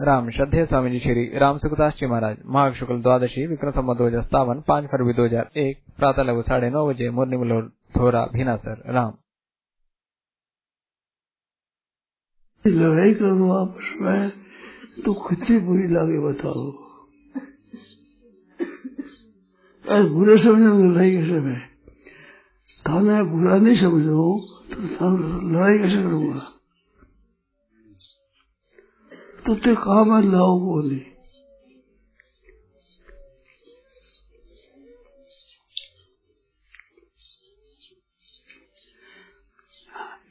राम 0.00 0.30
श्रद्धेय 0.30 0.64
स्वामी 0.66 0.90
जी 0.90 0.98
श्री 0.98 1.38
राम 1.38 1.58
सुखदास 1.58 1.92
जी 1.96 2.06
महाराज। 2.06 2.36
माघ 2.54 2.72
शुक्ल 2.74 2.94
द्वादशी 3.02 3.46
विक्रम 3.46 3.70
संबत 3.70 3.96
दो 3.96 4.06
हज़ार 4.06 4.22
सतावन 4.22 4.60
पाँच 4.68 4.84
फरवरी 4.84 5.12
दो 5.14 5.24
हज़ार 5.24 5.50
एक 5.58 5.76
प्रातः 5.98 6.22
लगभग 6.22 6.42
साढ़े 6.42 6.70
नौ 6.70 6.86
बजे 6.88 7.10
मुरनी 7.10 7.36
मलोर 7.36 7.68
थोरा, 7.96 8.24
भीनासर, 8.32 8.82
राम। 8.94 9.12
लड़ाई 12.64 13.14
करो 13.14 13.52
आपस 13.54 13.92
में 14.00 14.30
तो 15.04 15.14
कितनी 15.20 15.58
बुरी 15.66 15.86
लगे 15.88 16.18
बताओ। 16.26 16.64
अरे 19.84 20.02
बुरे 20.10 20.36
समझो 20.38 20.74
लड़ाई 20.82 21.10
कैसे 21.12 21.40
में? 21.40 21.60
थाने 22.88 23.22
बुरा 23.30 23.56
नहीं 23.58 23.76
समझो 23.76 24.26
तो 24.74 25.14
लड़ाई 25.54 25.78
कैसे 25.78 26.02
करूँगा? 26.02 26.50
तो 29.46 29.54
ते 29.54 29.70
है 29.70 30.20
लाओ 30.30 30.52
बोली। 30.60 30.96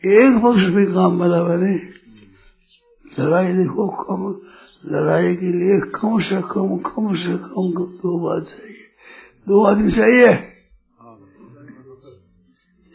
एक 0.06 0.38
पक्ष 0.44 0.64
भी 0.76 0.86
काम 0.86 1.20
बना 1.20 1.42
बने। 1.44 1.76
लड़ाई 3.06 3.54
देखो, 3.54 3.88
कम, 4.00 4.22
लड़ाई 4.86 5.36
के 5.36 5.52
लिए 5.52 5.80
कम 5.96 6.20
से 6.20 6.42
कम 6.42 6.78
कम 6.88 7.16
से 7.16 7.36
कम 7.38 7.66
दो 8.02 8.18
बात 8.20 8.44
चाहिए। 8.44 8.84
दो 9.48 9.64
आदमी 9.66 9.92
चाहिए? 9.92 10.32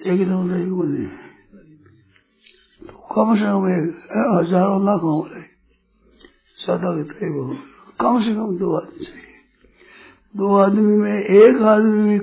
एकदम 0.01 0.43
नहीं 0.47 0.71
बने 0.71 1.07
तो 2.83 2.95
कम 3.15 3.37
से 3.37 3.45
कम 3.45 3.69
एक, 3.69 3.87
हज़ारों 4.39 4.85
लाखों 4.87 5.15
वाले 5.21 5.48
सदा 6.69 6.91
के 7.11 7.29
वो 7.33 7.43
कम 8.01 8.21
से 8.23 8.35
कम 8.37 8.57
दो 8.59 8.69
आदमी 8.77 9.05
चाहिए। 9.05 9.37
दो 10.37 10.47
आदमी 10.57 10.97
में 10.97 11.19
एक 11.25 11.63
आदमी 11.65 12.01
में 12.09 12.21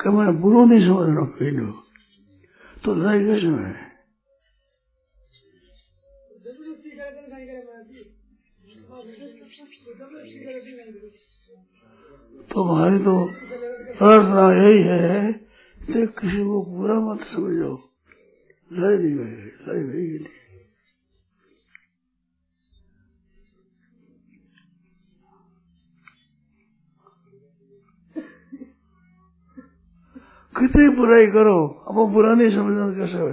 कम 0.00 0.16
बुरो 0.40 0.64
नहीं 0.66 0.84
समझना 0.86 1.24
कहीं 1.36 1.72
तो 2.84 2.94
लड़ाई 2.94 3.24
कैसे 3.24 3.48
में 3.48 3.74
तो 12.50 12.62
हमारी 12.64 12.98
तो 12.98 13.14
प्रार्थना 13.98 14.44
यही 14.52 14.82
है 14.82 15.32
कि 15.78 16.06
किसी 16.18 16.42
को 16.44 16.56
बुरा 16.66 16.96
मत 17.00 17.20
समझो। 17.32 17.72
लड़ाई 18.72 18.96
नहीं 18.96 19.12
लड़ाई 19.14 19.82
नहीं। 19.82 20.41
कितनी 30.62 30.88
बुराई 30.96 31.26
करो, 31.26 31.58
अब 31.88 31.94
वो 31.94 32.06
बुरा 32.08 32.34
नहीं 32.34 32.50
समझना 32.50 32.86
कैसे 32.98 33.18
है 33.18 33.32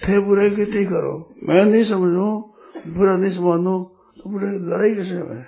थे 0.00 0.18
बुराई 0.24 0.50
कितनी 0.50 0.84
करो? 0.86 1.14
मैं 1.42 1.64
नहीं 1.64 1.84
समझू, 1.84 2.26
बुरा 2.96 3.16
नहीं 3.16 3.30
समझू 3.30 3.76
तो 4.16 4.30
बुराई 4.30 4.58
लड़ाई 4.68 4.94
कैसे 4.94 5.14
है 5.14 5.40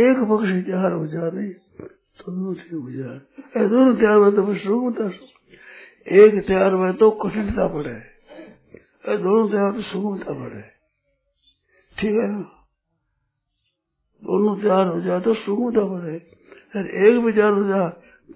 एक 0.00 0.18
पक्ष 0.30 0.50
तैयार 0.66 0.92
हो 0.92 1.06
जा 1.06 1.28
रही 1.28 1.48
तो 2.18 2.32
दोनों 2.32 2.54
ठीक 2.54 2.72
हो। 2.72 2.90
जाए 2.90 3.68
दोनों 3.68 3.94
तैयार 3.96 4.16
हुए 4.16 4.30
तो 4.32 4.54
सुख 4.54 4.82
होता 4.82 5.04
एक 6.06 6.46
तैयार 6.46 6.72
हुए 6.72 6.92
तो 7.00 7.10
कठिनता 7.22 7.66
पड़े 7.74 7.94
दोनों 9.18 9.48
तैयार 9.50 9.72
तो 9.72 9.82
सुगमता 9.82 10.32
पड़े 10.40 10.62
ठीक 11.98 12.14
है 12.14 12.26
ना? 12.32 12.42
दोनों 14.22 14.56
तैयार 14.60 14.86
हो 14.86 15.00
जाए 15.00 15.20
तो 15.20 15.34
सुगमता 15.34 15.84
पड़े 16.74 17.08
एक 17.08 17.24
विचार 17.24 17.52
हो 17.52 17.64
जा 17.64 17.88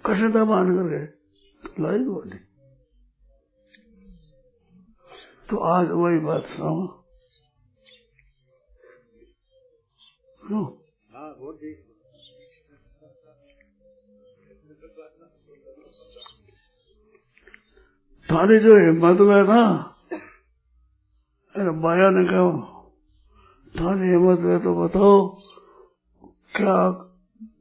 कठिनता 0.06 0.44
मान 0.44 0.76
करके 0.76 1.06
तो 1.62 1.82
लाई 1.82 1.98
बोली। 1.98 2.38
तो 5.50 5.58
आज 5.58 5.88
वही 5.90 6.18
बात 6.18 6.44
सुनाओ 6.44 6.86
थारी 18.28 18.58
जो। 18.58 18.76
हिम्मत 18.76 19.20
है 19.20 19.42
ना 19.46 19.62
अरे 21.54 21.70
माया 21.70 22.10
ने 22.10 22.24
कहा 22.24 22.46
थारी 23.74 24.08
हिम्मत 24.08 24.38
में 24.38 24.58
तो 24.62 24.74
बताओ 24.74 25.40
क्या 26.56 26.76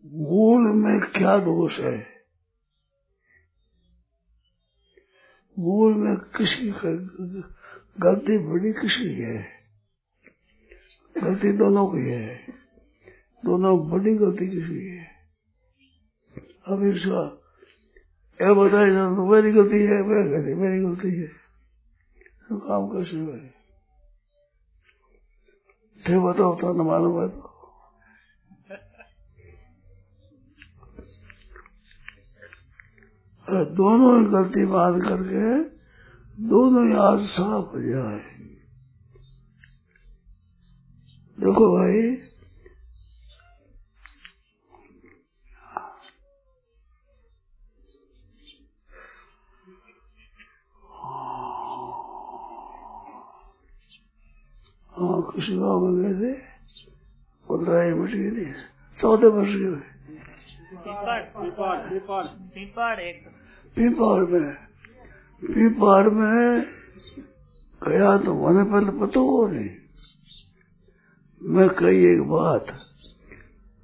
मूल 0.06 0.75
में 0.75 1.00
क्या 1.00 1.38
दोष 1.38 1.80
है? 1.80 2.08
मूल 5.59 5.94
में 5.94 6.16
किसी 6.18 6.69
गलती 8.00 8.38
बड़ी 8.38 8.74
किसी 8.74 9.14
है? 9.14 9.47
गलती 11.18 11.52
दोनों 11.52 11.88
की 11.88 12.09
है। 12.09 12.46
दोनों 13.46 13.90
बड़ी 13.90 14.16
गलती 14.16 14.47
किसी 14.47 14.88
है। 14.88 15.06
अब 16.68 16.84
इसका, 16.84 17.41
यह 18.41 18.53
बताए 18.53 18.85
मेरी 19.31 19.52
गलती 19.52 19.78
है 19.78 20.03
मैं 20.03 20.30
कहती 20.31 20.53
मेरी 20.53 20.84
गलती 20.84 21.22
है। 21.22 21.28
तो 22.50 22.58
काम 22.59 22.88
कैसे 22.88 23.18
हुए 23.18 23.40
थे 26.08 26.20
बताओ 26.20 26.56
तो 26.56 26.74
न 26.74 26.88
मालूम 26.88 27.22
है 27.22 27.30
तो। 27.30 27.53
दोनों 33.78 34.12
ही 34.19 34.25
गलती 34.31 34.66
मान 34.66 35.00
करके, 35.02 35.46
दोनों 36.47 36.86
ही 36.88 36.94
आज 37.08 37.25
साफ़ 37.30 37.75
हो 37.75 37.81
जाए 37.81 38.19
देखो 41.38 41.66
भाई 41.78 42.02
हाँ 54.94 55.22
किसी 55.30 55.56
गाँव 55.58 55.85
में 55.85 55.96
गए 56.02 56.14
थे, 56.22 56.34
पंद्रह 57.46 57.96
मिट 57.96 58.12
गई 58.12 58.31
थी 58.38 58.46
चौदह 58.97 59.28
वर्ष 59.38 59.53
के 59.56 59.72
पीपाड़ 63.78 64.23
में 64.23 64.51
पीपाड़ 65.41 66.07
में 66.09 66.66
गया 67.81 68.17
तो 68.17 68.34
मैंने 68.35 68.63
पहले 68.72 68.91
पता 69.00 69.19
हो 69.19 69.47
नहीं। 69.47 69.69
मैं 71.41 71.67
कही 71.72 72.06
एक 72.06 72.22
बात 72.29 72.66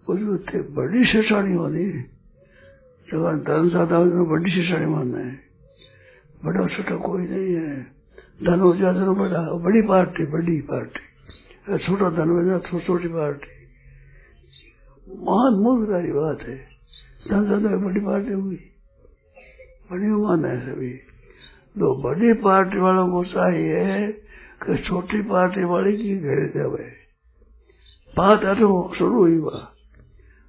कुछ 0.07 0.19
थे 0.47 0.61
बड़ी 0.73 1.05
शेषाणी 1.05 1.53
होनी 1.53 1.85
जब 3.07 3.43
धन 3.43 3.69
ज़्यादा 3.69 3.99
बड़ी 4.25 4.51
शेषाणी 4.51 4.85
मानना 4.85 5.19
है 5.19 5.33
बड़ा 6.45 6.67
छोटा 6.67 6.95
कोई 6.97 7.27
नहीं 7.27 7.53
है। 7.55 7.75
धन 8.43 8.59
हो 8.59 8.75
जाए 8.75 8.93
तो 8.95 9.13
बड़ा, 9.15 9.41
बड़ी 9.59 9.81
पार्टी 9.83 10.25
बड़ी 10.31 10.59
पार्टी। 10.69 11.77
छोटा 11.77 12.09
धन 12.09 12.29
हो 12.29 12.43
जाए 12.45 12.79
छोटी 12.79 13.07
पार्टी। 13.07 13.57
महान 15.25 15.53
मूर्खता 15.63 16.01
की 16.01 16.11
बात 16.11 16.41
है। 16.47 16.57
धन 17.29 17.45
ज़्यादा 17.45 17.77
बड़ी 17.77 17.99
पार्टी 18.01 18.33
हुई। 18.33 18.68
बड़ी 19.89 20.05
है 20.45 20.55
सभी 20.65 20.91
तो 21.75 21.95
बड़ी 22.03 22.33
पार्टी 22.41 22.77
वालों 22.79 23.07
को 23.11 23.23
चाहिए 23.25 24.07
कि 24.63 24.77
छोटी 24.83 25.21
पार्टी 25.21 25.63
वाले 25.63 25.91
की 25.97 26.15
घेर 26.17 26.41
जावे। 26.55 26.87
बात 28.13 28.43
ऐसे 28.43 28.67
शुरू 28.97 29.15
हुई 29.15 29.37
बा 29.39 29.59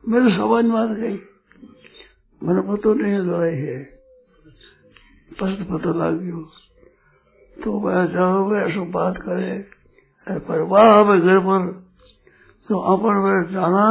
मैं 0.05 0.23
तो 0.23 0.31
समझ 0.31 0.65
बात 0.65 0.91
गई। 0.91 1.19
मैंने 2.43 2.63
पता 2.69 2.95
नहीं 2.95 3.13
है 3.13 3.21
लड़ाई 3.27 3.57
है। 3.57 3.79
पस्त 5.31 5.67
पता 5.71 5.91
लग 5.95 6.21
गयो 6.21 6.45
तो 7.57 7.81
मैं 7.81 8.07
जाओ 8.13 8.47
मैं 8.49 8.61
ऐसा 8.61 8.83
बात 8.91 9.17
करे 9.19 9.53
पर 10.27 10.61
वाह 10.71 11.05
मैं 11.05 11.21
घर 11.21 11.39
पर 11.41 11.69
तो 12.69 12.79
अपन 12.93 13.15
में 13.25 13.53
जाना 13.53 13.87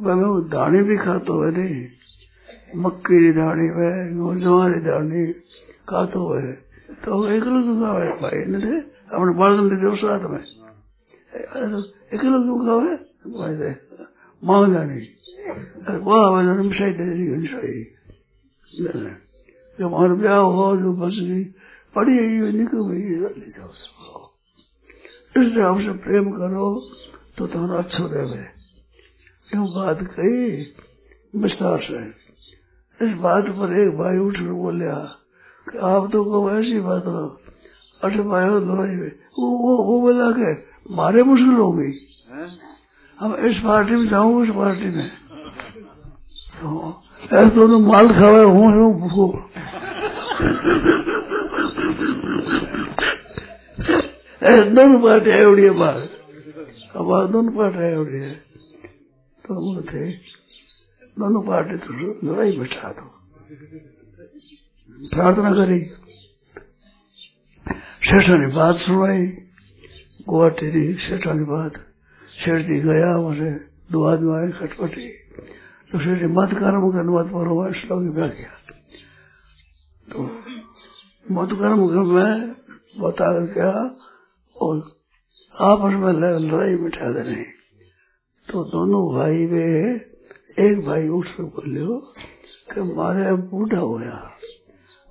मैं 0.00 0.16
दाने 0.50 0.82
भी 0.82 0.96
खाता 0.96 1.32
हुए 1.32 1.50
नहीं। 1.52 1.84
मक्की 2.74 3.26
की 3.26 3.32
दानी 3.32 3.62
में 3.62 4.38
जवानी 4.38 4.80
दानी 4.80 5.32
खातो 5.88 6.20
हुए 6.20 6.52
तो 7.04 7.28
एकलो 7.28 7.62
क्यों 7.62 7.80
खावे 7.80 8.08
भाई 8.08 8.44
ने 8.44 8.80
अपने 9.16 9.34
बालकन 9.34 9.68
दे 9.68 10.28
में 10.28 10.40
एकलो 12.14 12.38
भाई 13.38 13.54
दे 13.54 13.76
मांगना 14.44 14.84
नहीं। 14.84 15.06
वाह, 15.98 16.30
वह 16.30 16.62
मिठाई 16.62 16.90
दे 16.90 17.04
मिठाई। 17.36 17.82
जब 19.78 19.86
हमारा 19.86 20.14
ब्याह 20.14 20.38
हो 20.38 20.76
जो 20.76 20.92
बस 20.92 21.18
गई, 21.22 21.44
पड़ी 21.94 22.12
निकल 22.52 22.78
गई 22.78 23.14
जाओ 25.50 25.74
हमसे 25.74 25.92
प्रेम 25.92 26.30
करो 26.30 26.90
तो 27.38 27.46
तुम्हारा 27.46 27.78
अच्छो 27.78 28.06
रहे 28.06 28.42
बात 29.56 29.98
कही? 30.02 30.66
विस्तार 31.36 31.80
से। 31.80 32.25
इस 33.00 33.12
बात 33.18 33.48
पर 33.58 33.72
एक 33.80 33.96
भाई 33.98 34.18
उठ 34.18 34.38
बोलिया 34.40 34.94
कि 35.66 35.78
आप 35.78 36.08
तो 36.12 36.22
को 36.24 36.50
ऐसी 36.50 36.80
बात 36.80 37.06
हो 37.06 37.24
अठ 38.00 38.16
भाई 38.16 38.46
में। 38.96 39.10
वो 39.38 39.46
वो 39.58 39.76
वो 39.84 40.00
बोला 40.00 40.30
के 40.38 40.52
मारे 40.96 41.22
मुश्किल 41.22 41.54
हो 41.54 41.70
गई। 41.72 41.92
हम 43.18 43.34
इस 43.46 43.58
पार्टी 43.60 43.94
में 43.94 44.06
जाऊँ, 44.06 44.42
उस 44.42 44.50
पार्टी 44.56 44.88
में। 44.96 45.04
ऐसे 45.04 46.58
तो 46.60 46.68
ऐसे 47.32 47.54
दोनों 47.54 47.78
माल 47.80 48.08
खावे 48.08 48.44
हूँ 48.44 48.72
हूँ 48.72 48.92
भूखो 49.00 49.26
दोनों 54.74 54.98
पार्टी 55.02 55.30
एवड़ी 55.30 55.64
है 55.64 55.70
बाहर। 55.70 56.00
अब 56.96 57.30
दोनों 57.32 57.52
पार्टी 57.52 57.84
एवड़ी 57.84 58.18
है 58.18 58.34
तो 59.44 59.54
वो 59.54 59.80
थे। 59.82 60.04
दोनों 61.16 61.42
पार्टी 61.42 61.76
तो 61.80 61.90
लड़ाई 62.24 62.50
बैठा 62.58 62.88
दो 62.92 63.06
प्रार्थना 65.12 65.50
करी। 65.54 65.80
सेठा 68.02 68.34
ने 68.36 68.46
बात 68.52 68.76
सुनाई। 68.76 69.26
गुवाहाटी 70.28 70.70
की 70.70 70.82
सेठा 71.00 71.32
ने 71.32 71.44
बात। 71.44 71.72
सेठ 72.36 72.66
जी 72.66 72.76
गया 72.80 73.10
वहाँ 73.16 73.50
दो 73.92 74.04
आदमी 74.04 74.32
आए 74.34 74.50
खटपटी। 74.52 75.06
तो 75.90 75.98
सेठ 75.98 76.18
जी 76.18 76.26
मत 76.28 76.50
कर्म 76.54 76.84
कर, 76.92 77.04
मत 77.06 77.26
परो 77.32 77.72
श्लोक 77.72 78.02
ब्याह 78.14 78.28
किया 78.28 78.54
तो 80.08 80.18
मत 81.26 81.50
कर्म 81.60 81.80
में 82.14 82.32
बता 82.98 83.28
क्या 83.54 83.72
और 84.56 84.74
आपस 85.54 85.94
में 85.94 86.12
लड़ाई 86.12 86.74
मिटा 86.76 87.12
देने। 87.12 87.42
तो 88.48 88.64
दोनों 88.64 89.02
भाई 89.14 89.46
में 89.46 90.15
एक 90.58 90.86
भाई 90.86 91.08
उठ 91.08 91.26
बोले 91.40 91.80
कि 92.74 92.80
मारे 92.80 93.32
बूढ़ा 93.32 93.78
होया। 93.78 94.32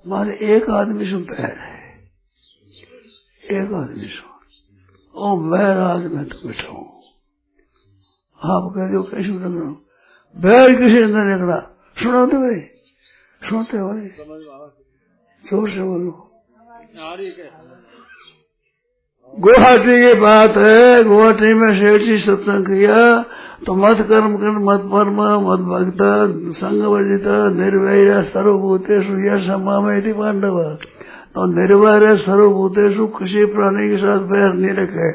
मारे 0.06 0.38
एक 0.42 0.70
आदमी 0.70 1.06
से 1.06 1.16
पैर 1.16 1.58
है। 1.58 2.10
एक 3.50 3.72
आदमी 3.72 4.06
से। 4.06 4.36
ओ, 5.14 5.36
मैं 5.36 5.74
राज 5.74 6.12
में 6.12 6.24
तो 6.24 6.48
बैठा 6.48 6.68
हूँ। 6.68 6.92
आप 8.42 8.72
कह 8.76 8.92
दो, 8.92 9.02
कैसे 9.02 9.28
लगना 9.28 9.70
बैर 10.36 10.78
किसी 10.78 10.94
ने 10.94 11.04
निकला? 11.04 11.58
सुना 12.02 12.26
तो 12.26 12.38
भाई 12.38 12.60
सुनते 13.48 13.78
हो 13.78 13.88
भाई 13.88 14.08
ज़ोर 15.50 15.70
से 15.70 15.82
बोलो। 15.82 16.22
गुवाहाटी 19.34 19.94
की 20.02 20.12
बात 20.14 20.56
है, 20.56 21.04
गुवाहाटी 21.04 21.52
में 21.54 21.72
शेठ 21.74 22.00
जी 22.00 22.16
सत्संग 22.18 22.66
किया 22.66 23.00
तो 23.66 23.74
मत 23.74 23.98
कर्म 24.00 24.36
कर, 24.36 24.50
मत 24.60 24.84
परम, 24.92 25.18
मत 25.42 25.60
भक्त, 25.62 26.00
संग 26.56 26.82
वर्जित, 26.82 27.26
निर्वैर 27.56 28.22
सर्वभूतेषु 28.24 29.16
यह 29.18 29.48
पांडव। 30.14 30.56
तो 31.34 31.46
निर्वैर 31.52 32.16
सर्वभूतेषु 32.16 33.06
किसी 33.18 33.44
प्राणी 33.46 33.88
के 33.90 33.96
साथ 33.96 34.24
बैर 34.28 34.52
नहीं 34.52 34.72
रखे 34.74 35.10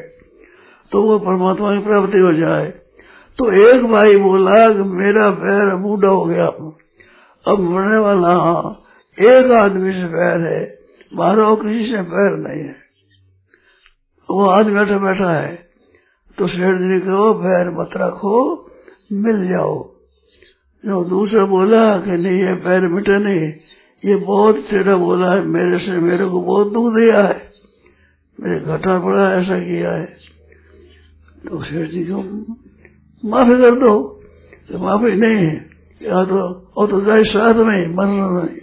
तो 0.92 1.02
वो 1.02 1.18
परमात्मा 1.18 1.72
की 1.72 1.82
प्राप्ति 1.84 2.18
हो 2.18 2.32
जाए। 2.32 2.66
तो 3.38 3.50
एक 3.62 3.86
भाई 3.86 4.16
बोला 4.18 4.68
कि 4.70 4.82
मेरा 4.92 5.30
पैर 5.32 5.74
बूढ़ा 5.76 6.08
हो 6.08 6.24
गया। 6.24 6.46
अब 7.44 7.60
मरने 7.62 7.98
वाला 7.98 8.36
एक 9.18 9.50
आदमी 9.54 9.92
से 9.92 10.06
पैर 10.06 10.46
है 10.46 10.62
मारो 11.12 11.54
किसी 11.56 11.84
से 11.86 12.02
पैर 12.04 12.36
नहीं 12.38 12.62
है। 12.62 12.81
वो 14.32 14.46
आज 14.46 14.66
बैठा 14.66 14.98
बैठा 14.98 15.30
है। 15.30 15.68
तो 16.38 16.46
शेठ 16.46 16.76
जी 16.76 16.84
ने 16.84 17.00
कहो 17.00 17.34
पैर 17.34 17.70
मत 17.70 17.90
रखो, 17.96 18.66
मिल 19.12 19.48
जाओ। 19.48 19.90
जो 20.86 21.04
दूसरा 21.04 21.44
बोला 21.44 21.98
कि, 21.98 22.10
नहीं, 22.10 22.38
ये 22.38 22.54
पैर 22.54 22.88
मिटे 22.88 23.18
नहीं, 23.18 23.52
ये 24.04 24.16
बहुत 24.16 24.56
टेढ़ा 24.70 24.96
बोला 24.96 25.32
है, 25.32 25.44
मेरे 25.46 25.78
से 25.78 25.92
मेरे 25.92 26.26
को 26.26 26.40
बहुत 26.40 26.72
दुख 26.72 26.94
दिया 26.94 27.22
है। 27.22 27.50
मेरे 28.40 28.60
घटा 28.60 28.98
पड़ा 28.98 29.32
ऐसा 29.32 29.58
किया 29.58 29.92
है। 29.92 30.06
तो 31.48 31.62
शेठ 31.62 31.88
जी 31.88 32.04
को, 32.04 32.18
माफ़ी 33.24 33.56
कर 33.56 33.74
दो 33.74 34.22
तो 34.72 34.78
माफ़ी 34.78 35.16
नहीं 35.16 35.36
है, 35.36 35.70
या 36.02 36.24
तो 36.24 36.38
और 36.76 36.90
तो 36.90 37.00
जाए 37.00 37.24
साथ 37.24 37.54
में, 37.54 37.94
मरना 37.94 38.40
नहीं। 38.40 38.58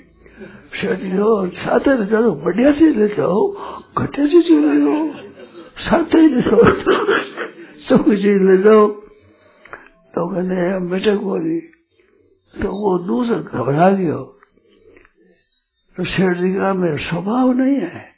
शेठ 0.74 0.98
जी 0.98 1.10
को 1.10 1.48
साथ 1.48 1.88
ले 1.88 2.06
जाओ 2.06 2.32
बढ़िया 2.32 2.72
चीज़ 2.72 2.98
ले 2.98 3.08
जाओ, 3.08 3.56
घटिया 3.98 4.28
चीज़ 4.28 4.52
ले 4.52 4.82
जाओ। 4.82 5.29
साथ 5.80 6.16
ही 6.16 6.28
ले 6.28 6.42
सब 7.80 8.16
चीज़ 8.16 8.44
ले 8.44 8.58
जाओ। 8.58 8.88
तो 10.16 10.36
कहते 10.36 10.80
बेटे 10.80 11.16
को 11.16 11.38
नहीं 11.38 11.60
तो 12.62 12.68
वो 12.72 12.98
दूसरा 12.98 13.38
घबरा 13.38 13.90
गया। 13.92 14.16
तो 15.98 16.04
शेठ 16.04 16.38
जी 16.38 16.56
का 16.56 16.74
मेरा 16.74 16.98
स्वभाव 16.98 17.52
नहीं 17.52 17.76
है। 17.76 18.10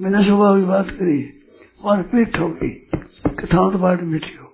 मैंने 0.00 0.24
स्वभाव 0.24 0.58
की 0.58 0.64
बात 0.64 0.90
करी 0.90 1.32
और 1.84 2.02
पीठ 2.02 2.36
ठोकी, 2.36 2.90
कथाओं 3.26 3.72
तो 3.72 3.78
बात 3.78 4.02
मीठी 4.02 4.36
हो। 4.36 4.52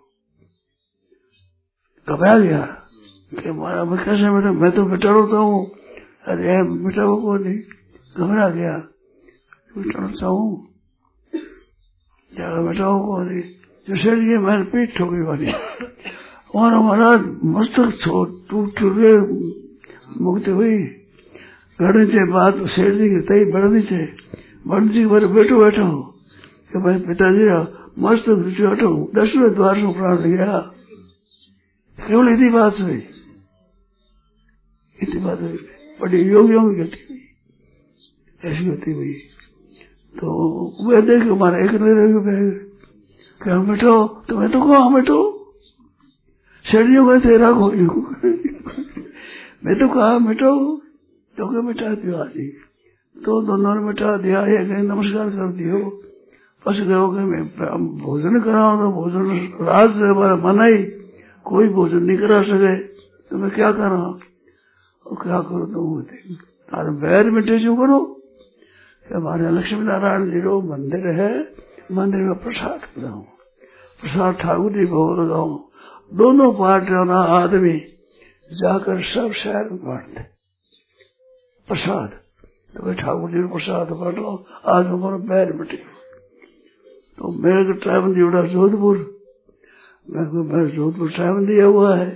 घबरा 2.09 2.39
गया 2.39 2.61
कि 3.43 3.51
मारा, 3.51 3.85
मैं 3.85 4.05
कैसे 4.05 4.31
बेटा? 4.31 4.53
मैं 4.53 4.71
तो 4.71 4.85
बेटा 4.85 5.11
रोता 5.11 5.37
हूँ। 5.37 5.71
अरे, 6.27 6.63
बेटा 6.63 7.05
वो 7.05 7.37
नहीं 7.37 7.59
घबरा 8.17 8.49
गया 8.49 8.79
बेटा 9.79 10.01
रोता 10.01 10.27
हूँ। 10.27 10.68
ज़्यादा 12.39 12.61
बेटा, 12.63 12.87
वो 12.87 12.99
को 13.03 13.23
नहीं 13.23 13.43
जो 13.87 13.95
शेठ 13.97 14.19
जी 14.19 14.37
मैंने 14.39 14.65
पीठ 14.71 14.97
ठोकी 14.97 15.23
वाली। 15.27 15.53
और 16.55 16.75
महाराज 16.79 17.21
मस्तक 17.47 17.89
टूट 18.05 18.77
टूटे 18.79 19.13
मुक्ति 20.23 20.51
हुई। 20.51 20.77
घड़ने 21.79 22.05
से 22.07 22.25
बात 22.31 22.67
शेर 22.69 22.95
जी 22.95 23.09
की 23.11 23.21
तई 23.27 23.45
बढ़नी 23.53 23.83
से 23.83 23.99
बढ़नी 24.67 24.89
जी 24.89 25.05
बारे 25.07 25.27
बैठो 25.35 25.59
बैठो। 25.59 25.87
कि 26.71 26.79
भाई 26.79 26.99
पिताजी 27.01 27.45
मस्त 27.99 28.29
बैठो 28.31 28.91
दसवें 29.15 29.55
द्वार 29.55 29.77
से 29.77 29.93
प्राण 29.93 30.17
गया। 30.23 30.59
केवल 31.99 32.29
इतनी 32.29 32.49
बात 32.51 32.81
हुई। 32.81 33.03
इतनी 34.99 35.21
बात 35.21 35.41
हुई। 35.41 35.59
बड़ी 36.01 36.23
योगियों 36.23 36.63
की 36.69 36.75
गति 36.81 37.07
हुई। 37.09 37.21
ऐसी 38.41 38.65
गति 38.65 38.93
हुई। 38.93 39.15
तो 40.19 40.27
वह 40.85 41.01
देख 41.01 41.23
हमारा 41.23 41.59
एक 41.59 41.73
रह 41.75 41.95
कि 43.41 43.51
हम 43.51 43.67
बैठो 43.69 43.95
तुम्हें 44.29 44.51
तो 44.51 44.61
कहो 44.61 44.89
बैठो 44.91 45.19
शेरियों 46.65 47.05
में 47.07 47.21
तेरा 47.21 47.51
कोई 47.53 47.87
मैं 49.65 49.75
तो 49.79 49.89
कहा 49.89 50.19
मिटो 50.19 50.51
तो 51.37 51.47
के 51.47 51.61
मिटा 51.63 51.95
दियो 51.95 52.17
आदि। 52.17 52.47
तो 53.17 53.41
दोनों 53.47 53.75
ने 53.75 53.81
मिटा 53.81 54.17
दिया 54.17 54.41
ये 54.47 54.59
कहीं 54.67 54.83
नमस्कार 54.85 55.31
कर 55.31 55.53
दियो। 55.53 55.79
बस 56.65 56.81
गयो 56.81 57.09
कि 57.09 57.23
मैं 57.25 57.43
भोजन 57.99 58.41
कराओ 58.41 58.77
तो 58.79 58.91
भोजन 58.93 59.25
रात 59.63 59.91
से 59.91 60.05
हमारा 60.05 60.37
मना 60.37 60.65
ही 60.65 60.83
कोई 61.47 61.69
भोजन 61.69 62.03
नहीं 62.03 62.19
करा 62.19 62.43
सके। 62.43 62.75
तो 63.31 63.37
मैं 63.39 63.51
क्या 63.51 63.71
करा 63.73 63.99
और 63.99 65.17
क्या 65.23 65.41
करो? 65.41 65.65
तो 65.67 66.01
तार 66.03 66.91
बैर 67.03 67.31
मिटे, 67.31 67.59
जो 67.59 67.75
करो। 67.77 67.99
हमारे 69.11 69.51
लक्ष्मी 69.51 69.81
नारायण 69.81 70.31
जी 70.31 70.41
रो, 70.41 70.61
मंदिर 70.63 71.07
है, 71.11 71.33
मंदिर 71.93 72.21
में 72.21 72.39
प्रसाद 72.39 72.81
बनाऊ 72.97 73.21
प्रसाद 74.01 74.35
ठाकुर 74.37 74.73
जी 74.73 74.85
भोग 74.87 75.19
लगाऊ 75.19 75.57
दोनों 76.13 76.53
पार्टियों 76.55 77.05
ना 77.05 77.19
आदमी 77.35 77.79
जाकर 78.51 79.03
सब 79.05 79.33
शहर 79.35 79.69
में 79.71 79.79
बांटते 79.85 80.23
प्रसाद। 81.69 82.11
तो 82.75 82.83
भाई 82.85 82.95
ठाकुर 82.95 83.31
जी 83.31 83.43
प्रसाद 83.49 83.91
बांटो, 83.93 84.35
आज 84.67 84.87
हमारा 84.87 85.17
पैर 85.29 85.53
मिटे। 85.53 85.77
तो 87.19 87.33
मेरे 87.43 87.65
को 87.65 87.73
टाइम 87.81 88.15
जुड़ा 88.15 88.43
जोधपुर। 88.49 88.97
मैं 90.09 90.25
मैं 90.45 90.67
जोधपुर 90.75 91.11
टाइम 91.17 91.47
दिया 91.47 91.65
हुआ 91.67 91.97
है 91.97 92.11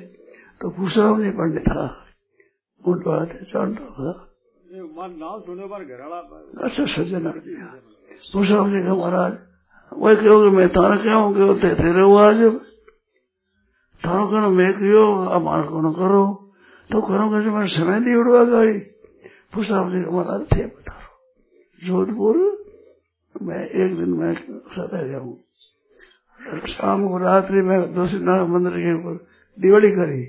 तो 0.60 0.68
पूछा 0.70 1.08
नहीं 1.12 1.32
पंडित 1.32 1.68
था। 1.68 1.86
उन 2.84 2.98
बात 3.00 3.32
जानता 3.44 3.84
था 3.96 4.12
अच्छा 6.64 6.86
सज्जन 6.86 7.18
दिया 7.18 7.66
पूछा 8.32 8.68
जी 8.68 8.82
का 8.82 8.94
महाराज, 8.94 9.38
वही 9.92 10.16
कहोगे, 10.16 10.56
मैं 10.56 10.68
तारा 10.68 10.96
क्या 10.96 11.14
हूँ? 11.14 11.34
कि 11.34 11.60
तेरे 11.60 12.00
हुआ 12.00 12.28
आज। 12.28 12.36
थारो 14.04 14.26
करो 14.26 14.50
मैं 14.50 14.72
कहो 14.72 15.24
अमार 15.26 15.62
को 15.62 15.92
करो। 15.92 16.52
तो 16.90 17.00
करो 17.00 17.30
कैसे 17.30 17.50
मैं 17.50 17.66
समय 17.66 18.00
नहीं 18.00 18.14
उड़वा 18.14 18.44
गई 18.44 18.78
पूछा 19.54 19.90
जी 19.90 19.96
हमारा 19.96 20.38
थे 20.38 20.66
बता 20.66 20.94
जोधपुर, 21.84 22.36
मैं 23.42 23.68
एक 23.68 23.96
दिन 23.96 24.08
मैं 24.08 24.34
सदा 24.76 25.02
गया 25.02 25.18
हूँ। 25.18 25.36
शाम 26.66 27.08
को 27.08 27.18
रात्रि 27.18 27.62
में 27.62 27.94
दूसरी 27.94 28.20
नारायण 28.20 28.48
मंदिर 28.48 28.72
के 28.72 28.94
ऊपर 28.94 29.26
दिवाली 29.60 29.90
करी। 29.90 30.26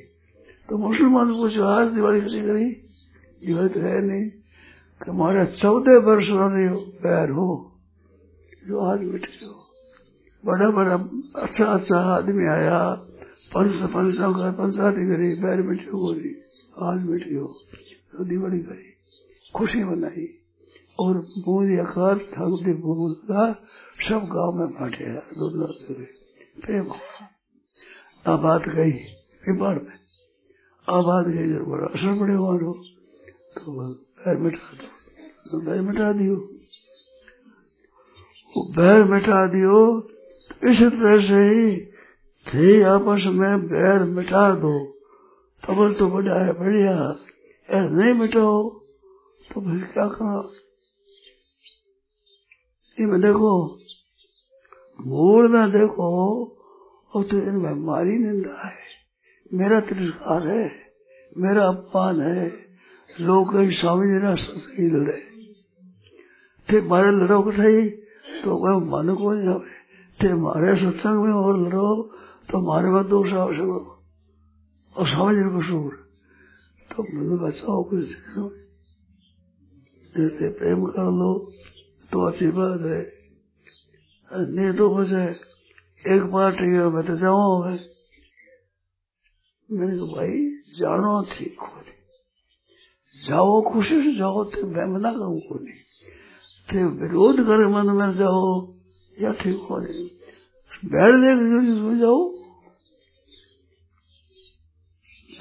तो 0.70 0.77
मुसलमान 0.77 1.34
पूछो, 1.34 1.63
आज 1.63 1.89
दिवाली 1.89 2.22
कैसी 2.22 2.41
करी? 2.41 2.70
दिवाली 3.46 3.70
तो 3.70 3.79
है 3.79 4.01
नहीं। 4.01 4.42
कि 5.10 5.57
चौदह 5.57 5.98
वर्ष 5.98 6.29
वाले 6.29 6.67
पैर 6.75 7.29
हो। 7.29 7.72
जो 8.67 8.79
आज 8.79 9.03
बैठे 9.03 9.45
हो। 9.45 9.69
बड़ा 10.45 10.69
बड़ा 10.69 10.95
अच्छा 11.41 11.65
अच्छा 11.65 12.00
आदमी 12.00 12.48
आया। 12.48 12.93
पंच 13.55 13.75
पंचों 13.75 14.33
का 14.33 14.51
पंचायती 14.51 15.07
करी 15.07 15.36
पैर 15.36 15.89
हो 15.89 16.00
बोली। 16.00 16.36
आज 16.81 17.03
मिट्टी 17.03 17.36
हो। 17.36 17.48
शादी 17.48 18.38
बड़ी 18.38 18.60
करी। 18.60 18.93
खुशी 19.55 19.83
मनाई। 19.83 20.39
और 21.00 21.13
बूंदी 21.17 21.77
आकार 21.77 22.17
ठाकुर 22.17 22.74
बूंद 22.74 23.15
का 23.15 23.53
सब 24.10 24.19
गाँव 24.19 24.51
में 24.51 24.67
बांटे 24.67 25.05
प्रेम 26.62 26.91
आ 28.27 28.36
बात 28.36 28.69
गई 28.69 28.91
पेपर 28.91 29.75
में। 29.75 30.00
आ 30.89 31.01
बात 31.01 31.25
गई 31.25 31.50
जब 31.50 31.65
बड़ा 31.65 31.88
असर 31.88 32.19
पड़े 32.19 32.33
मारो 32.33 32.74
तो 33.55 33.93
पैर 33.93 34.38
मिटा 34.38 34.77
दो। 34.77 34.92
तो 35.53 35.60
पैर 35.62 35.81
मिटा 35.81 36.12
दियो। 36.12 36.36
वो 38.53 38.62
पैर 38.75 39.03
मिटा 39.03 39.45
दियो 39.48 39.79
तो 40.51 40.69
इस 40.69 40.81
तरह 40.83 41.19
से 41.19 41.41
ही 41.50 41.75
थे 42.48 42.81
आपस 42.83 43.25
में 43.31 43.67
बैर 43.67 44.03
मिटा 44.10 44.50
दो। 44.55 44.72
तब 45.63 45.95
तो 46.00 46.07
बड़ा 46.07 46.38
है, 46.45 46.53
बढ़िया। 46.53 46.93
ऐसा 47.69 47.89
नहीं 47.89 48.13
मिटाओ 48.13 48.69
तो 49.50 49.62
फिर 49.62 49.83
क्या 49.93 50.07
करो 50.07 50.41
इनमें 52.98 53.22
देखो 53.22 53.51
मूल 55.00 55.48
में 55.48 55.72
देखो, 55.72 56.10
और 57.13 57.24
तो 57.24 57.38
इनमें 57.38 57.74
मारी 57.86 58.17
निंदा 58.17 58.67
है। 58.67 58.81
मेरा 59.53 59.79
तिरस्कार 59.79 60.48
है, 60.48 60.65
मेरा 61.38 61.67
अपमान 61.67 62.22
है। 62.22 62.48
लोग 63.10 63.51
कहीं 63.53 63.72
स्वामी 63.72 64.07
जी 64.07 64.19
ने 64.19 64.36
सत्संग 64.36 64.93
लड़े। 64.93 65.32
थे 66.67 66.82
मारे 66.82 67.12
लड़ो 67.12 67.41
कठाई 67.41 67.89
तो 68.43 68.50
कोई 68.58 68.75
मन 68.89 69.15
को 69.15 69.34
नहीं 69.34 69.48
आवे 69.48 69.72
थे 70.20 70.34
मारे 70.34 70.75
सत्संग 70.75 71.17
में 71.24 71.34
और 71.34 71.58
लड़ो 71.58 72.03
तो 72.50 72.55
मारे 72.67 72.89
में 72.89 73.03
दोष 73.08 73.34
आवश्यक 73.34 73.70
और 74.98 75.08
स्वामी 75.08 75.36
जी 75.36 75.43
कसूर 75.58 75.91
तो 76.89 77.03
मैंने 77.03 77.36
बचाओ 77.46 77.84
कुछ 77.84 78.05
जैसे 80.15 80.50
प्रेम 80.50 80.86
कर 80.86 81.10
लो 81.20 81.32
तो 82.12 82.27
अच्छी 82.27 82.48
बात 82.48 82.82
है 82.82 83.01
नहीं 84.32 84.74
तो 84.74 84.89
बचे 84.96 85.24
एक 86.15 86.24
बार 86.24 86.51
ठीक 86.51 86.74
है 86.77 86.89
मैं 86.89 87.05
तो 87.08 87.15
जाऊँ 87.15 87.77
मैंने 89.72 89.96
कहा, 89.98 90.05
भाई, 90.15 90.32
जानो 90.79 91.13
ठीक 91.32 91.60
हो 91.60 91.82
जाओ, 93.27 93.62
खुशी 93.62 94.01
से 94.01 94.13
जाओ 94.15 94.43
तो 94.43 94.67
मैं 94.67 94.86
मना 94.93 95.12
करूँ 95.12 95.39
को 95.39 95.55
नहीं। 95.63 95.82
थे 96.72 96.84
विरोध 96.86 97.36
करे 97.36 97.67
मन 97.67 97.86
में 97.86 98.12
जाओ 98.12 98.74
या 99.22 99.32
ठीक 99.32 99.58
हो 99.70 99.77
नहीं। 99.77 100.10
बैठ 100.86 101.15
देख 101.15 102.00
जाओ। 102.00 102.34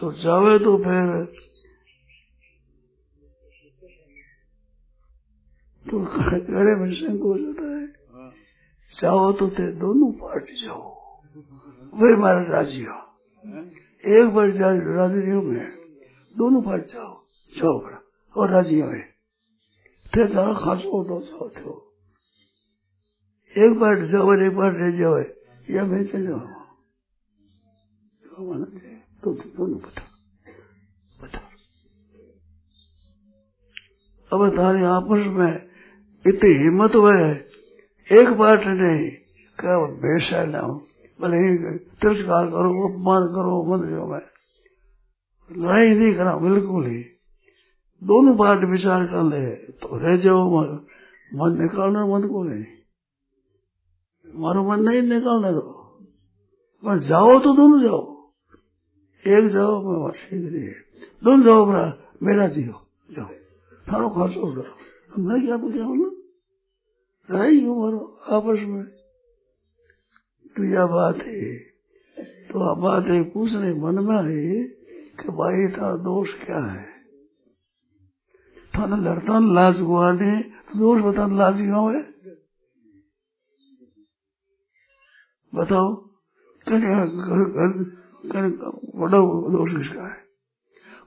तो 0.00 0.12
जावे 0.12 0.58
तो 0.58 0.76
फिर 0.78 1.24
तो 5.90 6.04
करे 6.04 6.76
में 6.76 6.92
संकोच 6.92 7.40
होता 7.40 7.78
है। 7.78 7.92
चाहो 9.00 9.32
तो 9.32 9.50
थे 9.50 9.72
दोनों 9.72 10.12
पार्टी 10.12 10.64
जाओ। 10.64 10.92
वही 11.94 12.12
हमारा 12.12 12.42
राज़ी 12.42 12.84
हो। 12.84 12.98
एक 14.06 14.30
बार 14.34 14.46
राज़ी 14.46 15.16
नहीं 15.16 15.32
हो 15.32 15.42
दोनों 16.36 16.62
पार्टी 16.62 16.92
जाओ। 16.92 17.24
जाओ 17.56 17.80
बड़ा। 17.80 17.98
और 18.36 18.50
राज़ी 18.50 18.80
हो। 18.80 19.11
थे 20.12 20.26
जाओ 20.28 20.54
खासो 20.54 21.02
दो 21.04 21.20
जाओ 21.22 21.48
थे 21.50 21.70
एक 23.56 23.78
बार 23.78 24.04
जाओ, 24.06 24.32
एक 24.36 24.52
बार 24.56 24.70
रह 24.72 24.90
जाओ, 24.98 25.16
या 25.68 25.84
मैं 25.84 26.04
चले 26.06 26.26
जाओ 26.26 26.46
तो 29.22 29.32
दोनों 29.34 29.78
बता 29.80 30.04
बता 31.18 31.40
अब 34.30 34.40
तारे 34.56 34.82
आपस 34.86 35.26
में 35.30 35.54
इतनी 36.24 36.50
हिम्मत 36.54 36.94
हुए 36.94 37.18
एक 38.10 38.28
बात 38.38 38.66
नहीं, 38.66 39.02
क्या 39.58 39.76
बेशा 40.02 40.44
ना। 40.44 40.60
हो 40.60 40.74
भले 41.18 41.38
तिरस्कार 42.00 42.46
करो, 42.46 42.70
अपमान 42.88 43.22
करो 43.34 43.52
मंदिरों 43.66 44.06
में 44.06 44.24
लड़ाई 45.50 45.88
नहीं 45.90 46.14
करा, 46.14 46.32
बिल्कुल 46.38 46.86
ही। 46.86 47.02
दोनों 48.02 48.36
बात 48.36 48.58
विचार 48.58 49.06
कर 49.06 49.22
ले 49.22 49.54
तो 49.80 49.98
रह 49.98 50.16
जाओ 50.16 50.60
मन, 51.34 51.58
निकालना 51.62 52.06
मन 52.06 52.28
को 52.28 52.42
नहीं? 52.44 52.64
मारो 54.26 54.62
मन 54.68 54.80
नहीं 54.80 55.02
निकालने 55.02 55.52
दो 55.52 55.60
पर 56.84 56.98
जाओ 56.98 57.38
तो 57.38 57.54
दोनों 57.54 57.80
जाओ। 57.82 58.30
एक 59.26 59.48
जाओ 59.48 59.82
मैं 59.82 60.60
है। 60.60 60.74
दोनों 61.24 61.44
जाओ 61.44 61.66
मेरा 61.66 61.92
मेरा 62.22 62.48
जियो 62.48 62.80
जाओ। 63.10 63.28
थारो 63.88 64.08
खर्च 64.08 64.36
हो 64.36 64.50
जाओ 64.52 65.22
मैं 65.22 65.40
क्या 65.46 65.56
तो 65.56 65.72
क्या 65.72 65.84
हूँ 65.84 66.16
लड़ाई 67.30 67.60
क्यों 67.60 67.76
मारो 67.76 68.18
आपस 68.28 68.62
में। 68.68 68.84
तो 70.56 70.64
यह 70.64 70.86
बात 70.86 71.16
है। 71.16 71.54
तो 72.52 72.70
अब 72.70 72.78
बात 72.78 73.04
है 73.04 73.22
पूछ 73.22 73.52
पूछने 73.52 73.72
मन 73.74 73.98
में 74.04 74.16
है 74.16 74.64
कि 75.20 75.28
भाई 75.28 75.68
था 75.72 75.96
दोष 75.96 76.34
क्या 76.44 76.58
है? 76.58 76.91
थाने 78.74 78.96
लड़ता, 78.96 79.38
लाज 79.54 79.80
गुआ 79.80 80.12
दे। 80.12 80.32
तो 80.42 80.78
दोष 80.78 81.02
बता 81.02 81.26
लाज 81.36 81.56
क्यों 81.60 81.86
है? 81.94 82.02
बताओ 85.52 85.88
बड़ा 88.96 89.18
दोष 89.54 89.70
किसका 89.76 90.06
है? 90.06 90.16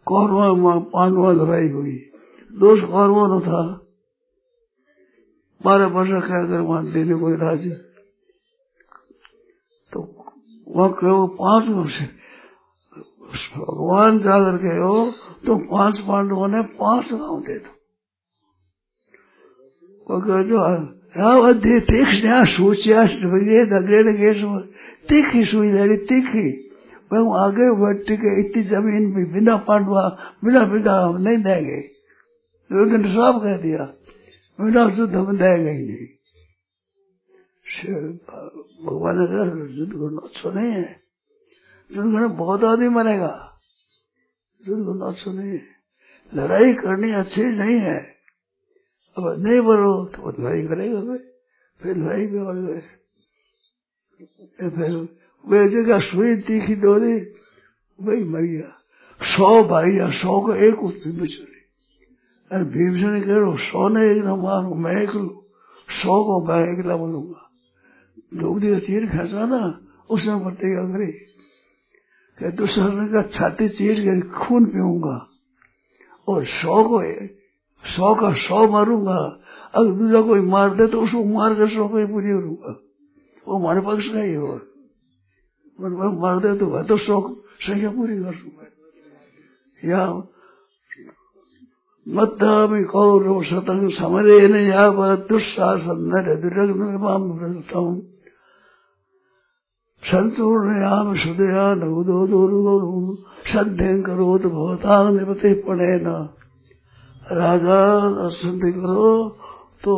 कौरवा 0.06 0.48
पांडवा 0.94 1.32
लड़ाई 1.32 1.70
हुई। 1.70 1.96
दोष 2.52 2.82
कौरवा 2.82 3.28
तो 3.28 3.40
था। 3.42 3.62
बारह 5.62 5.86
वर्ष 5.86 6.10
क्या 6.10 6.42
कर 6.46 6.60
वहाँ 6.60 6.92
देने 6.92 7.16
को 7.16 7.30
राज़ी 7.36 7.72
तो 9.92 10.00
वहाँ 10.68 10.92
कहो 10.94 11.28
पाँच 11.42 11.68
वर्ष 11.70 12.02
भगवान 13.58 14.20
जागर 14.20 14.58
गए 14.58 14.78
हो 14.80 15.12
तो 15.46 15.56
पाँच 15.72 16.00
पांडवों 16.00 16.48
ने 16.48 16.62
पाँच 16.62 17.14
गाँव 17.14 17.42
दे 17.42 17.58
दो। 17.60 17.72
जो 20.44 20.58
के 24.14 24.32
तीखी 25.08 25.46
सुई 25.46 25.70
तीखी 25.98 26.48
वह 27.14 27.38
आगे 27.40 27.68
बढ़ 27.82 27.98
के 28.12 28.40
इतनी 28.40 28.62
ज़मीन 28.64 29.12
भी 29.14 29.24
बिना 29.34 29.56
पांडवा, 29.58 30.04
बिना 30.46 30.64
बिना 30.66 30.94
हम 31.00 31.22
नहीं 31.22 31.38
देंगे 31.38 31.80
लेकिन 32.70 33.02
साफ़ 33.14 33.38
कह 33.44 33.58
दिया, 33.58 33.84
बिना 34.60 34.84
युद्ध 34.98 35.16
हम 35.16 35.38
देंगे 35.38 35.72
ही। 35.72 35.86
नहीं 37.66 37.92
भगवान 38.86 39.16
युद्ध 39.78 39.94
करना 39.94 40.22
अच्छा 40.24 40.50
नहीं 40.52 40.72
है। 40.72 41.05
युद्ध 41.90 42.32
बहुत 42.38 42.64
आदमी 42.64 42.90
मरेगा 42.90 43.34
करना 44.62 45.06
अच्छा 45.08 45.32
नहीं 45.32 45.60
लड़ाई 46.32 46.74
करनी 46.74 47.12
अच्छी 47.12 47.44
नहीं 47.58 47.78
है। 47.80 47.98
अब 49.18 49.26
नहीं 49.40 49.60
मरो 49.62 49.94
तो 50.16 50.30
लड़ाई 50.32 50.62
करेगा 50.68 51.02
भाई 51.02 51.18
फिर 51.82 51.98
लड़ाई 51.98 52.28
में 52.28 52.42
और 52.42 52.56
फिर 54.60 54.94
वे 55.46 55.68
जगह 55.70 56.00
सुई 56.00 56.36
तीखी 56.42 56.76
डोरी, 56.82 57.16
वही 58.00 58.24
मर 58.24 58.42
गया 58.42 58.70
सौ 59.22 59.64
भाई 59.70 59.92
या 59.98 60.10
सौ 60.12 60.40
को 60.46 60.54
एक 60.66 60.84
उसमें 60.84 61.18
बिछड़ी 61.18 61.60
अरे 62.52 62.64
भीमसेन 62.74 63.22
कह 63.22 63.36
रहा 63.36 63.56
सौ 63.70 63.88
ने 63.90 64.02
एक 64.12 64.18
न 64.26 64.40
मारू, 64.42 64.74
मैं 64.74 64.96
एक 65.04 65.16
लू। 65.16 65.28
सौ 66.02 66.14
को 66.26 66.34
मैं 66.48 66.62
अकेला 66.66 66.96
बोलूँगा 66.98 67.42
द्रौपदी 68.34 68.72
का 68.72 68.80
चीर 68.80 69.06
फैसा 69.08 69.46
ना 69.46 69.62
उसमें 70.10 70.44
प्रतिज्ञा 70.44 70.84
करी 70.92 71.12
कि 72.40 72.52
दुशासन 72.52 73.08
का 73.08 73.22
छाती 73.30 73.70
चीर 73.70 74.00
कर 74.00 74.20
खून 74.30 74.66
पीऊँगा। 74.66 75.18
और 76.28 76.46
सौ 76.46 76.84
को 76.84 77.02
सौ 77.84 78.14
का 78.16 78.34
सौ 78.38 78.68
मारूँगा। 78.68 79.18
अगर 79.74 79.92
दूसरा 79.92 80.22
कोई 80.22 80.42
मार 80.42 80.70
दे 80.76 80.88
तो 80.88 81.02
उसको 81.02 81.24
मार 81.26 81.56
कर 81.56 81.68
सौ 81.70 81.88
को 81.88 81.98
ही 81.98 82.06
पूरी 82.06 82.28
करूँगा। 82.28 82.72
वो 83.48 83.58
हमारे 83.60 83.82
पक्ष 83.82 84.08
का 84.10 84.20
ही 84.20 84.34
होगा 84.34 84.60
मार 86.20 86.40
दे 86.40 86.58
तो 86.60 86.66
मैं 86.68 86.84
तो 86.84 86.98
सौ 86.98 87.22
संख्या 87.62 87.90
पूरी 87.92 88.16
कर 88.16 88.36
दूँगा। 88.36 88.66
या 89.84 90.04
मद्दामी 92.06 92.84
कौरव 92.84 93.42
शतंग 93.44 93.90
समरे 93.92 94.40
न 94.48 94.56
दुस्साहसन 95.30 96.02
नर 96.08 96.36
दुर्गम 96.36 98.02
संतूर्णयाम 100.12 101.16
सुदया 101.16 101.76
दोरु 101.76 103.16
सन्धे 103.54 104.02
करोत 104.02 104.42
भवता 104.42 105.10
निपते 105.10 105.54
पड़े 105.54 106.00
न 106.04 106.30
राजा 107.32 107.80
संधि 108.30 108.72
करो 108.72 109.30
तो 109.84 109.96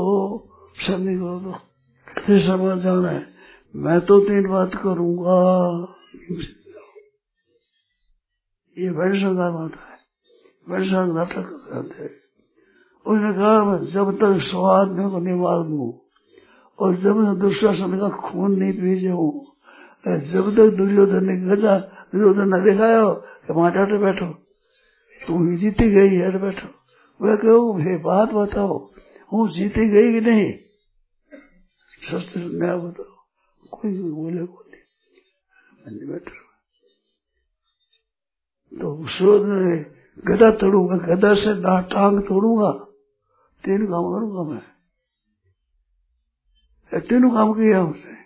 संधि 0.80 1.16
करो। 1.16 1.56
तो 2.18 2.40
समझ 2.40 2.82
जाना 2.84 3.10
है। 3.10 3.26
मैं 3.76 4.00
तो 4.02 4.20
तीन 4.20 4.48
बात 4.48 4.76
करूँगा। 4.76 5.38
ये 8.78 8.90
का 9.36 9.52
माता 9.52 9.80
है। 9.90 9.98
वैश्य 10.70 11.06
नाटक 11.14 11.46
करते 11.72 12.06
उसने 13.06 13.34
कहा, 13.34 13.64
मैं 13.64 13.86
जब 13.86 14.12
तक 14.18 14.40
स्वाद 14.42 14.88
में 14.88 15.10
को 15.10 15.20
नहीं 15.20 15.36
मार 15.36 15.64
दू 15.64 16.02
और 16.80 16.96
जब 16.96 17.40
तक 17.42 17.76
समय 17.76 17.98
का 17.98 18.10
खून 18.10 18.60
नहीं 18.60 18.74
पी 18.74 19.00
जाऊँ 19.00 19.47
जब 20.16 20.56
तक 20.56 20.78
दुर्योधन 20.78 21.26
ने 21.26 21.38
गजा, 21.38 21.80
दुर्योधन 21.80 22.56
ने 22.56 22.72
दिखाया, 22.72 23.14
कि 23.14 23.54
वहाँ 23.54 23.72
डाटे 23.72 23.98
बैठो। 23.98 24.26
तुम 25.28 25.56
जीती 25.56 25.92
गई 25.92 26.16
है 26.16 26.38
बैठो। 26.38 26.68
वह 27.26 27.36
कहो, 27.36 27.78
हे 27.80 27.98
बात 27.98 28.30
बताओ, 28.30 28.92
हूँ 29.34 29.50
जीती 29.50 29.90
गई 29.90 30.14
कि 30.14 30.22
नहीं? 30.22 30.54
शस्त्र 32.12 32.40
न्याय 32.40 32.78
बताओ। 32.78 33.16
कोई 33.72 34.12
बोले 34.12 34.44
बोले। 34.44 34.78
बैठो 36.06 36.48
तो 38.80 39.08
सूर्य 39.08 39.66
ने 39.66 39.78
गदा 40.28 40.52
तोड़ूँगा, 40.52 40.96
गदा 40.96 41.36
से 41.36 41.56
टांग 41.90 42.22
तोड़ूँगा। 42.22 42.72
तीन 43.64 43.86
काम 43.86 44.04
करूँगा 44.04 44.54
मैं। 44.54 44.64
तीनों 47.02 47.32
काम 47.32 47.54
किया 47.54 47.84
उसने? 47.84 48.17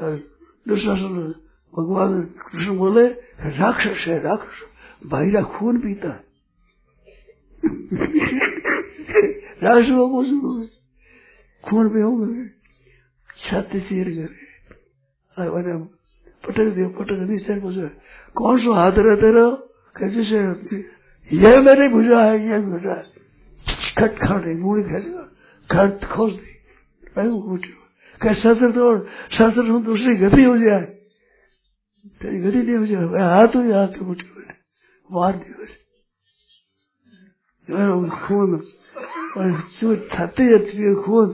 दुशासन 0.00 1.14
भगवान 1.72 2.20
कृष्ण 2.42 2.76
बोले 2.76 3.06
राक्षस 3.58 4.06
है 4.06 4.18
राक्षस 4.22 5.06
भाईरा 5.06 5.42
खून 5.42 5.80
पीता 5.80 6.08
है 6.08 6.24
राक्षस 9.62 9.90
को 9.90 10.08
कुछ 10.08 10.28
खून 11.64 11.88
पे 11.88 12.00
होंगे 12.00 12.48
छाती 13.38 13.80
चीर 13.80 14.08
करे 14.10 15.76
पटक 16.44 16.74
दियो 16.74 16.88
पटक 16.88 17.18
नीचे 17.30 17.60
पूछे 17.60 17.88
कौन 18.36 18.58
सा 18.58 18.74
हाथ 18.74 18.98
रहे 18.98 19.16
तेरा 19.16 19.48
कैसे 19.96 20.24
से 20.24 20.38
यह 21.30 21.60
मेरी 21.62 21.88
भुजा 21.88 22.20
है 22.22 22.38
यह 22.46 22.60
भुजा 22.70 22.94
है 22.94 23.04
खट 23.98 24.18
खट 24.18 24.46
मूड़ी 24.60 24.82
खेचेगा 24.82 25.24
खट 25.70 26.04
खोज 26.04 26.32
दी 26.34 26.52
कह 28.20 28.32
शस्त्र 28.34 28.70
तोड़ 28.72 28.98
शस्त्र 29.30 29.62
तो 29.62 29.78
दूसरी 29.82 30.14
गति 30.16 30.42
हो 30.44 30.56
जाए। 30.58 30.84
तेरी 32.20 32.38
गति 32.40 32.58
नहीं 32.58 32.76
हो 32.76 32.86
जाए 32.86 33.24
हाथ 33.30 33.56
हो 33.56 33.62
जाए 33.64 33.78
हाथ 33.78 33.94
मुठी 34.02 34.26
बैठे 34.26 34.54
मार 35.10 35.32
दियो 35.36 35.64
खून 38.16 38.50
छाती 40.10 40.48
जाती 40.48 40.76
है 40.78 40.94
खून, 41.02 41.28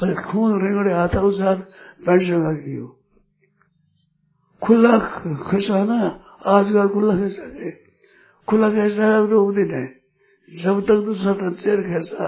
पर 0.00 0.14
खून 0.22 0.50
रेंगड़े 0.62 0.92
हाथ 0.92 1.14
उसार 1.22 1.56
पैंट 2.06 2.22
जगा 2.22 2.52
गई 2.52 2.76
खुला 4.62 4.98
खिसा 5.50 5.84
ना 5.84 5.98
आजकल 6.46 6.88
खुला 6.88 7.14
खसा 7.16 7.44
है। 7.56 7.70
खुला 8.48 8.68
खिसा 8.70 9.04
है 9.04 9.26
रोक 9.30 9.54
दिन 9.54 9.70
है। 9.70 9.86
जब 10.48 10.80
तक 10.88 10.98
दूसरा 11.04 11.50
चेर 11.52 11.80
खिसा 11.82 12.26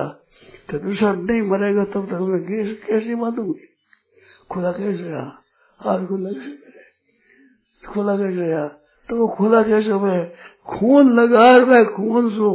तो 0.68 0.78
दूसरा 0.78 1.12
नहीं 1.14 1.42
मरेगा, 1.42 1.84
तब 1.84 2.02
तक 2.06 2.20
मैं 2.22 2.40
कैसे 2.86 3.14
मारूँगी 3.14 3.66
खुला 4.50 4.72
कैसे 4.72 5.04
रहा 5.04 5.42
आज 5.86 6.06
खुला 6.06 6.30
कैसे 6.30 7.88
खुला 7.88 8.16
कैसे 8.16 8.50
रहा 8.50 8.68
तो 9.08 9.16
वो 9.16 9.26
खुला 9.36 9.62
कैसे 9.62 9.92
मैं 9.94 10.20
खून 10.66 11.04
लगा 11.20 11.66
मैं 11.66 11.84
खून 11.84 12.30
सो। 12.30 12.48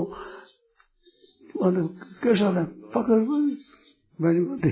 कैसा 2.23 2.51
ना 2.51 2.63
पकड़ 2.95 3.19
मैंने 4.21 4.41
बोलते। 4.41 4.69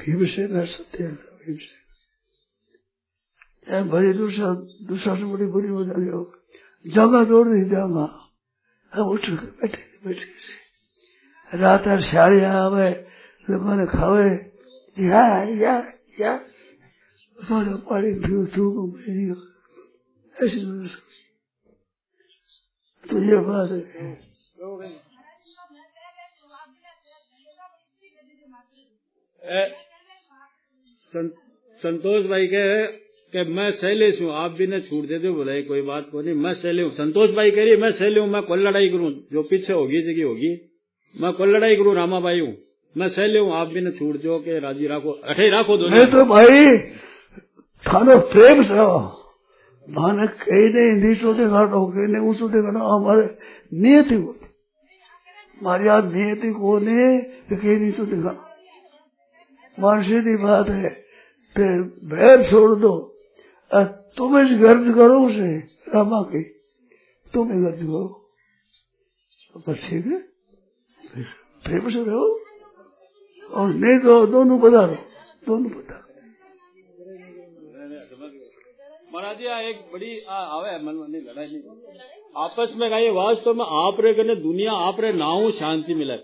भीमसेन 0.00 0.66
सत्य 0.66 1.06
भीमसेन 1.06 1.80
भरी 3.88 4.12
दूसरा 4.12 4.48
दूसरा 4.86 5.14
से 5.16 5.24
बड़ी 5.24 5.46
बुरी 5.46 5.68
हो 5.68 5.84
जाएगी 5.84 6.90
जगह 6.90 7.24
दौड़ 7.24 7.46
नहीं 7.48 7.70
जाऊँगा 7.70 8.06
हम 8.94 9.08
उठ 9.08 9.30
बैठे 9.30 9.82
बैठे। 10.06 10.26
रात 11.58 11.88
और 11.88 12.00
साड़ी 12.00 12.40
आवे 12.40 12.90
लोगों 13.50 13.74
ने 13.76 13.86
खावे। 13.86 14.51
ये 23.18 23.36
बात 23.36 23.68
संतोष 31.82 32.26
भाई 32.26 32.46
के 32.46 32.86
कि 33.32 33.50
मैं 33.50 33.72
शैलेश 33.72 34.20
हूँ, 34.22 34.32
आप 34.32 34.50
भी 34.50 34.66
न 34.66 34.80
छूट 34.80 35.06
दे 35.06 35.18
दो, 35.18 35.32
बोले 35.34 35.62
कोई 35.62 35.82
बात 35.82 36.08
को 36.10 36.22
नहीं, 36.22 36.34
मैं 36.34 36.54
शैले 36.54 36.82
हूँ। 36.82 36.90
संतोष 36.90 37.30
भाई 37.30 37.50
कह 37.50 37.64
रही 37.64 37.76
मैं 37.76 37.92
शैले 37.92 38.20
हूँ, 38.20 38.28
मैं 38.28 38.42
कोई 38.42 38.58
लड़ाई 38.58 38.88
करूँ, 38.88 39.12
जो 39.32 39.42
पीछे 39.42 39.72
होगी, 39.72 40.02
जगह 40.02 40.24
होगी। 40.24 40.70
मैं 41.20 41.32
कोई 41.32 41.48
लड़ाई 41.48 41.76
करूँ, 41.76 41.94
रामा 41.94 42.20
भाई 42.20 42.40
हूँ। 42.40 42.56
मैं 42.96 43.08
शैले 43.08 43.38
हूँ, 43.38 43.52
आप 43.54 43.68
भी 43.68 43.80
न 43.80 43.90
छूट 43.90 44.16
दो 44.22 44.38
के 44.38 44.58
राज़ी 44.60 44.86
राखो, 44.86 45.10
अठे 45.10 45.48
राखो 45.50 45.76
दो 45.78 46.04
तो 46.06 46.24
भाई, 46.26 46.78
थानो 47.84 48.18
प्रेम 48.30 48.62
से 48.62 48.74
माने 49.88 50.26
कहीं 50.38 50.68
नहीं 50.74 50.92
नीचो 51.00 51.32
दिखाटो 51.34 51.80
कहीं 51.86 52.08
नहीं 52.08 52.28
ऊंचो 52.28 52.48
दिखाना 52.48 52.80
हमारे 52.86 53.24
नियति 53.72 54.16
को 54.16 54.30
हमारी 55.60 55.88
आज 55.88 56.12
नियति 56.14 56.50
को 56.52 56.78
नहीं 56.78 57.18
कहीं 57.52 57.78
नीचो 57.78 58.04
दिखाना 58.04 58.48
मार 59.78 60.02
सीधी 60.02 60.36
बात 60.36 60.68
है 60.70 60.90
भैर 61.56 62.42
छोड़ 62.42 62.74
दो। 62.78 62.92
तुम 64.16 64.38
इस 64.38 64.50
गर्ज 64.60 64.84
करो 64.94 65.18
उसे, 65.26 65.50
रामा 65.94 66.20
की। 66.22 66.42
तुम 67.34 67.48
गर्ज 67.64 67.78
करो। 67.78 68.04
बस 69.56 69.86
ठीक 69.88 70.06
है। 70.06 70.18
प्रेम 71.64 71.88
से 71.90 72.04
रहो। 72.04 72.26
और 73.52 73.74
नहीं 73.74 73.98
तो 74.00 74.14
दोनों 74.28 74.58
बता 74.60 74.86
दो 74.86 74.96
दोनों 75.46 75.70
बता 75.70 75.98
महाराज 79.12 79.36
जी 79.38 79.46
एक 79.68 79.80
बड़ी 79.92 80.10
आवे, 80.30 80.70
मन 80.78 80.94
मन 80.96 81.16
लड़ाई 81.24 81.46
नहीं। 81.46 81.62
आपस 82.38 82.74
में 82.78 82.88
कहा 82.90 83.10
वास्तव 83.14 83.54
में 83.54 83.64
आप 83.78 84.00
रे 84.00 84.12
कने 84.14 84.34
दुनिया, 84.38 84.72
आप 84.74 85.00
रे 85.00 85.12
नाव 85.14 85.50
शांति 85.52 85.94
मिले। 85.94 86.16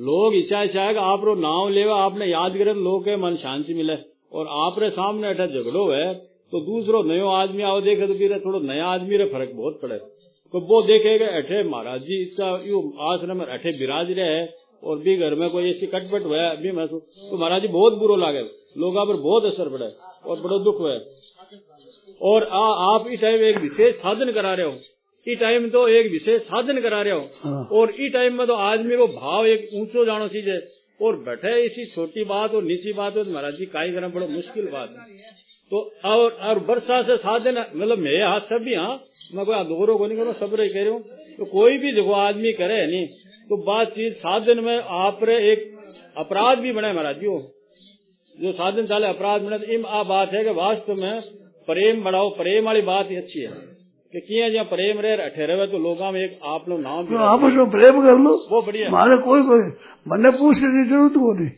लोग 0.00 0.34
इच्छा 0.34 0.62
इच्छा 0.62 0.82
है 0.82 0.94
आप 1.06 1.24
रो 1.24 1.34
नाव 1.36 1.68
लेवा, 1.70 1.96
आपने 2.04 2.26
याद 2.26 2.58
करे 2.58 2.74
लोग 2.80 3.02
के 3.04 3.16
मन 3.18 3.34
शांति 3.38 3.74
मिले। 3.74 3.96
और 4.32 4.46
आप 4.60 4.78
रे 4.78 4.90
सामने 4.92 5.28
अठा 5.28 5.46
झगड़ो 5.48 5.84
है 5.90 6.14
तो 6.52 6.60
दूसरो 6.62 7.02
नयो 7.04 7.28
आदमी 7.30 7.62
आओ, 7.64 7.80
देखे 7.82 8.06
तो 8.06 8.14
फिर 8.14 8.38
थोड़ो 8.40 8.58
नया 8.62 8.86
आदमी 8.88 9.16
रे 9.16 9.26
फ़र्क 9.28 9.50
बहुत 9.56 9.80
पड़े। 9.82 9.98
तो 9.98 10.60
वो 10.62 10.80
देखेगा, 10.84 11.26
अठे 11.28 11.62
महाराज 11.68 12.00
जी, 12.02 12.16
इसका 12.22 12.48
यू 12.64 12.80
आश्रम 13.08 13.40
अठे 13.44 13.78
बिराज 13.78 14.10
रहे 14.12 14.26
है 14.30 14.44
और 14.82 14.98
भी 14.98 15.16
घर 15.18 15.34
में 15.34 15.48
कोई 15.50 15.70
ऐसी 15.70 15.86
कटपट 15.88 16.24
हुआ 16.24 16.48
अभी 16.48 16.72
महसूस 16.72 17.02
तो 17.20 17.36
महाराज 17.38 17.62
जी 17.62 17.68
बहुत 17.70 17.98
बुरो 17.98 18.16
लागे। 18.16 18.40
लोग 18.78 18.96
पर 18.98 19.16
बहुत 19.18 19.44
असर 19.44 19.68
पड़े 19.68 19.86
और 20.24 20.40
बड़ो 20.40 20.58
दुख 20.60 20.80
हुआ 20.80 20.92
और 22.22 22.44
आ, 22.44 22.64
आप 22.88 23.06
इस 23.08 23.20
टाइम 23.20 23.42
एक 23.44 23.58
विशेष 23.58 23.94
साधन 23.96 24.32
करा 24.32 24.54
रहे 24.54 24.66
हो। 24.66 24.72
इस 25.26 25.38
टाइम 25.40 25.68
तो 25.70 25.86
एक 25.90 26.10
विशेष 26.12 26.42
साधन 26.42 26.80
करा 26.80 27.02
रहे 27.02 27.14
हो। 27.14 27.78
और 27.78 27.90
इस 27.90 28.12
टाइम 28.12 28.38
में 28.38 28.46
तो 28.46 28.54
आदमी 28.64 28.96
को 28.96 29.06
भाव 29.08 29.46
एक 29.46 29.68
ऊंचो 29.74 30.04
जानो 30.04 30.28
चीज़ 30.28 30.48
है। 30.50 30.60
और 31.00 31.16
बैठे 31.24 31.52
इसी 31.64 31.84
छोटी 31.86 32.24
बात 32.24 32.54
और 32.54 32.62
नीची 32.64 32.92
बात 32.92 33.16
हो 33.16 33.22
महाराज 33.24 33.54
जी 33.54 33.66
काई 33.68 33.92
करना 33.92 34.08
बड़ा 34.08 34.26
मुश्किल 34.26 34.68
बात 34.72 34.90
है। 34.90 35.04
तो 35.72 35.78
और 36.04 36.32
और 36.48 36.58
वर्षा 36.68 37.02
से 37.02 37.16
साधन 37.16 37.58
मतलब 37.58 37.98
मेरे 37.98 38.22
हाथ 38.24 38.40
सब 38.48 38.64
भी 38.64 38.74
हाँ 38.74 38.94
मैं 39.34 39.44
कोई 39.46 39.64
दोहरों 39.64 39.96
को 39.98 40.06
नहीं 40.06 40.18
करूँ 40.18 40.34
सब 40.40 40.54
रही 40.54 40.68
कह 40.68 40.82
रही 40.82 40.92
हूँ। 40.92 41.00
तो 41.38 41.44
कोई 41.44 41.78
भी 41.78 41.92
देखो 41.92 42.12
आदमी 42.12 42.52
करे 42.52 42.86
नहीं। 42.86 43.06
तो 43.48 43.56
बातचीत 43.64 44.12
साधन 44.16 44.64
में 44.64 44.76
आप 45.00 45.22
एक 45.30 45.66
अपराध 46.18 46.58
भी 46.58 46.72
बने 46.72 46.92
महाराज 46.92 47.16
जी 47.16 47.36
जो 48.34 48.52
साधन 48.52 48.86
चाले 48.86 49.06
अपराध 49.08 49.42
बने 49.42 49.58
तो 49.58 49.72
इम 49.72 49.86
आ 49.88 50.02
बात 50.04 50.30
है 50.34 50.44
कि 50.44 50.50
वास्तव 50.56 51.02
में 51.02 51.20
प्रेम 51.68 52.02
बढ़ाओ 52.04 52.28
प्रेम 52.30 52.64
वाली 52.64 52.82
बात 52.82 53.10
ही 53.10 53.16
अच्छी 53.16 53.40
है। 53.40 53.50
कि 54.12 54.20
किया 54.20 54.48
जहाँ 54.48 54.64
प्रेम 54.64 55.00
रहे 55.00 55.28
ठहरे 55.28 55.54
हुए 55.54 55.66
तो 55.66 55.78
लोग 55.78 56.00
में 56.14 56.20
एक 56.20 56.38
आप 56.46 56.68
लोग 56.68 56.80
नाम 56.80 57.04
तो 57.06 57.18
आपस 57.26 57.52
में 57.52 57.70
प्रेम 57.70 58.00
कर 58.02 58.18
लो। 58.18 58.32
वो 58.50 58.62
बढ़िया। 58.62 58.90
मारे 58.90 59.16
कोई 59.18 59.42
कोई 59.42 59.60
मैंने 60.06 60.30
पूछने 60.30 60.68
की 60.68 60.88
ज़रूरत 60.88 61.12
को 61.16 61.32
नहीं। 61.32 61.50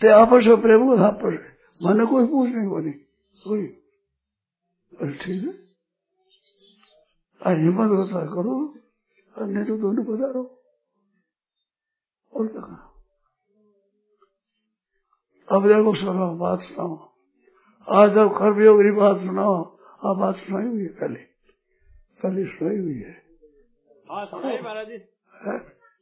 ते 0.00 0.08
आपस 0.14 0.46
में 0.46 0.60
प्रेम 0.60 0.92
आपस 1.04 1.38
मैंने 1.78 2.04
कोई 2.06 2.26
पूछने 2.26 2.68
को 2.68 2.80
नहीं। 2.80 2.92
कोई 3.38 3.66
ठीक 5.14 5.42
है। 5.44 5.52
हिम्मत 7.42 7.90
होता 7.90 8.24
करो। 8.26 8.54
और 9.36 9.46
नहीं 9.46 9.64
तो 9.64 9.76
दोनों 9.78 10.04
रहो 10.20 10.42
और 12.32 12.46
क्या 12.46 12.60
कहा 12.60 12.84
अब 15.48 15.66
देखो 15.68 15.94
सुनो 15.94 16.26
बात 16.36 16.60
सुनाओ। 16.60 16.94
आज 17.88 18.10
जब 18.10 18.28
कर्मयोग 18.28 18.82
की 18.82 18.90
बात 18.90 19.16
सुनाओ 19.16 19.54
आप 20.06 20.16
बात 20.16 20.34
सुनाई 20.36 20.66
हुई 20.66 20.82
है 20.82 20.88
पहले? 20.88 21.20
पहले 22.20 22.44
सुनाई 22.46 22.78
हुई 22.78 22.98
है। 22.98 23.14
हाँ 24.10 24.24
सुनाई 24.26 24.58
महाराज 24.58 24.88
जी। 24.88 24.98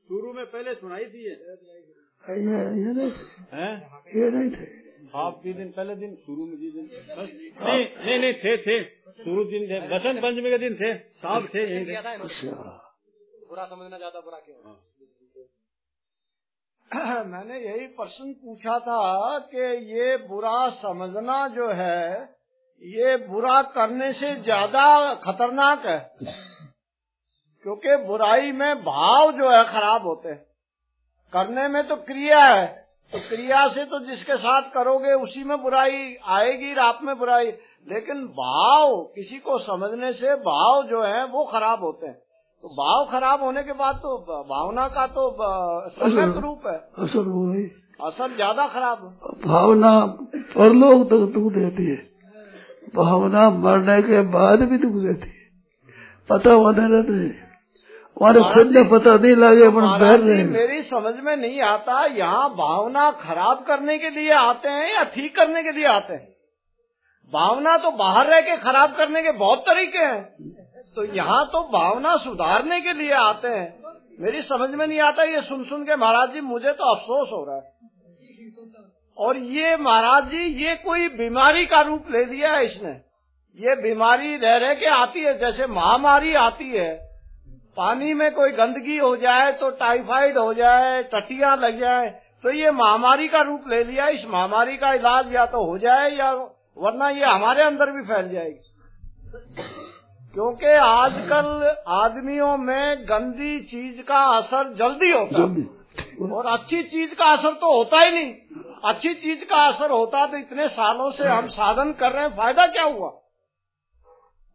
शुरू 0.09 0.33
में 0.33 0.45
पहले 0.47 0.75
सुनाई 0.75 1.05
थी 1.05 1.25
ये। 1.25 1.35
ये 2.25 2.93
नहीं 2.93 3.11
थे। 3.11 4.19
ये 4.19 4.31
नहीं 4.31 4.51
थे। 4.51 4.86
आप 5.15 5.41
भी 5.45 5.53
दिन 5.53 5.71
पहले 5.71 5.95
दिन। 5.95 6.15
शुरू 6.15 6.47
में 6.47 6.57
जी 6.57 6.71
दिन 6.71 6.89
नहीं 7.61 7.85
नहीं 8.07 8.19
नहीं 8.19 8.33
थे 8.35 8.57
थे। 8.57 8.85
शुरू 9.25 9.45
दिन 9.45 9.67
थे। 9.67 9.81
बसंत 9.89 10.23
पंचमी 10.23 10.51
के 10.51 10.59
दिन 10.59 10.75
थे। 10.75 10.99
साहब 10.99 11.49
थे। 11.55 11.95
अच्छा। 11.95 12.83
बुरा 13.49 13.67
समझना 13.67 13.99
ज़्यादा 13.99 14.21
बुरा 14.21 14.39
क्यों? 14.39 14.75
मैंने 17.25 17.59
यही 17.61 17.87
प्रश्न 17.87 18.33
पूछा 18.33 18.79
था 18.79 19.39
कि 19.39 19.95
ये 19.99 20.17
बुरा 20.17 20.71
समझना 20.71 21.49
जो 21.49 21.69
है 21.69 22.37
ये 22.83 23.17
बुरा 23.17 23.63
करने 23.63 24.13
से 24.13 24.35
ज़्यादा 24.35 25.15
खतरनाक 25.15 25.87
है? 25.87 26.17
क्योंकि 27.63 27.97
बुराई 27.97 28.53
में 28.53 28.83
भाव 28.83 29.33
जो 29.33 29.51
है 29.51 29.65
खराब 29.65 30.07
होते 30.07 30.29
हैं। 30.29 30.47
करने 31.33 31.69
में 31.69 31.89
तो 31.89 31.97
क्रिया 31.97 32.45
है। 32.45 32.86
तो 33.13 33.19
क्रिया 33.19 33.67
से 33.69 33.85
तो 33.85 33.99
जिसके 34.07 34.37
साथ 34.37 34.63
करोगे 34.75 35.13
उसी 35.15 35.45
में 35.45 35.57
बुराई 35.63 36.17
आएगी 36.29 36.73
रात 36.75 36.99
में 37.03 37.19
बुराई। 37.19 37.47
लेकिन 37.89 38.25
भाव 38.37 38.95
किसी 39.15 39.39
को 39.39 39.59
समझने 39.59 40.13
से 40.13 40.35
भाव 40.45 40.83
जो 40.83 41.03
है 41.03 41.25
वो 41.27 41.45
खराब 41.45 41.83
होते 41.83 42.07
हैं। 42.07 42.15
तो 42.65 42.69
भाव 42.77 43.05
खराब 43.11 43.43
होने 43.43 43.63
के 43.63 43.73
बाद 43.75 43.97
तो 43.97 44.17
भावना 44.49 44.87
का 44.89 45.07
तो 45.09 45.29
सम्यक 45.93 46.37
रूप 46.37 46.67
है। 46.67 46.77
असर 46.99 47.29
वो 47.29 47.47
गई 47.53 47.65
असर 48.01 48.35
ज़्यादा 48.35 48.67
खराब 48.67 49.05
है। 49.05 49.39
भावना 49.47 49.91
परलोक 50.57 51.07
तक 51.07 51.33
दुख 51.35 51.53
देती 51.53 51.85
है। 51.85 51.97
भावना 52.95 53.49
मरने 53.53 54.01
के 54.03 54.21
बाद 54.33 54.63
भी 54.63 54.79
दुख 54.79 55.03
देती 55.03 55.29
है। 55.29 55.45
पता 56.31 56.53
होने 56.55 56.89
रहते 56.89 57.13
है। 57.15 57.46
खुद 58.17 58.71
ने 58.71 58.83
पता 58.91 59.15
नहीं 59.15 59.37
लगे 59.37 59.65
अपन 59.67 59.99
बैठ 60.01 60.21
रहे 60.21 60.45
मेरी 60.45 60.83
समझ 60.83 61.15
में 61.15 61.37
नहीं 61.37 61.61
आता 61.61 62.05
यहाँ 62.05 62.49
भावना 62.51 63.11
खराब 63.11 63.65
करने 63.65 63.99
के 63.99 64.11
लिए 64.11 64.33
आते 64.33 64.69
हैं 64.69 64.95
या 64.95 65.03
ठीक 65.05 65.37
करने 65.37 65.63
के 65.63 65.73
लिए 65.73 65.87
आते 65.87 66.13
हैं? 66.13 66.29
भावना 67.33 67.77
तो 67.77 67.91
बाहर 67.91 68.27
रह 68.27 68.41
के 68.41 68.57
खराब 68.57 68.97
करने 68.97 69.23
के 69.23 69.33
बहुत 69.33 69.59
तरीके 69.59 69.99
हैं। 69.99 70.23
तो 70.97 71.05
यहाँ 71.05 71.45
तो 71.47 71.63
भावना 71.63 72.17
सुधारने 72.17 72.81
के 72.81 72.93
लिए 72.93 73.13
आते 73.13 73.49
हैं। 73.49 73.83
मेरी 74.21 74.43
समझ 74.43 74.71
में 74.71 74.87
नहीं 74.87 75.01
आता 75.01 75.23
ये 75.23 75.41
सुन 75.41 75.65
सुन 75.65 75.85
के 75.85 75.97
महाराज 75.97 76.33
जी 76.33 76.41
मुझे 76.41 76.73
तो 76.73 76.85
अफसोस 76.85 77.29
हो 77.33 77.45
रहा 77.45 77.57
है। 77.57 77.75
और 79.19 79.39
ये 79.39 79.77
महाराज 79.77 80.31
जी 80.31 80.65
ये 80.65 80.75
कोई 80.75 81.09
बीमारी 81.09 81.67
का 81.67 81.81
रूप 81.81 82.11
ले 82.11 82.25
लिया 82.25 82.53
है 82.53 82.65
इसने। 82.65 82.91
ये 83.59 83.75
बीमारी 83.83 84.37
रह 84.37 84.57
रह 84.57 84.75
के 84.75 84.87
आती 84.87 85.21
है 85.21 85.39
जैसे 85.39 85.67
महामारी 85.67 86.35
आती 86.35 86.77
है। 86.77 87.06
पानी 87.77 88.13
में 88.15 88.31
कोई 88.35 88.51
गंदगी 88.53 88.97
हो 88.99 89.17
जाए 89.17 89.53
तो 89.53 89.71
टाइफाइड 89.77 90.39
हो 90.39 90.53
जाए 90.55 91.03
टटिया 91.03 91.55
लग 91.55 91.79
जाए 91.81 92.09
तो 92.43 92.51
ये 92.51 92.71
महामारी 92.71 93.29
का 93.29 93.41
रूप 93.41 93.69
ले 93.69 93.83
लिया। 93.85 94.07
इस 94.09 94.25
महामारी 94.27 94.77
का 94.77 94.93
इलाज 94.93 95.33
या 95.35 95.45
तो 95.47 95.65
हो 95.65 95.77
जाए 95.79 96.11
या 96.11 96.33
वरना 96.77 97.09
ये 97.09 97.25
हमारे 97.25 97.63
अंदर 97.63 97.91
भी 97.91 98.03
फैल 98.03 98.29
जाएगी। 98.29 98.63
क्योंकि 100.35 100.75
आजकल 100.77 101.77
आदमियों 101.89 102.57
में 102.57 103.05
गंदी 103.05 103.61
चीज़ 103.65 104.01
का 104.03 104.21
असर 104.37 104.73
जल्दी 104.75 105.11
होता 105.13 105.41
है। 105.41 105.47
जल्दी। 105.47 106.29
और 106.33 106.47
अच्छी 106.47 106.83
चीज़ 106.83 107.15
का 107.15 107.25
असर 107.27 107.53
तो 107.53 107.77
होता 107.77 108.01
ही 108.01 108.11
नहीं। 108.13 108.35
अच्छी 108.85 109.15
चीज़ 109.15 109.45
का 109.45 109.57
असर 109.67 109.91
होता 109.91 110.27
तो 110.27 110.37
इतने 110.37 110.69
सालों 110.69 111.11
से 111.11 111.29
हम 111.29 111.49
साधन 111.49 111.93
कर 111.93 112.13
रहे 112.13 112.23
हैं 112.23 112.37
फ़ायदा 112.37 112.67
क्या 112.67 112.85
हुआ? 112.85 113.09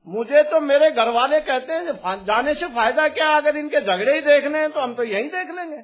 मुझे 0.07 0.41
तो 0.43 0.59
मेरे 0.61 0.89
घर 0.91 1.09
वाले 1.09 1.39
कहते 1.41 1.73
हैं 1.73 2.23
जाने 2.25 2.53
से 2.53 2.67
फ़ायदा 2.67 3.07
क्या 3.09 3.29
अगर 3.37 3.57
इनके 3.57 3.81
झगड़े 3.81 4.13
ही 4.13 4.21
देखने 4.21 4.59
हैं 4.59 4.71
तो 4.71 4.79
हम 4.79 4.93
तो 4.93 5.03
यही 5.03 5.27
देख 5.29 5.51
लेंगे। 5.51 5.81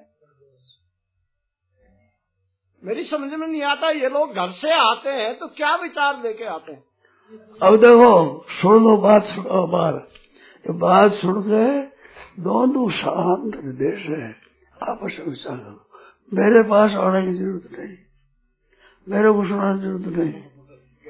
मेरी 2.84 3.04
समझ 3.04 3.30
में 3.32 3.48
नहीं 3.48 3.62
आता, 3.64 3.90
ये 3.92 4.10
लोग 4.10 4.34
घर 4.34 4.52
से 4.54 4.72
आते 4.74 5.10
हैं 5.12 5.38
तो 5.38 5.48
क्या 5.48 5.76
विचार 5.76 6.22
लेके 6.24 6.46
आते 6.46 6.72
हैं? 6.72 6.84
अब 7.62 7.76
देखो, 7.76 8.46
सुन 8.52 8.84
लो 8.84 8.98
बात, 8.98 9.24
सुनो 9.26 9.66
बार 9.68 9.94
ये 10.66 10.74
बात 10.76 11.12
सुन 11.14 11.42
के 11.44 11.82
दोनों 12.44 12.90
शांत 12.92 13.56
देश 13.78 14.06
है। 14.08 14.30
आपस 14.84 15.16
में 15.20 15.28
विचार 15.28 15.58
करो। 15.58 15.90
मेरे 16.32 16.64
पास 16.70 16.96
आने 16.98 17.22
की 17.22 17.34
ज़रूरत 17.34 17.80
नहीं। 17.80 17.98
मेरे 19.08 19.32
को 19.32 19.44
सुनाने 19.48 19.80
की 19.80 19.86
ज़रूरत 19.86 20.18
नहीं। 20.18 20.34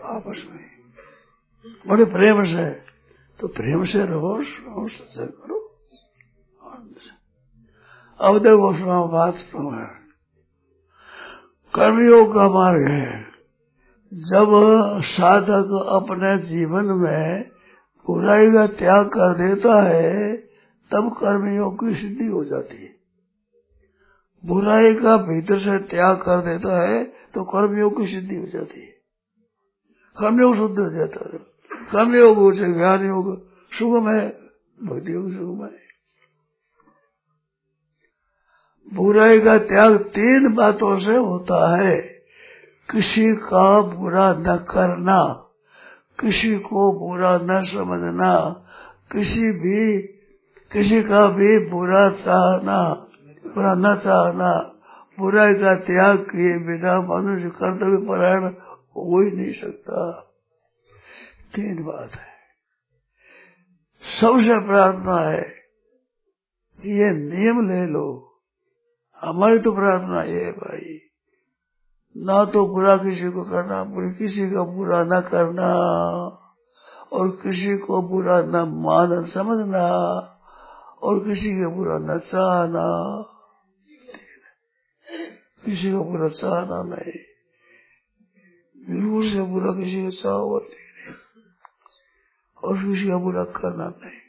आपस 0.08 0.44
में 0.50 0.66
बड़े 1.88 2.06
प्रेम 2.08 2.44
से 2.46 2.66
तो 3.40 3.48
प्रेम 3.48 3.84
से 3.86 4.06
रहो, 4.06 4.44
सुनो, 4.44 4.88
सत्संग 4.88 5.28
करो। 5.28 5.58
अब 8.20 8.38
देखो 8.40 9.08
बात 9.08 9.36
है 9.36 9.98
कर्मयोग 11.76 12.34
का 12.34 12.50
मार्ग 12.50 12.88
है, 12.88 13.26
जब 14.14 14.48
साधक 15.04 15.86
अपने 15.90 16.38
जीवन 16.38 16.86
में 16.86 17.50
बुराई 18.08 18.52
का 18.52 18.68
त्याग 18.68 19.08
कर 19.08 19.34
देता 19.34 19.82
है, 19.82 20.38
तब 20.92 21.14
कर्मयोग 21.14 21.76
की 21.76 21.96
सिद्धि 21.96 22.26
हो 22.26 22.44
जाती 22.44 22.78
है। 22.78 22.96
बुराई 24.46 24.94
का 24.94 25.18
भीतर 25.18 25.58
से 25.58 25.78
त्याग 25.78 26.18
कर 26.18 26.42
देता 26.42 26.82
है 26.82 27.04
तो 27.04 27.44
कर्मयोग 27.44 27.98
की 27.98 28.08
सिद्धि 28.08 28.36
हो 28.36 28.48
जाती 28.48 28.80
है। 28.80 28.96
कर्मयोग 30.20 30.56
शुद्ध 30.56 30.80
हो 30.80 30.90
जाता 30.90 31.30
है। 31.34 31.57
कर्मयोग 31.92 32.38
हो 32.38 32.52
से 32.54 32.74
ज्ञान 32.74 33.06
योग 33.06 33.28
सुगम 33.72 34.10
है 34.10 34.28
भक्ति 34.84 35.14
योग 35.14 35.32
सुगम 35.32 35.64
है 35.66 35.86
बुराई 38.88 39.40
का 39.40 39.58
त्याग 39.64 39.98
तीन 40.10 40.54
बातों 40.56 40.98
से 41.00 41.16
होता 41.16 41.60
है 41.78 41.96
किसी 42.90 43.34
का 43.36 43.70
बुरा 43.82 44.28
न 44.40 44.56
करना 44.70 45.20
किसी 46.20 46.56
को 46.60 46.92
बुरा 47.00 47.38
न 47.42 47.62
समझना 47.64 48.34
किसी 49.12 49.52
भी 49.60 49.98
किसी 50.72 51.02
का 51.04 51.28
भी 51.30 51.58
बुरा 51.70 52.10
चाहना 52.16 52.80
बुरा 53.46 53.74
न 53.76 53.96
चाहना 53.96 54.54
बुराई 55.18 55.54
का 55.54 55.76
त्याग 55.84 56.18
किए 56.32 56.58
बिना 56.66 56.96
मनुष्य 57.02 57.50
कर्तव्य 57.50 57.98
परायण 58.08 58.44
हो 58.44 59.22
ही 59.22 59.32
नहीं 59.32 59.54
सकता 59.54 60.27
तीन 61.56 61.84
बात 61.84 62.12
है। 62.12 62.38
सबसे 64.22 64.68
प्रार्थना 64.68 65.20
है, 65.20 65.42
ये 66.86 67.12
नियम 67.12 67.70
ले 67.70 67.86
लो। 67.86 68.40
हमारी 69.22 69.60
तो 69.60 69.72
प्रार्थना 69.72 70.24
ये 70.24 70.46
है 70.46 70.52
भाई, 70.52 71.00
ना 72.18 72.46
तो 72.46 72.68
बुरा 72.68 72.98
किसी 72.98 73.30
को 73.30 73.44
करना, 73.44 73.84
बुरा 73.84 74.12
किसी 74.12 74.52
का 74.52 74.64
बुरा 74.64 75.04
न 75.04 75.22
करना, 75.22 75.74
और 77.12 77.30
किसी 77.30 77.78
को 77.78 78.02
बुरा 78.02 78.42
न 78.42 78.56
मान, 78.56 79.26
समझना, 79.26 79.88
और 81.02 81.20
किसी 81.20 81.62
का 81.62 81.70
बुरा 81.70 81.98
न 81.98 82.20
चाहना। 82.20 82.88
किसी 85.66 85.92
का 85.92 86.00
बुरा 86.00 86.30
चाहना 86.30 86.84
नहीं। 86.84 87.14
बिल्कुल 88.94 89.32
से 89.32 89.42
बुरा 89.42 89.72
किसी 89.72 90.04
का 90.04 90.10
चाहो 90.10 90.60
और 92.64 92.78
किसी 92.78 93.08
का 93.08 93.18
बुरा 93.18 93.44
करना 93.44 93.88
नहीं। 93.88 94.20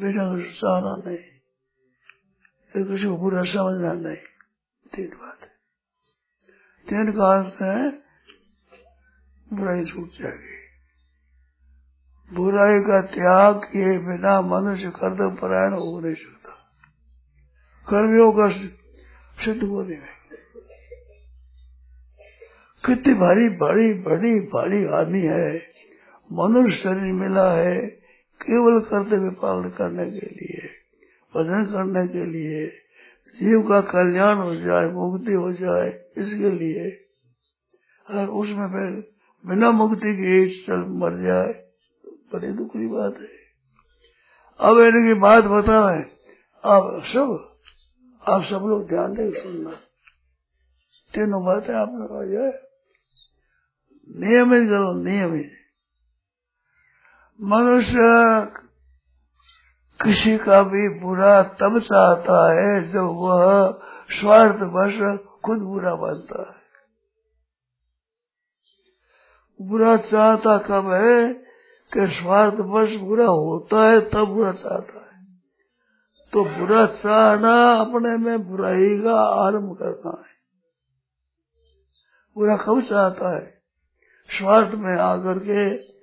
कुछ 0.00 0.60
चाहना 0.60 1.02
नहीं। 1.06 1.18
किसी 2.84 3.06
को 3.06 3.16
बुरा 3.16 3.44
समझना 3.44 3.92
नहीं। 3.92 4.16
तीन 4.94 5.08
बात 5.08 5.40
है। 5.42 5.48
तीन 6.88 7.12
का 7.12 7.24
अर्थ 7.24 7.62
है, 7.62 7.90
बुराई 9.52 9.84
छूट 9.84 10.10
जाएगी। 10.10 10.56
बुराई 12.34 12.80
का 12.80 13.02
त्याग 13.02 13.54
किए 13.54 13.98
बिना 13.98 14.40
मनुष्य 14.40 14.90
कर्तव्य 14.90 15.36
परायण 15.40 15.72
हो 15.72 16.00
नहीं 16.00 16.14
सकता। 16.14 16.52
कर्मियों 17.88 18.32
का 18.32 18.50
सिद्ध 19.44 19.62
हो 19.62 19.82
नहीं 19.82 19.98
कितनी 22.86 23.14
भारी 23.14 23.48
बड़ी 23.48 23.94
बड़ी, 23.94 24.40
भारी 24.40 24.86
आदमी 24.86 25.20
है। 25.20 25.75
मनुष्य 26.32 26.76
शरीर 26.76 27.12
मिला 27.12 27.52
है 27.52 27.86
केवल 28.42 28.80
कर्तव्य 28.80 29.30
पालन 29.30 29.70
करने 29.70 30.04
के 30.04 30.26
लिए, 30.26 30.68
भजन 31.36 31.64
करने 31.64 32.08
के 32.08 32.24
लिए, 32.26 32.66
जीव 33.38 33.68
का 33.68 33.80
कल्याण 33.80 34.36
हो 34.36 34.54
जाए, 34.54 34.88
मुक्ति 34.88 35.32
हो 35.32 35.52
जाए, 35.52 35.88
इसके 36.18 36.50
लिए। 36.50 36.90
और 38.10 38.28
उसमें 38.28 38.68
फिर 38.68 39.14
बिना 39.46 39.70
मुक्ति 39.70 40.14
के 40.14 40.64
चल 40.64 40.78
मर 40.78 41.16
जाए, 41.16 41.66
बड़ी 42.06 42.48
दुख 42.48 42.70
बात 42.76 43.20
है। 43.20 43.28
अब 44.60 44.78
इनकी 44.78 45.14
बात 45.14 45.44
बताए, 45.44 46.04
आप 46.64 47.02
सब 47.04 47.52
आप 48.28 48.42
सब 48.44 48.56
लोग 48.56 48.88
ध्यान 48.88 49.12
दे 49.12 49.40
सुनना। 49.40 49.70
तीनों 51.14 51.44
बातें 51.44 51.74
आपने 51.74 52.06
कहा 52.06 52.24
जाए 52.24 52.52
नियमित 54.18 54.68
करो, 54.68 55.02
नियमित। 55.02 55.52
मनुष्य 57.42 57.98
किसी 60.04 60.38
का 60.38 60.62
भी 60.62 61.00
बुरा 61.00 61.42
तब 61.42 61.78
चाहता 61.78 62.52
है 62.52 62.88
जब 62.88 63.02
वह 63.02 63.80
स्वार्थ 64.10 64.56
बस 64.56 65.18
खुद 65.44 65.58
बुरा 65.58 65.94
बनता 65.94 66.42
है। 66.48 66.56
बुरा 69.68 69.96
चाहता 69.96 70.58
कब 70.58 70.92
है 70.92 71.32
कि 71.94 72.06
स्वार्थ 72.06 72.54
बस 72.54 72.96
बुरा 73.00 73.26
होता 73.26 73.84
है, 73.84 74.00
तब 74.00 74.24
बुरा 74.24 74.52
चाहता 74.52 75.16
है। 75.16 75.24
तो 76.32 76.44
बुरा 76.44 76.86
चाहना 76.86 77.72
अपने 77.72 78.16
में 78.16 78.48
बुराई 78.48 79.02
का 79.02 79.20
आरंभ 79.20 79.76
करना 79.76 80.10
है। 80.10 80.36
बुरा 82.36 82.56
कब 82.56 82.80
चाहता 82.80 83.36
है? 83.36 83.62
स्वार्थ 84.28 84.74
में 84.74 84.96
आकर 84.96 85.38
के 85.38 85.95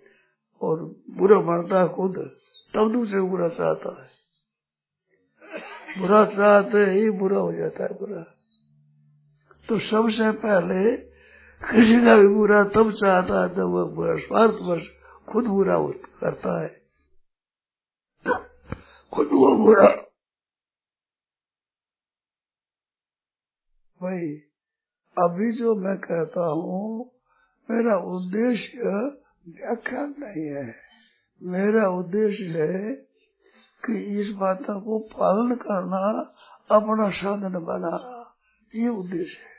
और 0.63 0.83
बुरा 1.09 1.39
बनता 1.39 1.81
है 1.81 1.87
खुद, 1.95 2.31
तब 2.73 2.91
दूसरे 2.91 3.21
बुरा 3.21 3.49
चाहता 3.49 3.89
है। 4.01 4.09
बुरा 6.01 6.25
चाहते 6.25 6.77
ही 6.77 7.09
बुरा 7.09 7.37
हो 7.37 7.53
जाता 7.53 7.83
है 7.83 7.89
बुरा। 7.89 8.21
तो 9.69 9.79
सबसे 9.79 10.31
पहले 10.31 10.97
किसी 11.63 12.05
का 12.05 12.17
भी 12.17 12.27
बुरा 12.27 12.63
तब 12.63 12.91
चाहता 12.91 13.41
है 13.41 13.55
जब 13.55 13.63
वह 13.63 13.83
बुरा, 13.83 14.17
स्वार्थ 14.17 14.53
बस 14.53 14.87
खुद 15.29 15.45
बुरा 15.45 15.75
करता 16.21 16.61
है। 16.63 16.69
खुद 19.13 19.27
वो 19.27 19.55
बुरा। 19.55 19.87
भाई 24.01 24.35
अभी 25.17 25.51
जो 25.51 25.75
मैं 25.75 25.97
कहता 25.97 26.45
हूँ, 26.51 27.11
मेरा 27.69 27.97
उद्देश्य 27.97 28.79
व्याख्या 29.49 30.05
नहीं 30.07 30.45
है? 30.45 30.75
मेरा 31.43 31.89
उद्देश्य 31.89 32.43
है 32.43 32.95
कि 33.85 34.21
इस 34.21 34.29
बात 34.29 34.61
को 34.61 34.99
पालन 34.99 35.55
करना, 35.55 36.33
अपना 36.71 37.09
साधन 37.09 37.53
बनाना 37.53 38.35
ये 38.75 38.87
उद्देश्य 38.87 39.39
है। 39.39 39.53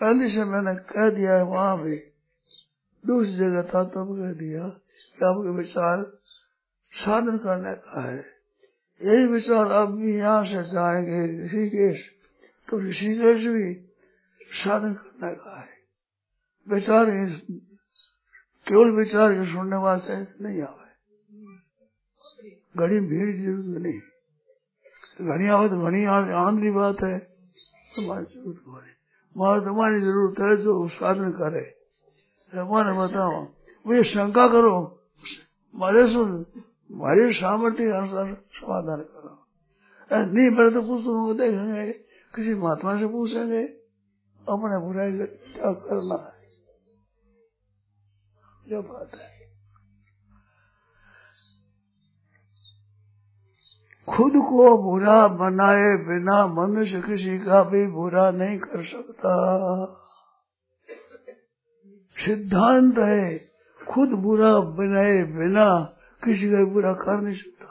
पहले 0.00 0.30
से 0.30 0.44
मैंने 0.44 0.74
कह 0.74 1.10
दिया 1.10 1.34
है, 1.34 1.42
वहाँ 1.42 1.82
भी 1.82 1.96
दूसरी 3.06 3.36
जगह 3.36 3.62
था 3.62 3.84
तब 3.84 4.16
कह 4.20 4.32
दिया 4.32 4.68
कि 5.18 5.24
आपके 5.24 5.50
विचार 5.50 6.18
साधन 6.92 7.38
करने 7.38 7.74
का 7.74 8.10
है। 8.10 8.24
यही 9.02 9.26
विचार 9.26 9.70
अब 9.70 9.96
भी 9.96 10.16
यहाँ 10.16 10.44
से 10.44 10.62
जाएँगे 10.62 11.44
ऋषिकेश 11.44 12.10
तो 12.68 12.88
ऋषिकेश 12.88 13.46
भी 13.46 13.74
साधन 14.64 14.92
करने 14.92 15.34
का 15.34 15.60
है। 15.60 15.68
विचार 16.68 17.10
केवल 18.66 18.90
विचार 18.90 19.32
के 19.32 19.44
सुनने 19.52 19.76
वास्ते 19.76 20.16
नहीं 20.44 20.60
आवे। 20.62 20.90
घड़ी 22.76 22.98
भीड़ 23.00 23.30
की 23.36 23.42
ज़रूरत 23.42 23.82
नहीं। 23.82 24.00
घड़ी 25.28 25.46
आवे 25.48 25.68
तो 25.68 25.76
घड़ी 25.80 26.04
आनंद 26.04 26.60
की 26.62 26.70
बात 26.70 27.02
है। 27.02 27.18
तुम्हारी 27.96 28.24
ज़रूरत 28.24 28.62
है 28.68 28.92
मारे 29.36 29.60
तुम्हारी 29.60 30.00
ज़रूरत 30.00 30.40
है 30.40 30.56
जो 30.56 30.88
साधन 30.88 31.30
करे। 31.32 31.64
माने 32.52 32.92
बताओ 32.98 33.36
वे 33.86 34.02
शंका 34.04 34.46
करो। 34.48 34.74
मारे 35.74 36.02
सुन 36.08 36.44
हमारे 36.92 37.32
सामर्थ्य 37.32 37.90
अनुसार 37.90 38.26
समाधान 38.54 39.00
करो। 39.02 39.32
नहीं, 40.10 40.50
पहले 40.56 40.70
तो 40.70 40.82
पुस्तकों 40.82 41.26
को 41.26 41.34
देखेंगे, 41.34 41.92
किसी 42.34 42.54
महात्मा 42.54 42.98
से 43.00 43.06
पूछेंगे। 43.06 43.62
अपने 44.46 44.78
बुराई 44.84 45.12
क्या 45.12 45.72
करना 45.84 46.16
है? 46.24 46.33
जो 48.68 48.82
बात 48.82 49.14
है। 49.14 49.44
खुद 54.08 54.32
को 54.32 54.82
बुरा 54.82 55.28
बनाए 55.28 55.96
बिना 55.96 56.46
मनुष्य 56.46 57.00
किसी 57.00 57.38
का 57.38 57.62
भी 57.62 57.86
बुरा 57.86 58.30
नहीं 58.30 58.58
कर 58.58 58.84
सकता। 58.84 59.34
सिद्धांत 62.24 62.98
है, 62.98 63.38
खुद 63.88 64.08
बुरा 64.08 64.60
बनाए 64.60 65.22
बिना 65.22 65.96
किसी 66.24 66.50
का 66.50 66.64
बुरा 66.64 66.92
कर 66.92 67.20
नहीं 67.20 67.34
सकता। 67.34 67.70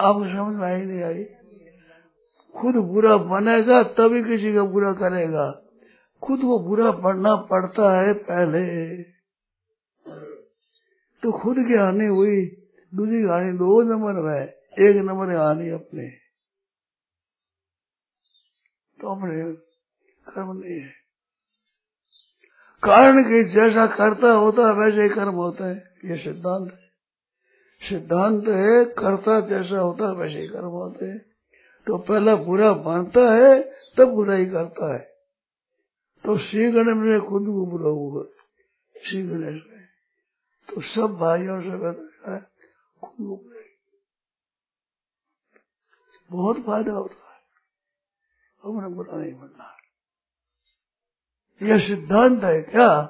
आपको 0.00 0.24
समझ 0.24 0.54
में 0.56 0.68
आई 0.68 0.84
नहीं 0.84 1.02
आई? 1.02 1.24
खुद 2.60 2.74
बुरा 2.76 3.16
बनेगा 3.16 3.82
तभी 3.82 4.24
किसी 4.24 4.54
का 4.54 4.62
बुरा 4.62 4.92
करेगा। 4.92 5.63
खुद 6.24 6.40
को 6.40 6.68
बुरा 6.68 6.90
पढ़ना 6.90 7.36
पड़ता 7.36 8.00
है 8.00 8.12
पहले। 8.12 8.96
तो 11.22 11.42
खुद 11.42 11.56
की 11.56 11.74
हानि 11.74 12.06
हुई 12.06 12.46
दूसरी 12.94 13.22
हानि 13.22 13.52
दो 13.52 13.82
नंबर 13.82 14.12
में, 14.12 14.46
एक 14.88 14.96
नंबर 14.96 15.36
हानि 15.36 15.70
अपने। 15.70 16.10
तो 19.00 19.08
अपने 19.08 19.52
कर्म 20.32 20.52
नहीं 20.52 20.80
है। 20.80 20.88
कारण 22.84 23.22
के 23.22 23.44
जैसा 23.44 23.86
करता 23.86 24.30
होता 24.32 24.62
है, 24.62 24.72
वैसे 24.72 25.02
ही 25.02 25.08
कर्म 25.08 25.34
होता 25.34 25.64
है। 25.66 25.76
ये 26.04 26.16
सिद्धांत 26.16 26.72
है। 26.72 26.84
सिद्धांत 27.88 28.48
है, 28.48 28.84
करता 28.84 29.40
जैसा 29.40 29.78
होता 29.78 30.04
है, 30.06 30.14
वैसे 30.14 30.40
ही 30.40 30.48
कर्म 30.48 30.66
होते 30.66 31.04
हैं। 31.04 31.18
तो 31.86 31.98
पहला 31.98 32.36
बुरा 32.36 32.72
बनता 32.72 33.20
है, 33.20 33.70
तब 33.96 34.04
बुराई 34.04 34.46
करता 34.46 34.94
है। 34.94 35.13
तो 36.24 36.38
श्री 36.38 36.72
गणेश 36.72 36.86
ने 36.86 37.28
खुद 37.28 37.42
हुआ 37.42 38.22
श्री 39.06 39.22
गणेश 39.22 39.62
में 39.70 39.84
तो 40.68 40.80
सब 40.80 41.16
भाइयों 41.16 41.60
से 41.62 41.70
खुद 41.70 43.26
बुराई 43.26 43.64
बहुत 46.30 46.56
फ़ायदा 46.66 46.92
होता 46.92 47.34
है। 47.34 47.40
हमने 48.64 48.88
बुरा 48.88 49.16
नहीं 49.16 49.34
बनना 49.34 49.76
यह 51.62 51.78
सिद्धांत 51.78 52.44
है 52.44 52.62
क्या? 52.62 53.02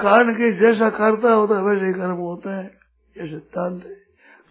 कारण 0.00 0.34
के 0.34 0.52
जैसा 0.52 0.90
करता 0.90 1.32
होता 1.32 1.56
है, 1.56 1.62
वैसे 1.62 1.86
ही 1.86 1.92
कर्म 1.92 2.16
होता 2.16 2.56
है। 2.56 2.78
यह 3.16 3.26
सिद्धांत 3.26 3.84
है। 3.84 3.94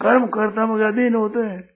कर्म 0.02 0.28
कर्ता 0.28 0.66
में 0.66 0.86
अधीन 0.86 1.16
होते 1.16 1.40
हैं। 1.40 1.74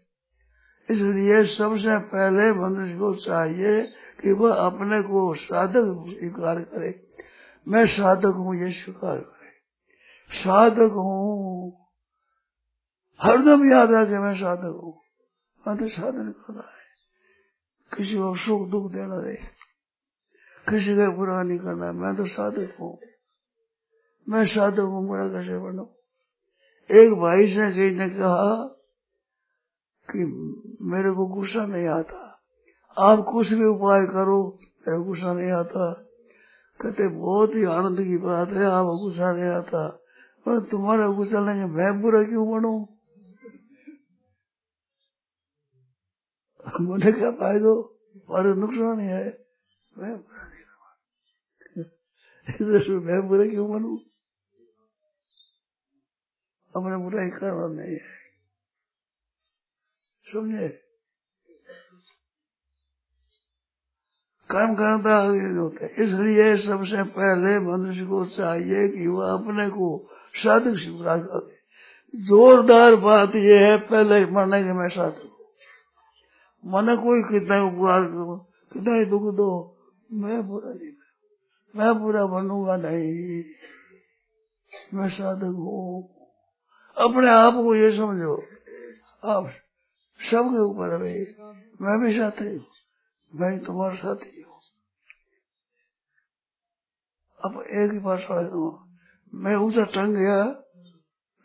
इसलिए 0.90 1.46
सबसे 1.46 1.98
पहले 1.98 2.54
मनुष्य 2.54 2.98
को 2.98 3.16
चाहिए 3.16 3.94
कि 4.22 4.32
वह 4.32 4.56
अपने 4.56 5.02
को 5.02 5.34
साधक 5.34 5.84
स्वीकार 6.18 6.64
करे। 6.64 7.08
मैं 7.68 7.88
साधक 7.88 8.26
हूँ, 8.26 8.56
ये 8.56 8.72
स्वीकार 8.72 9.20
करे। 9.20 9.38
साधक 10.44 10.92
हूँ। 10.92 11.74
हरदम 13.22 13.72
याद 13.72 13.92
रखे 13.92 14.20
मैं 14.20 14.36
साधक 14.36 14.80
हूँ। 14.84 15.02
मैं 15.68 15.78
तो 15.78 15.90
साधन 15.90 16.32
करना 16.32 16.62
है। 16.62 16.78
किसी 17.98 18.16
को 18.16 18.36
सुख 18.36 18.70
दुख 18.70 18.92
देना 18.92 19.16
नहीं। 19.16 19.36
किसी 20.70 20.98
का 20.98 21.10
बुरा 21.10 21.44
नहीं 21.44 21.60
करना। 21.60 21.92
मैं 21.92 22.16
तो 22.16 22.28
साधक 22.28 22.76
हूँ। 22.82 23.00
मैं 24.30 24.46
साधक 24.46 24.80
हूँ 24.80 25.08
बुरा 25.08 25.28
कैसे 25.28 25.58
बनो? 25.58 25.94
एक 26.92 27.14
भाई 27.14 27.48
से 27.48 27.72
कहीं 27.72 27.92
ने 27.92 28.10
कहा 28.10 28.68
कि 30.12 30.20
मेरे 30.82 31.12
को 31.12 31.26
गुस्सा 31.26 31.66
नहीं 31.66 31.88
आता। 31.88 32.27
आप 32.98 33.26
कुछ 33.34 33.54
भी 33.54 33.66
उपाय 33.66 34.06
करो, 34.06 34.60
मेरे 34.88 35.04
गुस्सा 35.04 35.34
नहीं 35.34 35.52
आता। 35.52 36.06
कहते, 36.82 37.08
बहुत 37.08 37.56
ही 37.56 37.64
आनंद 37.64 37.98
की 37.98 38.18
बात 38.18 38.50
है, 38.50 38.66
आप 38.66 38.86
गुस्सा 38.86 39.34
नहीं 39.34 39.44
आता। 39.44 40.04
पर 40.46 40.60
तुम्हारा 40.60 41.08
गुस्सा 41.08 41.40
लेंगे 41.40 41.66
मैं 41.66 42.02
बुरा 42.02 42.24
क्यों 42.24 42.52
बनू? 42.52 42.90
मुझे 46.82 47.12
क्या 47.12 47.32
फायदो 47.32 48.00
और 48.30 48.56
नुकसान 48.56 49.00
ही 49.00 49.08
है। 49.08 49.46
मैं 49.98 50.18
बुरा 50.18 53.00
मैं 53.00 53.28
बुरा 53.28 53.48
क्यों 53.48 53.72
बनू? 53.72 54.00
अपने 56.76 56.98
बुराई 56.98 57.30
करना 57.30 57.68
नहीं 57.68 57.94
है। 57.94 58.02
समझे? 60.34 60.87
काम 64.52 64.76
करता 64.76 65.16
होता 65.16 65.86
इसलिए 65.86 66.58
सबसे 66.58 67.04
पहले 67.04 67.60
मनुष्य 67.60 68.06
को 68.06 68.26
चाहिए 68.26 68.88
कि 68.90 69.08
वह 69.08 69.34
अपने 69.34 69.70
को 69.70 70.10
साधक 70.36 70.78
स्वीकार 70.78 71.20
करे। 71.20 71.58
जोरदार 72.26 72.96
बात 72.96 73.36
यह 73.36 73.60
है, 73.60 73.78
पहले 73.78 74.26
मरने 74.26 74.64
के 74.64 74.74
मैं 74.74 74.90
साधक 74.90 75.22
हूँ 75.24 75.32
मन 76.66 76.96
कोई 76.96 77.22
कितना 77.24 77.64
उपकार 77.64 78.04
करो, 78.04 78.48
कितना 78.74 78.96
ही 78.96 79.06
दुख 79.06 79.22
दो, 79.22 79.78
मैं 80.12 80.48
बुरा 80.48 80.74
नहीं 80.74 80.92
मैं 81.76 82.00
बुरा 82.00 82.26
बनूँगा 82.26 82.76
नहीं। 82.76 83.44
मैं 84.94 85.10
साधक 85.10 85.44
हूँ। 85.44 86.10
अपने 86.98 87.30
आप 87.30 87.54
को 87.54 87.76
ये 87.76 87.92
समझो। 87.92 88.44
आप 89.26 89.50
सबके 90.32 90.60
ऊपर 90.60 90.98
मैं 91.82 92.00
भी 92.00 92.18
साथी 92.18 92.46
हूँ। 92.46 92.66
मैं 93.36 93.64
तुम्हारा 93.64 93.96
साथी 93.96 94.42
हूँ 94.42 94.62
अब 97.40 97.62
एक 97.62 97.92
ही 97.92 98.00
बात 98.00 98.20
समझ 98.20 98.46
मैं 99.34 99.56
ऊँचा 99.56 99.84
टंग 99.84 100.16
गया 100.16 100.46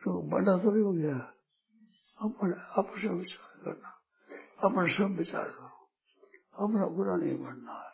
तो 0.03 0.23
बड़ा 0.23 0.57
तो 0.57 0.81
हो 0.81 0.93
गया। 0.93 1.17
अपने 2.19 2.55
आपस 2.79 3.05
में 3.05 3.13
विचार 3.13 3.65
करना, 3.65 4.01
अपने 4.63 4.93
सब 4.93 5.17
विचार 5.19 5.45
करो। 5.45 5.89
अपना 6.65 6.87
बुरा 6.87 7.17
नहीं 7.17 7.45
बनना 7.45 7.73
है। 7.73 7.93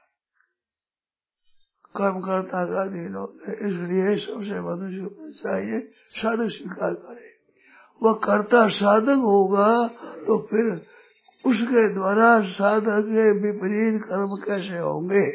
कर्म 1.97 2.21
करता 2.21 2.67
का 2.67 2.85
लोग, 3.09 3.43
इसलिए 3.43 4.17
सबसे 4.17 4.61
मनुष्य 4.61 5.33
चाहिए 5.43 5.81
साधक 6.23 6.51
स्वीकार 6.51 6.95
करे। 6.95 7.29
वह 8.03 8.13
करता 8.25 8.69
साधक 8.69 9.23
होगा 9.25 9.89
तो 10.27 10.39
फिर 10.39 10.87
उसके 11.49 11.89
द्वारा 11.95 12.41
साधक 12.43 13.07
के 13.07 13.31
विपरीत 13.41 14.03
कर्म 14.03 14.37
कैसे 14.37 14.79
होंगे? 14.79 15.27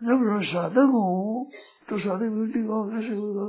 जब 0.00 0.20
मैं 0.20 0.42
साधक 0.42 0.92
हूँ 0.92 1.50
तो 1.88 1.98
साधक 1.98 2.22
विपरीत 2.22 2.66
कर्म 2.66 2.90
कैसे 2.90 3.14
होगा? 3.14 3.48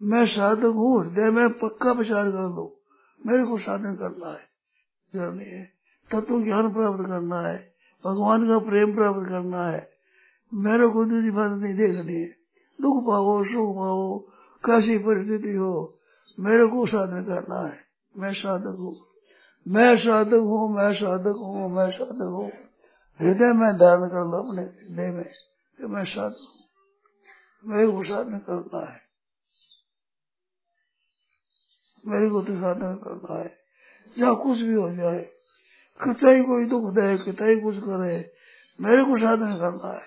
मैं 0.00 0.24
साधक 0.26 0.74
हूँ, 0.74 1.04
हृदय 1.04 1.30
में 1.30 1.48
पक्का 1.52 1.92
विचार 1.92 2.30
कर 2.30 2.48
लो, 2.50 2.80
मेरे 3.26 3.44
को 3.44 3.58
साधन 3.58 3.94
करना 3.94 4.30
है। 4.30 4.50
करनी 5.12 5.44
है 5.44 5.64
तत्व 6.10 6.42
ज्ञान 6.44 6.72
प्राप्त 6.74 7.04
करना 7.06 7.40
है, 7.40 7.74
भगवान 8.04 8.48
का 8.48 8.58
प्रेम 8.58 8.94
प्राप्त 8.94 9.28
करना 9.28 9.66
है। 9.68 9.90
मेरे 10.52 10.88
को 10.88 11.04
दूसरी 11.04 11.30
बात 11.30 11.50
नहीं 11.52 11.74
देखनी 11.74 12.14
है। 12.14 12.28
दुख 12.78 13.02
पाओ, 13.06 13.44
सुख 13.44 13.76
पाओ, 13.76 14.18
कैसी 14.64 14.98
परिस्थिति 14.98 15.52
हो, 15.52 15.98
मेरे 16.38 16.66
को 16.66 16.86
साधन 16.86 17.22
करना 17.22 17.66
है। 17.66 17.81
मैं 18.16 18.32
साधक 18.32 18.66
हूँ। 18.66 19.06
मैं 19.68 19.96
साधक 19.96 20.32
हूँ, 20.32 20.76
मैं 20.76 20.92
साधक 20.92 21.34
हूँ, 21.38 21.70
मैं 21.70 21.90
साधक 21.90 22.22
हूँ। 22.22 22.50
हृदय 23.20 23.52
में 23.52 23.76
धारण 23.76 24.08
कर 24.08 24.30
लो 24.30 24.48
अपने 24.48 24.62
हृदय 24.62 25.10
में, 25.10 25.24
कि 25.78 25.86
मैं 25.86 26.04
साधक 26.04 26.36
हूँ। 26.40 26.62
मेरे 27.64 27.92
को 27.92 28.02
साधन 28.04 28.38
करना 28.38 28.92
है। 28.92 29.00
मेरे 32.06 32.30
को 32.30 32.42
तो 32.42 32.56
साधन 32.56 32.94
करना 32.94 33.38
है। 33.38 33.58
जहाँ 34.18 34.36
कुछ 34.36 34.58
भी 34.58 34.74
हो 34.74 34.90
जाए, 34.90 35.22
कितना 36.04 36.30
ही 36.30 36.42
कोई 36.42 36.64
दुख 36.64 36.94
दे, 36.94 37.18
कितना 37.18 37.46
ही 37.46 37.60
कुछ 37.60 37.78
करे, 37.78 38.32
मेरे 38.80 39.04
को 39.04 39.18
साधन 39.18 39.56
करना 39.56 39.94
है। 39.94 40.06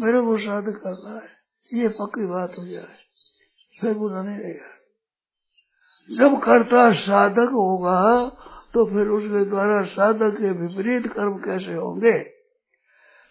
मेरे 0.00 0.20
को 0.20 0.38
साधन 0.38 0.72
करना 0.72 1.20
है। 1.20 1.42
ये 1.80 1.88
पक्की 1.88 2.26
बात 2.26 2.50
हो 2.58 2.66
जाए। 2.66 2.96
फिर 3.80 3.98
बुरा 3.98 4.22
नहीं 4.22 4.38
रहेगा 4.38 4.81
जब 6.08 6.38
कर्ता 6.40 6.90
साधक 6.92 7.50
होगा 7.52 8.00
तो 8.74 8.84
फिर 8.84 9.08
उसके 9.08 9.44
द्वारा 9.44 9.82
साधक 9.84 10.36
के 10.36 10.50
विपरीत 10.52 11.06
कर्म 11.12 11.34
कैसे 11.38 11.74
होंगे? 11.74 12.18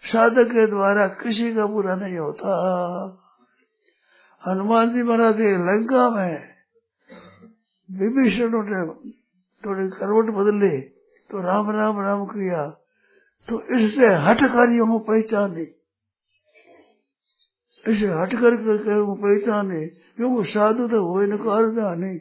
साधक 0.04 0.50
के 0.50 0.66
द्वारा 0.66 1.06
किसी 1.20 1.52
का 1.54 1.66
बुरा 1.66 1.94
नहीं 1.96 2.18
होता। 2.18 2.52
हनुमान 4.42 4.90
जी 4.90 5.02
महाराज 5.02 5.40
लंका 5.66 6.08
में 6.10 6.34
विभीषण 7.88 8.56
ने 8.64 8.80
थोड़ी 9.64 9.88
करवट 9.90 10.34
बदली 10.34 10.78
तो 11.30 11.42
राम 11.42 11.70
राम 11.70 12.00
राम 12.00 12.24
किया 12.26 12.66
तो 13.48 13.60
इससे 13.76 14.06
हट 14.24 14.40
कार्यों 14.52 14.86
को 14.86 14.98
पहचाने। 15.04 15.62
इसे 17.86 18.08
हट 18.10 18.34
कर 18.34 18.56
पहचाने 19.22 19.86
क्योंकि 19.86 20.50
साधु 20.50 20.88
तो 20.88 20.98
वो 21.04 21.22
इनकार 21.22 21.96
नहीं 21.96 22.18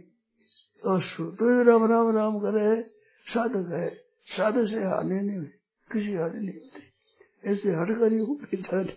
तो 0.85 0.99
तो 1.31 1.63
राम 1.63 1.91
राम 1.91 2.17
राम 2.17 2.39
करे 2.39 2.81
साधक 3.33 3.71
है 3.71 3.95
साधक 4.25 4.67
से 4.67 4.83
हानि 4.83 5.21
नहीं 5.21 5.37
हुई, 5.37 5.47
किसी 5.93 6.13
हानि 6.13 6.39
नहीं 6.39 6.55
होती। 6.55 6.83
ऐसे 7.51 7.69
हट 7.69 7.87
कर 7.91 8.13
ही। 8.13 8.89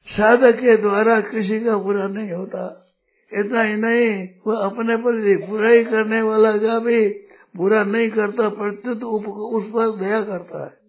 साधक 0.07 0.59
के 0.59 0.77
द्वारा 0.77 1.21
किसी 1.21 1.59
का 1.59 1.77
बुरा 1.77 2.07
नहीं 2.07 2.31
होता। 2.31 2.87
इतना 3.33 3.61
ही 3.61 3.75
नहीं 3.75 4.29
वो 4.47 4.53
अपने 4.53 4.97
पर 4.97 5.47
बुराई 5.47 5.83
करने 5.83 6.21
वाला 6.21 6.57
का 6.57 6.79
भी 6.79 7.09
बुरा 7.55 7.83
नहीं 7.83 8.09
करता, 8.09 8.49
प्रत्युत 8.49 9.03
उस 9.03 9.69
पर 9.69 9.99
दया 9.99 10.23
करता 10.23 10.65
है। 10.65 10.82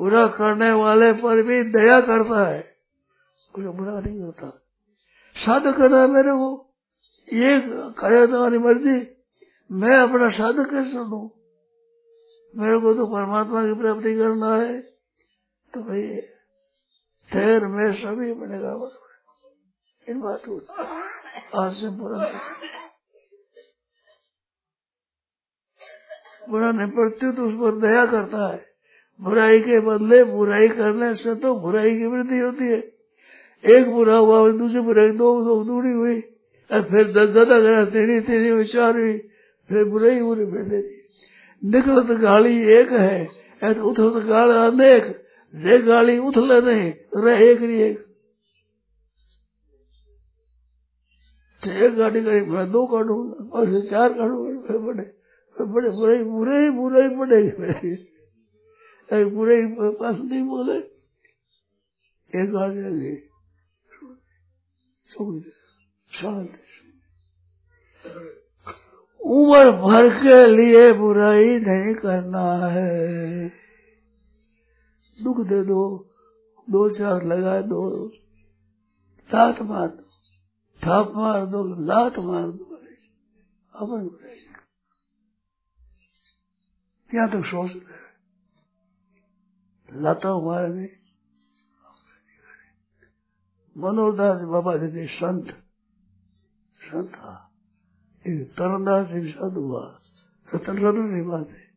बुरा 0.00 0.26
करने 0.26 0.72
वाले 0.72 1.12
पर 1.12 1.42
भी 1.42 1.62
दया 1.62 2.00
करता 2.00 2.48
है। 2.48 2.76
कुछ 3.54 3.64
बुरा 3.64 4.00
नहीं 4.00 4.20
करता 4.20 4.62
साधक 5.36 5.76
करना 5.76 6.06
मेरे 6.06 6.30
को 6.30 6.74
ये 7.32 7.60
कहे 7.98 8.26
तुम्हारी 8.26 8.58
मर्ज़ी। 8.58 9.16
मैं 9.72 9.96
अपना 9.98 10.30
साधक 10.30 10.70
कैसे 10.70 10.92
लू 10.92 11.30
मेरे 12.56 12.78
को 12.78 12.94
तो 12.94 13.06
परमात्मा 13.06 13.66
की 13.66 13.74
प्राप्ति 13.74 14.14
करना 14.16 14.54
है। 14.56 14.80
तो 15.74 15.80
भाई, 15.80 16.20
ठहर, 17.30 17.66
में 17.66 17.92
सभी 17.92 18.32
बनेगा 18.32 18.72
इन 20.08 20.20
बातों 20.20 20.60
आज 21.64 21.74
से 21.74 21.88
बुरा 21.88 22.18
बुरा 26.50 26.70
नहीं 26.72 26.90
पड़ती 26.90 27.32
तो 27.32 27.46
उस 27.46 27.54
पर 27.54 27.80
दया 27.80 28.06
करता 28.06 28.52
है। 28.52 28.69
बुराई 29.20 29.60
के 29.60 29.80
बदले 29.80 30.22
बुराई 30.26 30.68
करने 30.70 31.14
से 31.16 31.34
तो 31.36 31.54
बुराई 31.60 31.96
की 31.98 32.06
वृद्धि 32.06 32.38
होती 32.38 32.66
है। 32.66 32.78
एक 33.64 33.90
बुरा 33.90 34.16
हुआ, 34.16 34.50
दूसरी 34.52 34.80
बुराई, 34.82 35.10
दो 35.12 35.28
दो, 35.44 35.62
दूरी 35.64 35.92
हुई, 35.92 36.20
और 36.70 36.82
फिर 36.82 37.04
दस, 37.08 37.28
ज़्यादा 37.30 37.58
गया 37.60 37.84
तीन 37.86 38.20
तीन 38.22 38.50
हुई 38.52 38.64
चार 38.66 38.96
हुई, 38.96 39.16
फिर 39.70 39.84
बुराई 39.86 40.20
बुरी 40.20 40.44
फिर 40.46 40.88
निकलत 41.62 42.10
गाड़ी 42.20 42.54
एक 42.72 42.92
है 42.92 43.72
उथलत 43.80 44.24
गाड़ 44.26 44.48
अनेक, 44.50 45.04
जे 45.54 45.78
गाड़ी 45.82 46.18
उथले 46.20 46.60
नहीं, 46.62 46.92
रह 47.16 47.42
एक 47.42 47.60
नहीं 47.60 47.80
एक। 47.82 47.98
तो 51.62 51.70
एक 51.84 51.96
गाड़ी 51.96 52.20
करी 52.22 52.40
मैं 52.50 52.70
दो 52.70 52.86
काटूँगा 52.86 53.58
और 53.58 53.66
से 53.68 53.80
चार 53.90 54.12
काटूँगा 54.12 54.60
फिर 54.66 54.78
बड़े 54.78 55.02
फिर 55.56 55.66
बड़े 55.66 55.90
बुरे 55.90 56.70
बुरे 56.70 57.02
ही 57.02 57.10
बुरे 57.10 57.40
ही 59.16 59.24
पूरे 59.24 59.76
पास 59.80 60.16
नहीं 60.16 60.42
बोले। 60.42 60.78
एक 62.42 62.54
आ 62.54 62.68
जाएँगे 62.68 63.30
शांत 66.12 66.60
उम्र 69.20 69.70
भर 69.70 70.22
के 70.22 70.46
लिए 70.46 70.92
बुराई 70.92 71.58
नहीं 71.58 71.94
करना 71.94 72.66
है। 72.66 73.48
दुख 75.22 75.46
दे 75.46 75.64
दो। 75.64 76.10
दो 76.70 76.90
चार 76.90 77.24
लगा 77.24 77.60
दो। 77.60 78.08
लात 79.34 79.62
मार 79.62 79.88
दो। 79.88 80.02
थाप 80.86 81.12
मार 81.16 81.46
दो। 81.46 81.84
लात 81.84 82.18
मार 82.18 82.50
दो। 82.50 82.64
अपन 83.74 84.08
बुराई 84.08 84.34
क्या 87.10 87.26
तो 87.26 87.42
सोच 87.42 87.70
रहे 87.76 87.99
लाता 89.92 90.28
हमारे 90.28 90.68
में 90.68 90.88
मनोदास 93.78 94.40
बाबा 94.40 94.76
जी 94.76 95.06
संत। 95.06 95.46
संत 96.74 97.08
था 97.08 97.50
एक 98.26 98.50
तरनदास 98.50 99.06
जी 99.06 99.32
साधु 99.32 99.60
हुआ। 99.60 100.00
रतन 100.54 100.78
रतन 100.78 101.06
की 101.14 101.22
बात 101.22 101.48
है। 101.48 101.70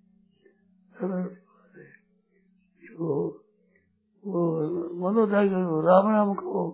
वो 3.00 3.44
वो 4.26 4.42
मनोदास 4.94 5.50
राम 5.86 6.12
राम 6.12 6.34
को 6.34 6.70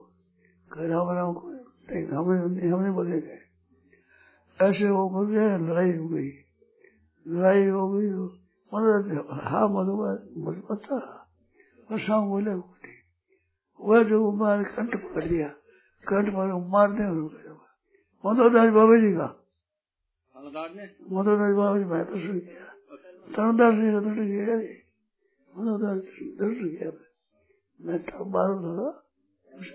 राम 0.74 1.10
राम 1.10 1.34
को। 1.34 1.48
हमें 2.18 2.72
हमें 2.72 2.94
बोले 2.94 3.22
गए 3.22 3.40
ऐसे 4.62 4.88
हो 4.88 5.10
गए 5.10 5.58
लड़ाई 5.58 5.98
हो 5.98 6.08
गई। 6.08 6.30
लड़ाई 7.28 7.68
हो 7.68 7.90
गई। 7.90 8.10
मनोदास 8.74 9.26
हाँ 9.44 9.68
मधुबा 9.68 10.10
मुझे 10.38 10.62
पता 10.62 11.19
और 11.90 12.00
शाम 12.00 12.30
बोले 12.30 12.54
उठी। 12.54 12.94
वह 13.80 14.04
जो 14.04 14.18
मार 14.32 14.64
कंठ 14.64 14.96
पकड़ 14.96 15.26
दिया 15.26 15.48
कंठ 16.08 16.26
पकड़ 16.30 16.54
मार 16.70 16.88
दे 16.92 17.04
मधोदास 18.24 18.70
बाबा 18.74 18.96
जी 19.00 19.12
का। 19.14 19.28
मधोदास 20.36 21.54
बाबा 21.56 21.78
जी 21.78 21.86
मैं 21.86 22.04
दर्शन 22.06 22.40
किया 22.40 22.66
तरणदास 23.28 23.74
जी 23.76 23.88
का 23.92 24.00
दर्शन 24.00 24.28
किया 24.28 24.56
मधोदास 25.54 25.98
दर्शन 26.40 26.68
किया 26.70 26.90
मैं 27.80 27.98
था 28.04 28.24
बारह 28.24 28.56
लगा 28.60 28.90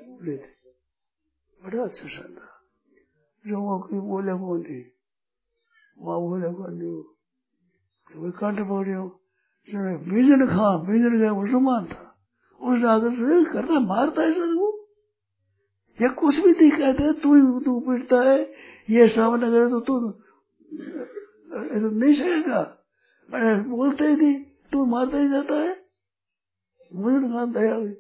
बोले 0.09 0.37
थे। 0.37 0.53
बड़ा 1.61 1.83
अच्छा 1.85 2.07
सन 2.09 2.31
था। 2.35 2.49
जो 3.45 3.57
वो 3.61 3.79
कोई 3.79 3.99
बोले 4.01 4.33
को 4.33 4.57
नहीं 4.57 4.85
वहाँ 5.99 6.21
बोले 6.21 6.51
को 6.53 6.65
नहीं 6.69 8.31
कंठ 8.33 8.59
पकड़ियो 8.61 9.03
बीजन 9.69 10.47
खा 10.47 10.77
बीजन 10.87 11.19
गया 11.19 11.33
मुसलमान 11.35 11.85
था 11.87 12.03
उस 12.61 12.85
आकर 12.85 13.11
से 13.17 13.45
करना 13.53 13.81
मारता 13.83 14.23
है 14.23 14.41
वो 14.53 14.69
या 16.01 16.09
कुछ 16.15 16.37
भी 16.37 16.53
नहीं 16.53 16.71
कहते 16.73 17.13
तू 17.23 17.35
ही 17.35 17.65
तू 17.65 17.79
पीटता 17.81 18.21
है 18.23 18.39
ये 18.89 19.09
सामने 19.09 19.51
करे 19.51 19.69
तो 19.71 19.81
तू 19.81 19.95
नहीं 21.91 22.15
सहेगा 22.15 22.61
मैंने 23.29 23.55
बोलते 23.71 24.05
ही 24.05 24.17
नहीं 24.17 24.35
तू 24.73 24.85
मारता 24.87 25.19
ही 25.19 25.29
जाता 25.31 25.55
है 25.55 25.73
मुझे 26.93 27.19
कहा 27.21 27.45
दया 27.53 27.75
हुई 27.75 27.95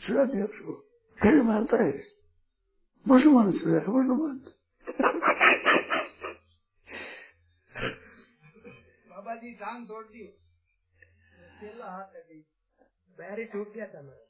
सुना 0.00 0.24
दिया 0.24 0.44
उसको 0.44 0.72
कैसे 1.20 1.42
मारता 1.42 1.82
है 1.82 1.92
मुसलमान 3.06 3.50
से 3.52 3.80
मुसलमान 3.88 4.38
बाबा 9.10 9.34
जी 9.34 9.50
टांग 9.60 9.84
तोड़ 9.86 10.04
दी 10.06 10.24
बैरी 13.18 13.44
टूट 13.44 13.68
गया 13.74 13.86
था 13.86 14.00
मेरा। 14.02 14.24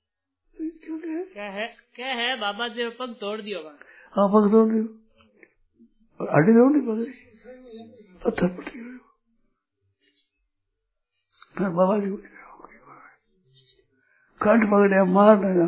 क्या 1.33 1.45
है? 1.51 1.67
क्या 1.95 2.09
है? 2.09 2.29
बाबा 2.41 2.67
जी 2.69 2.89
पग 2.99 3.15
तोड़ 3.21 3.41
दियो 3.41 3.61
हाँ 4.15 4.27
पग 4.29 4.45
तोड़ 4.53 4.69
दियो। 4.71 4.83
हड्डी 6.21 6.53
तोड़ 6.53 6.73
दी 6.73 6.81
पकड़ी 6.87 7.07
पत्थर 8.25 8.49
पट 8.57 8.67
फिर 11.57 11.69
बाबा 11.71 11.95
जी 11.99 12.09
कंठ 14.41 14.61
पकड़े 14.71 15.03
मार 15.13 15.35
देना 15.37 15.67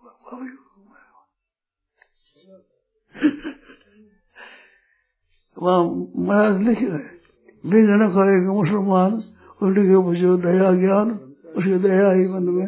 बाबा 0.00 0.34
जी 0.40 0.56
वहाँ 5.56 5.80
महाराज 6.26 6.56
लिखे 6.62 6.86
करेगा 7.64 8.52
मुसलमान। 8.52 9.12
उनके 9.64 9.96
मुझे 9.98 10.30
दया 10.42 10.70
ज्ञान, 10.74 11.10
उसके 11.56 11.78
दया 11.78 12.10
ही 12.10 12.24
मन 12.28 12.44
में। 12.56 12.66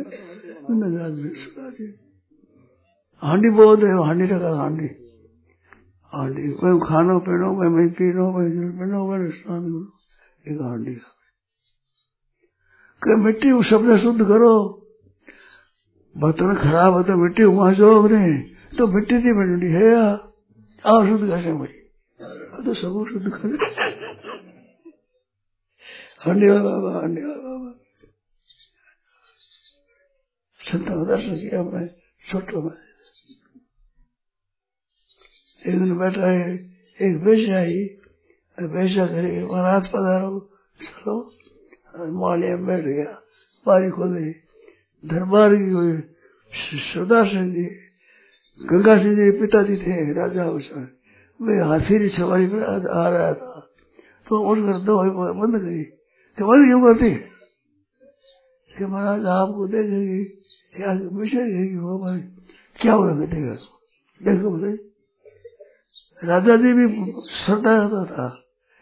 हांडी 3.23 3.51
बहुत 3.51 3.83
है, 3.83 3.93
हांडी 4.07 4.25
रखा 4.25 4.53
हांडी 4.57 4.89
हांडी 6.13 6.43
मैं 6.63 6.79
खानो 6.81 7.19
पीनो 7.19 7.49
मैं 7.53 7.69
मैं 7.69 7.89
पीनो 7.93 8.25
मैं 8.33 8.47
जल 8.51 8.71
पीनो 8.79 8.99
मैं 9.09 9.31
स्नान 9.31 9.63
करो 9.63 9.81
एक 10.47 10.61
हांडी 10.63 10.95
कि 13.03 13.15
मिट्टी 13.15 13.51
को 13.51 13.63
शब्द 13.63 13.97
शुद्ध 13.97 14.21
करो। 14.29 14.53
बर्तन 16.17 16.55
खराब 16.55 16.97
है 16.97 17.03
तो 17.03 17.17
मिट्टी 17.17 17.45
वहाँ 17.45 17.73
नहीं 18.13 18.37
तो 18.79 18.87
मिट्टी 18.87 19.15
नहीं 19.15 19.35
बननी 19.35 19.71
है। 19.73 19.85
या 19.85 20.05
आओ 20.85 21.07
शुद्ध 21.07 21.25
कैसे 21.29 21.53
भाई। 21.53 21.75
तो 22.65 22.75
सब 22.75 22.95
शुद्ध 23.11 23.27
करे 23.29 24.06
हांडी 26.27 26.49
वाला 26.51 26.63
बाबा 26.63 26.91
हांडी 27.01 27.23
वाला 27.23 27.41
बाबा 27.49 27.71
संत 30.61 30.89
का 30.89 31.05
दर्शन 31.05 31.37
किया 31.37 31.63
मैं 31.63 31.87
छोटो 32.31 32.63
में 32.63 32.77
एक 35.67 35.79
दिन 35.81 35.93
बैठा 35.99 36.27
है 36.27 36.49
एक 37.01 37.15
बेचा 37.25 37.57
आई 37.57 37.79
बेचा 38.75 39.07
करे 39.07 39.31
महाराज 39.45 39.89
पधारो 39.89 40.39
चलो 40.81 41.15
मालिया 42.21 42.57
बैठ 42.67 42.85
गया 42.85 43.11
बारी 43.67 43.91
खोली 43.91 44.31
दरबार 45.05 45.55
की 45.55 45.71
कोई 45.73 45.93
सरदार 46.83 47.27
सिंह 47.29 47.49
जी 47.55 47.65
गंगा 48.61 48.95
सिंह 48.99 49.15
जी 49.17 49.31
पिताजी 49.41 49.77
थे 49.77 49.95
राजा 50.13 50.45
उसमें 50.51 50.89
वे 51.41 51.55
हाथी 51.69 52.09
सवारी 52.09 52.47
पर 52.47 52.63
आ 52.63 53.09
रहा 53.09 53.33
था 53.35 53.61
तो 54.27 54.39
उठकर 54.51 54.79
दवाई 54.85 55.11
बंद 55.41 55.55
करी। 55.63 55.85
तो 56.39 56.47
बंद 56.47 56.65
क्यों 56.67 56.81
करती 56.83 57.11
कि 58.79 58.85
महाराज 58.85 59.27
आपको 59.27 59.67
देखेगी 59.67 60.25
क्या 60.77 60.91
है 60.91 61.79
वो 61.79 61.99
भाई 61.99 62.21
क्या 62.81 62.93
हो 62.93 63.07
रहा 63.07 63.27
देगा 63.27 63.55
देखो 64.23 64.51
बोले 64.51 64.73
राजा 66.27 66.57
जी 66.57 66.73
भी 66.73 66.87
श्रद्धा 67.31 67.73
रहता 67.77 68.05
था। 68.05 68.27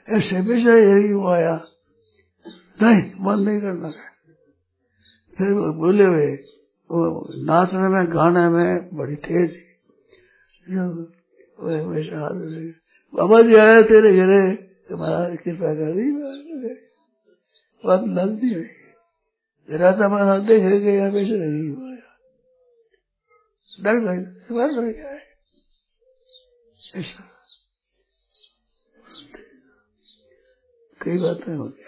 ऐसे 0.09 0.41
विषय 0.41 0.79
यही 0.79 1.13
वो 1.13 1.29
आया। 1.29 1.55
नहीं, 2.83 3.13
मन 3.21 3.39
नहीं 3.39 3.61
करना 3.61 3.91
फिर 5.39 5.53
वो 5.53 5.73
बोले 5.73 6.05
हुए 6.05 6.39
नाचने 7.47 7.89
में, 7.89 8.13
गाने 8.13 8.49
में 8.49 8.97
बड़ी 8.97 9.15
तेज 9.15 9.59
हमेशा 10.69 12.29
बाबा 13.15 13.43
जी 13.43 13.55
आया 13.55 13.83
तेरे 13.83 14.17
घरे 14.17 14.43
महाराज 14.93 15.39
कृपा 15.45 15.75
कर 15.75 15.93
दी 15.93 16.74
बात 17.87 18.05
लगती 18.09 18.49
है 18.55 18.63
महाराज 20.09 20.43
देख 20.47 20.63
रहे 20.63 21.01
हमेशा 21.01 21.35
नहीं 21.35 21.69
हुआ 21.71 21.91
डर 23.83 23.97
गए 23.99 24.19
डर 24.51 24.81
गया 24.81 25.09
है 25.11 25.21
कई 31.01 31.19
बातें 31.19 31.55
होती 31.55 31.83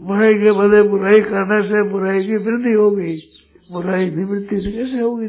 बुराई 0.00 0.34
के 0.34 0.52
बदले 0.52 0.82
बुराई 0.82 1.20
करने 1.20 1.62
से 1.68 1.82
बुराई 1.90 2.20
की 2.26 2.36
वृद्धि 2.36 2.72
होगी। 2.72 3.12
बुराई 3.72 4.10
निवृत्ति 4.10 4.56
से 4.60 4.70
कैसे 4.72 5.00
होगी? 5.00 5.26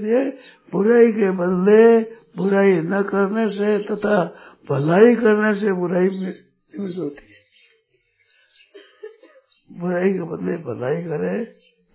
बुराई 0.71 1.11
के 1.11 1.31
बदले 1.31 2.01
बुराई 2.37 2.73
न 2.73 3.01
करने 3.01 3.49
से 3.49 3.79
तथा 3.79 4.35
भलाई 4.69 5.15
करने 5.15 5.55
से 5.55 5.73
बुराई 5.73 6.03
निवृत्त 6.03 6.97
होती 6.97 7.23
है। 7.23 7.31
बुराई 9.79 10.13
के 10.13 10.21
बदले 10.21 10.57
भलाई 10.57 11.03
करे, 11.03 11.43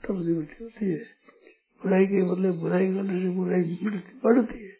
तब 0.05 0.27
निवृत्ति 0.27 0.65
होती 0.65 0.91
है। 0.91 0.99
बुराई 1.85 2.07
के 2.07 2.23
बदले 2.23 2.51
बुराई 2.51 2.95
करने 2.95 3.21
से 3.21 3.29
बुराई 3.29 3.63
बढ़ती 4.25 4.65
है। 4.65 4.77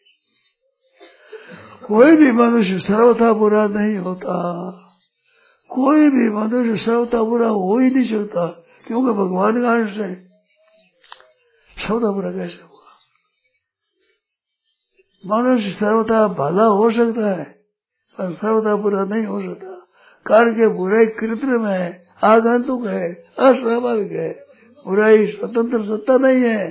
कोई 1.87 2.11
भी 2.11 2.31
मनुष्य 2.31 2.79
सर्वथा 2.79 3.33
बुरा 3.33 3.67
नहीं 3.67 3.97
होता। 3.97 4.71
कोई 5.69 6.09
भी 6.09 6.29
मनुष्य 6.29 6.85
सर्वथा 6.85 7.23
बुरा 7.23 7.47
हो 7.47 7.79
ही 7.79 7.89
नहीं 7.89 8.05
सकता, 8.05 8.47
क्योंकि 8.87 9.11
भगवान 9.11 9.61
का 9.61 9.71
अंश 9.71 9.97
है। 9.97 10.27
सर्वथा 11.77 12.11
बुरा 12.11 12.31
कैसे 12.31 12.61
होगा 12.61 12.76
मनुष्य 15.25 15.71
सर्वथा 15.71 16.27
भला 16.27 16.63
हो 16.63 16.91
सकता 16.91 17.27
है, 17.27 17.43
पर 18.17 18.33
सर्वथा 18.33 18.75
बुरा 18.75 19.05
नहीं 19.05 19.25
हो 19.25 19.41
सकता। 19.41 19.87
कारण 20.27 20.53
के 20.53 20.67
बुराई 20.67 21.05
कृत्रिम 21.05 21.67
है 21.67 22.05
आगंतुक 22.23 22.85
है, 22.85 23.13
अस्वाभाविक 23.39 24.11
है। 24.11 24.45
बुराई 24.87 25.27
स्वतंत्र 25.27 25.97
सत्ता 25.97 26.17
नहीं 26.17 26.43
है। 26.43 26.69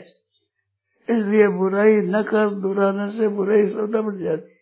इसलिए 1.11 1.49
बुराई 1.49 1.97
न 1.97 2.22
कर, 2.22 2.55
दुराने 2.55 3.11
से 3.11 3.28
बुराई 3.28 3.68
सत्ता 3.68 4.01
बढ़ 4.01 4.14
जाती। 4.14 4.57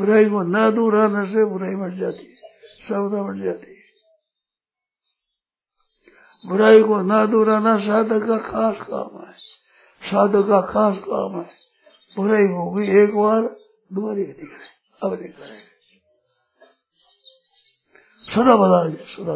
बुराई 0.00 0.24
को 0.24 0.42
न 0.42 0.70
दुराने 0.70 1.26
से 1.26 1.44
बुराई 1.44 1.74
बढ़ 1.74 1.94
जाती 1.94 2.24
है 2.24 2.46
बढ़ 3.24 3.44
जाती। 3.44 3.70
है 3.70 3.76
बुराई 6.48 6.82
को 6.82 6.96
न 6.96 7.26
दुराना 7.26 7.78
साधक 7.78 8.26
का 8.26 8.38
खास 8.38 8.76
काम 8.80 9.18
है। 9.26 9.32
साधक 10.02 10.48
का 10.48 10.60
खास 10.60 10.98
काम 10.98 11.40
है। 11.40 11.65
बुराई 12.16 12.46
होगी, 12.46 12.84
एक 13.02 13.14
बार 13.16 13.42
दोबारी 13.90 14.22
नहीं 14.22 14.34
करे 14.34 14.68
अब 15.02 15.12
नहीं 15.12 15.30
करेंगे 15.30 15.64
सदा 18.28 18.56
भला 18.56 18.78
हो 18.78 18.88
जाए, 18.90 19.06
सदा। 19.06 19.34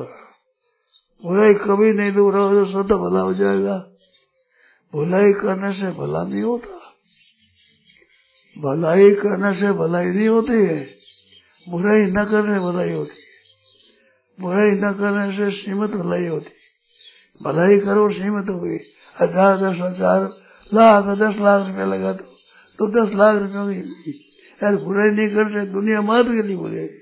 बुराई 1.24 1.55
कभी 1.55 1.93
नहीं 1.93 2.12
दूर 2.12 2.37
हो 2.37 2.49
तो 2.51 2.64
सदा 2.72 2.97
भला 2.97 3.20
हो 3.20 3.35
जाएगा। 3.35 3.76
बुराई 4.93 5.33
करने 5.33 5.72
से 5.72 5.91
भला 5.93 6.22
नहीं 6.24 6.43
होता। 6.43 6.78
भलाई 8.57 9.11
करने 9.14 9.55
से 9.55 9.72
भलाई 9.72 10.07
नहीं 10.07 10.28
होती 10.28 10.53
है। 10.53 10.78
बुराई 11.68 12.03
न 12.07 12.24
करने 12.24 12.59
भलाई 12.61 12.93
होती 12.93 13.20
है। 13.20 13.28
बुराई 14.39 14.70
न 14.70 14.93
करने 14.93 15.33
से 15.37 15.51
सीमित 15.51 15.91
भलाई 15.91 16.26
होती 16.26 16.51
है। 16.51 16.68
भलाई 17.41 17.78
करो, 17.78 18.09
सीमित 18.12 18.51
होगी 18.51 18.78
हज़ार 19.20 19.57
दस 19.61 19.78
हज़ार, 19.81 20.20
लाख 20.72 21.05
दस 21.18 21.37
लाख 21.39 21.66
रुपया 21.66 21.85
लगा 21.85 22.12
दो। 22.12 22.24
तो 22.81 22.87
दस 22.87 23.14
लाख 23.14 23.35
की 23.55 24.12
यार 24.62 24.76
बुराई 24.76 25.11
नहीं 25.11 25.28
करते 25.28 25.66
दुनिया 25.72 26.01
मात 26.01 26.26
के 26.26 26.43
लिए 26.43 26.57
बोलेगी 26.57 26.99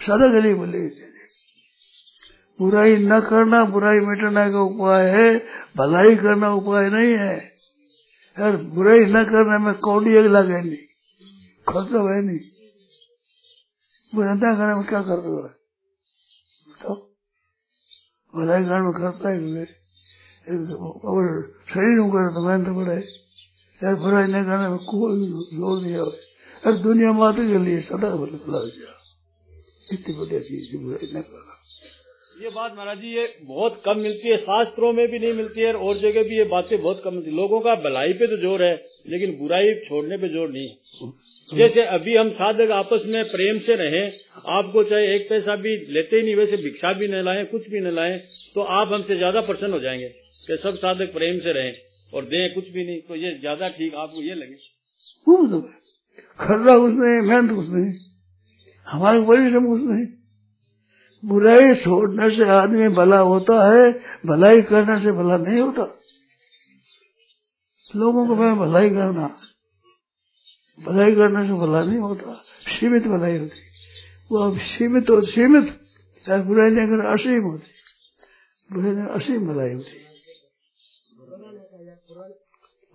सदा 0.00 0.26
के 0.32 0.40
लिए 0.40 0.54
बोलेगी 0.54 1.08
बुराई 2.60 2.96
न 2.96 3.20
करना, 3.20 3.64
बुराई 3.64 4.00
मिटने 4.00 4.50
का 4.52 4.60
उपाय 4.60 5.04
है, 5.10 5.28
भलाई 5.76 6.16
करना 6.16 6.48
उपाय 6.54 6.88
नहीं 6.90 7.12
है। 7.14 7.36
यार 8.36 8.56
बुराई 8.56 8.98
न 8.98 9.24
करने 9.24 9.58
में 9.58 9.74
कौड़ी 9.74 10.10
एक 10.14 10.26
लगे 10.26 10.60
नहीं, 10.60 10.76
खर्चा 11.68 12.00
है 12.10 12.20
नहीं। 12.22 12.38
बुरा 14.14 14.34
करने 14.34 14.74
में 14.74 14.84
क्या 14.84 15.02
कर 15.02 15.18
रहे 15.18 15.32
हो? 15.32 15.48
तो 16.82 16.90
भलाई 18.34 18.62
करने 18.64 18.80
में 18.80 18.92
खर्चा 18.92 19.28
है 19.28 19.64
और 21.04 21.24
शरीर 21.68 21.98
में 22.00 22.10
करे 22.10 22.28
तो 22.34 22.40
मेहनत 22.48 22.68
पड़े 22.76 23.00
यार 23.80 23.94
बुराई 23.96 24.26
नहीं 24.32 24.44
करने 24.44 24.68
में 24.68 24.78
कोई 24.86 25.28
ज़ोर 25.52 25.80
नहीं 25.82 25.92
है। 25.92 26.08
यार 26.64 26.74
दुनिया 26.80 27.12
माते 27.18 27.46
के 27.48 27.58
लिए 27.64 27.80
सदा 27.84 28.10
बदला 28.16 28.58
गया 28.66 28.92
इतनी 29.88 30.14
बढ़िया 30.16 30.40
चीज़ 30.40 30.76
बुराई 30.76 31.08
न 31.14 31.22
करना। 31.22 31.56
ये 32.36 32.50
बात 32.50 32.74
महाराज 32.76 32.98
जी 32.98 33.08
ये 33.14 33.24
बहुत 33.46 33.80
कम 33.84 33.98
मिलती 33.98 34.28
है। 34.28 34.36
शास्त्रों 34.38 34.92
में 34.92 35.06
भी 35.10 35.18
नहीं 35.18 35.32
मिलती 35.34 35.60
है 35.60 35.72
और 35.86 35.96
जगह 35.96 36.22
भी 36.28 36.36
ये 36.36 36.44
बातें 36.52 36.76
बहुत 36.76 37.00
कम 37.04 37.14
मिलती 37.14 37.30
है। 37.30 37.36
लोगों 37.36 37.60
का 37.60 37.74
भलाई 37.82 38.12
पे 38.12 38.26
तो 38.26 38.36
ज़ोर 38.42 38.62
है 38.64 38.74
लेकिन 39.08 39.36
बुराई 39.38 39.74
छोड़ने 39.88 40.16
पे 40.18 40.28
ज़ोर 40.28 40.48
नहीं 40.50 41.58
जैसे 41.58 41.84
अभी 41.90 42.16
हम 42.16 42.30
साधक 42.38 42.70
आपस 42.72 43.04
में 43.06 43.22
प्रेम 43.30 43.58
से 43.66 43.74
रहें 43.76 44.06
आपको 44.54 44.82
चाहे 44.90 45.14
एक 45.14 45.28
पैसा 45.28 45.56
भी 45.62 45.76
लेते 45.94 46.16
ही 46.16 46.22
नहीं 46.22 46.36
वैसे 46.36 46.56
भिक्षा 46.62 46.92
भी 46.98 47.08
न 47.08 47.22
लाएँ 47.24 47.44
कुछ 47.52 47.68
भी 47.70 47.80
न 47.80 47.94
लाएँ 47.94 48.18
तो 48.54 48.66
आप 48.78 48.92
हमसे 48.92 49.16
ज़्यादा 49.16 49.40
प्रसन्न 49.48 49.72
हो 49.72 49.80
जाएँगे 49.80 50.08
कि 50.40 50.56
सब 50.62 50.76
साधक 50.78 51.12
प्रेम 51.14 51.38
से 51.40 51.52
रहें। 51.52 51.72
और 52.12 52.24
दे 52.24 52.48
कुछ 52.54 52.68
भी 52.68 52.84
नहीं 52.86 53.00
तो 53.00 53.16
ये 53.16 53.38
ज़्यादा 53.40 53.68
ठीक 53.70 53.94
आपको 53.96 54.22
ये 54.22 54.34
लगे। 54.34 54.54
वो 55.26 55.36
तो 55.48 55.60
खर्चा 56.40 56.74
उसने, 56.76 57.20
मेहनत 57.22 57.52
उसने, 57.54 57.82
हमारे 58.86 59.20
परिश्रम 59.22 59.66
उसने। 59.68 60.04
बुराई 61.22 61.74
छोड़ने 61.76 62.30
से 62.30 62.44
आदमी 62.50 62.88
भला 62.90 63.18
होता 63.20 63.56
है, 63.64 63.90
भलाई 64.26 64.62
करने 64.62 64.98
से 65.00 65.12
भला 65.12 65.36
नहीं 65.38 65.60
होता। 65.60 65.82
लोगों 67.94 68.26
को 68.26 68.36
मैं 68.36 68.54
भलाई 68.58 68.88
करना, 68.90 69.26
भलाई 70.78 71.14
करने 71.14 71.46
से 71.46 71.52
भला 71.56 71.82
नहीं 71.84 71.98
होता, 72.00 72.40
सीमित 72.70 73.06
भलाई 73.06 73.38
होती। 73.38 73.60
वो 74.30 74.38
अब 74.40 74.58
सीमित 74.66 75.10
और 75.10 75.24
सीमित 75.26 75.78
बुराई 76.24 76.70
नहीं 76.70 76.86
कर, 76.88 77.04
असीम 77.06 77.42
होती। 77.42 77.68
बुराई 78.70 79.06
असीम 79.14 79.46
भलाई 79.46 79.72
होती। 79.74 80.09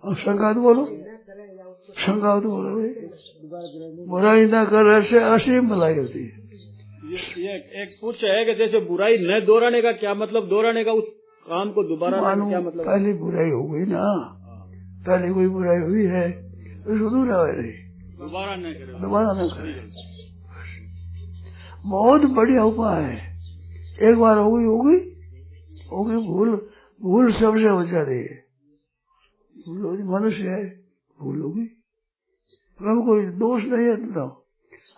अब 0.06 0.14
शंका 0.14 0.52
तो 0.52 0.60
बोलो। 0.60 0.84
शंका 1.98 2.40
तो 2.40 2.50
बोलो 2.50 2.70
भाई। 2.76 4.06
बुराई 4.06 4.46
न 4.46 4.64
करने 4.64 5.02
से 5.02 5.18
असीम 5.18 5.68
भलाई 5.68 5.94
होती 5.94 6.18
है। 6.18 6.46
ये, 7.38 7.82
एक 7.82 7.98
पूछ 8.00 8.24
है 8.24 8.44
कि 8.44 8.54
जैसे 8.54 8.80
बुराई 8.80 9.16
न 9.20 9.42
दोहराने 9.46 9.82
का 9.82 9.92
क्या 9.92 10.14
मतलब? 10.14 10.48
दोहराने 10.48 10.84
का 10.84 10.92
उस 10.92 11.04
काम 11.48 11.72
को 11.72 11.82
दोबारा 11.82 12.20
क्या 12.48 12.60
मतलब? 12.60 12.86
पहले 12.86 13.12
बुराई 13.14 13.50
हो 13.50 13.62
गई 13.62 13.80
ना। 13.80 14.32
पहले 15.06 15.34
कोई 15.34 15.48
बुराई 15.48 15.78
हुई 15.78 16.04
है 16.04 16.46
उसको 16.80 17.10
दूर 17.10 17.26
रहे 17.26 17.72
दोबारा 17.72 18.54
न 18.54 18.62
करे। 18.62 19.00
दोबारा 19.00 19.32
न 19.32 19.48
करे। 19.48 19.90
बहुत 21.90 22.24
बढ़िया 22.24 22.64
उपाय 22.64 23.02
है। 23.02 23.36
एक 24.10 24.18
बार 24.18 24.38
हो 24.38 24.52
गई 24.52 24.64
हो 24.64 24.80
गई? 24.80 24.98
हो 25.92 26.04
गई 26.04 26.16
भूल 26.16 26.68
भूल 27.02 27.32
सबसे 27.32 27.68
हो 27.68 27.84
जाती 27.84 28.14
है। 28.14 28.45
भूल 29.66 30.02
मनुष्य 30.08 30.48
है 30.48 30.64
भूल 31.18 31.38
गई 31.46 31.66
हम 32.80 33.00
कोई 33.06 33.26
दोष 33.38 33.62
नहीं 33.64 33.86
है 33.86 33.96
तो 34.12 34.26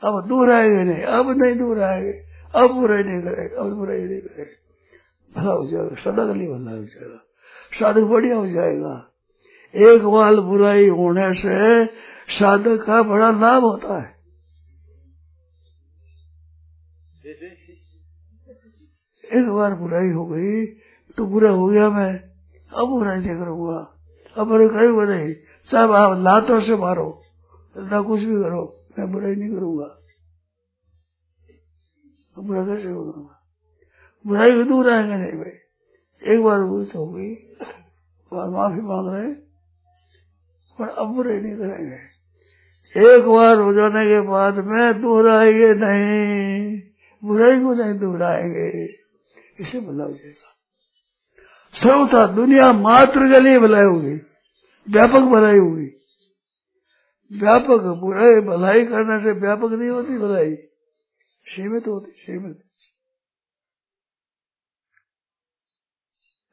अब 0.02 0.26
दूर 0.28 0.50
आएँगे 0.52 0.82
नहीं, 0.84 1.02
अब 1.02 1.30
नहीं 1.38 1.54
दूर 1.58 1.80
आएँगे 1.82 2.12
अब 2.54 2.70
बुराई 2.70 3.02
नहीं 3.02 3.20
करेगा, 3.22 3.60
अब 3.60 3.72
बुराई 3.76 4.00
नहीं 4.00 4.20
करेगा। 4.20 4.54
भला 5.32 5.52
हो 5.52 5.66
जाएगा 5.70 5.94
सदा 6.02 6.32
लिए 6.32 6.48
भला 6.48 6.70
हो 6.70 6.84
जाएगा, 6.84 7.18
साधक 7.72 8.04
बढ़िया 8.10 8.36
हो 8.36 8.46
जाएगा। 8.48 8.94
एक 9.74 10.04
बार 10.04 10.40
बुराई 10.40 10.88
होने 10.90 11.32
से 11.34 11.84
साधक 12.38 12.84
का 12.86 13.02
बड़ा 13.02 13.30
लाभ 13.32 13.62
होता 13.62 13.98
है। 13.98 14.16
एक 19.24 19.48
बार 19.50 19.74
बुराई 19.74 20.10
हो 20.10 20.26
गई 20.26 20.64
तो 21.18 21.26
बुरा 21.26 21.50
हो 21.50 21.66
गया 21.66 21.90
मैं, 21.90 22.12
अब 22.72 22.88
बुराई 22.88 23.18
नहीं 23.18 23.36
करूँगा। 23.38 23.80
अरे 24.38 24.68
कहीं 24.68 25.06
नहीं 25.06 25.34
चाहे 25.70 25.84
आप 25.84 26.18
लातों 26.18 26.60
से 26.60 26.76
मारो 26.76 27.22
ना 27.76 28.02
कुछ 28.02 28.20
भी 28.20 28.42
करो 28.42 28.86
मैं 28.98 29.12
बुराई 29.12 29.34
नहीं 29.34 29.50
करूँगा 29.50 29.94
बुरा 32.38 32.66
कैसे 32.66 32.82
करूँगा 32.82 33.42
बुराई 34.26 34.52
भी 34.52 34.64
दूर 34.64 34.90
आएँगे 34.90 35.14
नहीं 35.14 35.32
भाई 35.32 36.34
एक 36.34 36.42
बार 36.42 36.58
तो 36.84 36.98
हो 36.98 37.12
गई 37.12 37.34
और 38.32 38.50
माफ़ी 38.50 38.80
मांग 38.80 39.14
रहे 39.14 39.34
पर 40.78 40.88
अब 40.88 41.14
बुराई 41.14 41.40
नहीं 41.40 41.56
करेंगे 41.56 43.16
एक 43.16 43.24
बार 43.24 43.56
हो 43.56 43.72
जाने 43.72 44.04
के 44.04 44.20
बाद 44.20 44.54
में 44.54 45.00
दोहराएँगे 45.00 45.74
नहीं 45.74 46.80
बुराई 47.24 47.60
को 47.60 47.74
नहीं 47.74 47.98
दोहराएँगे 47.98 48.84
इसे 49.60 49.80
भला 49.80 50.04
हो 50.04 50.10
जाएगा 50.10 50.54
सर्वथा 51.74 52.26
दुनिया 52.26 52.72
मात्र 52.72 53.20
के 53.20 53.40
लिए 53.40 53.58
भलाई 53.58 53.84
होगी 53.84 54.27
व्यापक 54.90 55.20
भलाई 55.20 55.58
होगी 55.58 55.94
व्यापक 57.32 57.82
बुराई 58.00 58.40
भलाई 58.40 58.84
करने 58.86 59.22
से 59.22 59.32
व्यापक 59.32 59.72
नहीं 59.72 59.88
होती 59.88 60.18
भलाई। 60.18 60.56
सीमित 61.46 61.86
होती, 61.86 62.10
सीमित। 62.10 62.62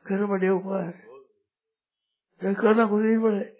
कर 0.08 0.26
बढ़िया 0.26 0.54
उपाय 0.54 0.84
है 0.84 2.54
करना 2.54 2.86
कुछ 2.86 3.04
नहीं 3.04 3.24
पड़े। 3.24 3.58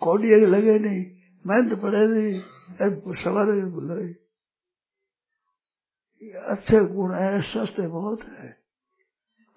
कौड़ी 0.00 0.34
आगे 0.34 0.46
लगे 0.46 0.78
नहीं। 0.78 1.18
मेहनत 1.46 1.78
पड़े 1.78 2.06
नहीं। 2.06 2.42
सवाल 3.14 3.62
भूल 3.62 4.14
अच्छे 6.36 6.84
गुण 6.84 7.14
है 7.14 7.42
सस्ते 7.42 7.88
बहुत 7.88 8.22
है। 8.22 8.60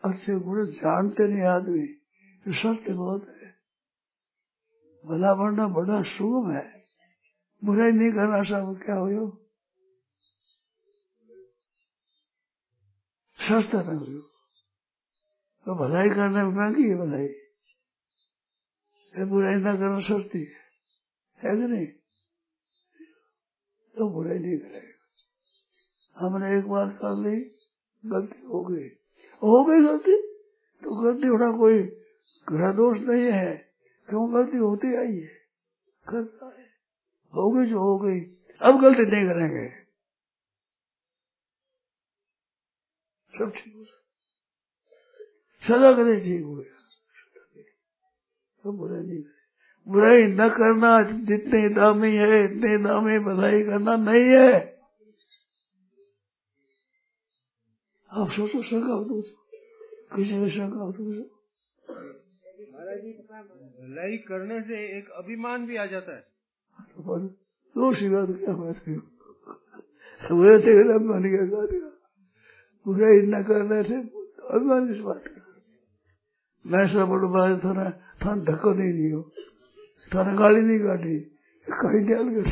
अच्छे 0.06 0.40
गुण 0.40 0.66
जानते 0.66 1.28
नहीं 1.28 1.44
आदमी। 1.44 1.88
सस्ते 2.48 2.94
बहुत 2.94 3.28
है। 3.30 3.41
भला 5.06 5.34
बनना 5.34 5.68
बड़ा 5.68 6.02
सुगम 6.02 6.52
है। 6.52 6.84
बुराई 7.64 7.92
नहीं 7.92 8.12
करना 8.12 8.44
सब 8.44 8.80
क्या 8.86 8.96
हो 8.96 9.38
सस्ता 13.40 13.78
हो 13.78 14.22
तो 15.66 15.76
भलाई 15.76 16.10
करने 16.10 16.44
में 16.44 16.52
महँगी 16.52 16.90
है 16.90 16.96
भलाई। 16.96 17.28
बुराई 19.26 19.56
ना 19.56 19.76
करना 19.76 20.00
सस्ती 20.00 20.40
है। 20.40 20.62
है 21.38 21.56
कि 21.56 21.74
नहीं? 21.74 21.86
तो 23.96 24.10
बुराई 24.10 24.40
नहीं 24.40 24.58
करेगा। 24.58 25.02
हमने 26.18 26.60
एक 26.60 26.66
बार 26.66 26.90
कर 26.90 27.12
ली, 27.12 27.58
गलती 28.06 28.42
हो 28.46 28.64
गई। 28.64 28.88
हो 29.36 29.66
गई 29.66 29.88
गलती? 29.88 30.22
तो 30.84 31.04
गलती 31.04 31.28
होना 31.28 31.58
कोई 31.58 31.84
घड़ा 32.50 32.72
दोष 32.72 32.98
नहीं 32.98 33.32
है। 33.32 33.71
क्यों 34.12 34.34
गलती 34.34 34.58
होती 34.58 34.96
आई 34.96 35.16
है 35.16 35.42
करता 36.10 36.46
है। 36.46 36.66
हो 37.36 37.52
गई 37.52 37.66
जो 37.66 37.80
हो 37.80 37.98
गई। 37.98 38.20
अब 38.62 38.82
गलती 38.82 39.02
नहीं 39.02 39.26
करेंगे। 39.26 39.70
सब 43.38 43.54
ठीक 43.56 43.76
हो 43.76 43.86
सदा 45.68 45.94
करे, 45.94 46.20
ठीक 46.20 46.44
हो 46.44 46.56
गया। 46.56 46.78
तो 48.64 48.72
बुराई 48.72 49.04
नहीं 49.04 49.22
करे। 49.22 49.92
बुराई 49.92 50.24
न 50.24 50.50
करना, 50.50 51.04
जितने 51.04 51.70
दामी 51.70 52.16
है, 52.16 52.46
इतने 52.46 52.78
दामी 52.84 53.20
बधाई 53.20 53.64
करना 53.64 53.96
नहीं 53.96 54.24
है। 54.24 54.82
आप 58.12 58.32
सोचो, 58.32 58.64
शंका 58.64 58.94
हो 58.94 59.04
तो 59.04 59.22
किसी 60.16 60.34
में 60.34 60.50
शंका 60.50 60.80
हो 60.80 60.92
तो 60.92 61.42
भलाई 62.64 64.18
करने 64.28 64.62
से 64.62 64.78
एक 64.98 65.10
अभिमान 65.10 65.66
भी 65.68 65.76
आ 65.78 65.86
जाता 65.86 66.16
है। 66.16 66.24
दो 67.76 67.94
शिवा 67.96 68.22
तो 68.26 68.34
क्या 68.34 68.54
बात 68.56 68.78
है 68.88 68.96
वो 70.32 70.58
तेरा 70.60 70.98
मान 71.00 71.24
गया 71.24 71.46
कार्य 71.46 71.80
बुराई 72.86 73.22
न 73.28 73.44
करने 73.44 73.80
से 73.84 73.96
अभिमान 74.50 74.88
किस 74.88 75.00
बात 75.02 75.24
का 75.28 75.40
मैं 76.66 76.86
सब 76.88 77.12
बात 77.34 77.64
थाना 77.66 77.86
थान 78.22 78.42
धक्को 78.42 78.72
नहीं 78.74 78.94
दियो। 78.94 79.22
थाने 80.12 80.34
गाली 80.38 80.62
नहीं 80.62 80.80
काटी। 80.80 81.16
कहीं 81.68 82.02
ध्यान 82.06 82.28
कर 82.36 82.44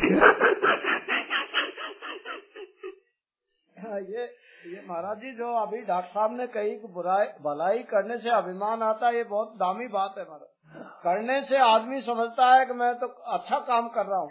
ये 4.70 4.82
महाराज 4.88 5.16
जी 5.18 5.30
जो 5.32 5.46
अभी 5.56 5.78
डॉक्टर 5.78 6.10
साहब 6.10 6.36
ने 6.36 6.46
कही 6.46 6.74
कि 6.76 6.88
बुराई 6.94 7.26
भलाई 7.44 7.78
करने 7.84 8.18
से 8.18 8.30
अभिमान 8.30 8.82
आता 8.82 9.06
है 9.08 9.16
ये 9.16 9.22
बहुत 9.24 9.54
दामी 9.56 9.86
बात 9.88 10.14
है 10.18 10.24
महाराज। 10.24 10.84
करने 11.04 11.40
से 11.42 11.56
आदमी 11.58 12.00
समझता 12.00 12.50
है 12.54 12.66
कि 12.66 12.72
मैं 12.72 12.94
तो 12.94 13.06
अच्छा 13.36 13.58
काम 13.68 13.88
कर 13.88 14.06
रहा 14.06 14.18
हूँ। 14.18 14.30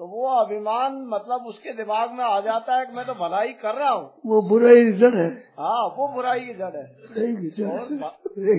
तो 0.00 0.06
वो 0.06 0.28
अभिमान 0.34 1.00
मतलब 1.06 1.46
उसके 1.46 1.72
दिमाग 1.72 2.12
में 2.12 2.24
आ 2.24 2.40
जाता 2.40 2.76
है 2.76 2.84
कि 2.86 2.92
मैं 2.92 3.06
तो 3.06 3.14
भलाई 3.14 3.52
कर 3.62 3.74
रहा 3.74 3.90
हूँ। 3.90 4.04
वो 4.26 4.42
बुराई 4.48 4.84
की 4.84 4.92
जड़ 4.92 5.14
है। 5.14 5.28
हाँ 5.58 5.82
वो 5.96 6.08
बुराई 6.14 6.40
की 6.40 6.54
जड़ 6.54 6.74
है। 6.76 6.84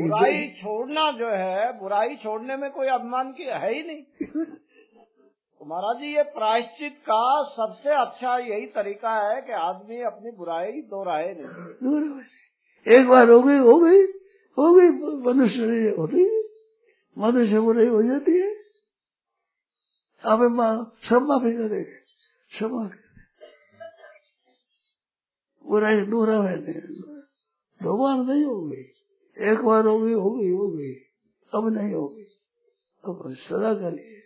बुराई 0.01 0.47
छोड़ना 0.61 1.11
जो 1.11 1.29
है 1.29 1.71
बुराई 1.79 2.15
छोड़ने 2.15 2.57
में 2.57 2.69
कोई 2.71 2.87
अभिमान 2.87 3.31
की 3.31 3.43
है 3.45 3.73
ही 3.73 3.81
नहीं। 3.83 4.43
तो 5.61 5.65
महाराज 5.65 5.97
जी, 5.97 6.15
ये 6.15 6.23
प्रायश्चित 6.23 6.93
का 7.09 7.43
सबसे 7.43 7.89
अच्छा 7.89 8.37
यही 8.37 8.65
तरीका 8.65 9.29
है 9.29 9.41
कि 9.41 9.51
आदमी 9.51 10.01
अपनी 10.01 10.31
बुराई 10.31 10.71
दोहराए 10.71 11.35
नहीं। 11.37 12.19
है। 12.19 12.99
एक 12.99 13.07
बार 13.07 13.29
हो 13.29 13.41
गई 13.41 13.57
हो 13.57 13.79
गई 13.79 14.01
हो 14.57 14.73
गई, 14.73 14.89
मनुष्य 15.33 15.61
होती। 15.99 16.41
मनुष्य 17.17 17.59
बुराई 17.59 17.87
हो 17.87 18.03
जाती 18.03 18.39
है। 18.39 18.55
अब 20.23 20.39
सब 21.09 21.21
माफ़ी 21.21 21.53
करे 21.53 21.83
सब 22.59 22.71
माफ़ी 22.71 22.99
बुराई 25.69 26.01
दूरा 26.01 26.33
है 26.33 26.55
नहीं 26.55 27.11
दो 27.83 27.97
बार 27.97 28.33
नहीं 28.33 28.45
हो 28.45 28.61
गई। 28.61 28.81
एक 29.51 29.65
बार 29.65 29.85
हो 29.85 29.99
गई 29.99 30.13
हो 30.13 30.31
गई 30.31 30.49
हो 30.49 30.67
गई। 30.67 30.93
अब 31.53 31.73
नहीं 31.73 31.93
होगी 31.93 32.23
अब 33.05 33.33
सदा 33.33 33.73
के 33.73 33.95
लिए। 33.95 34.20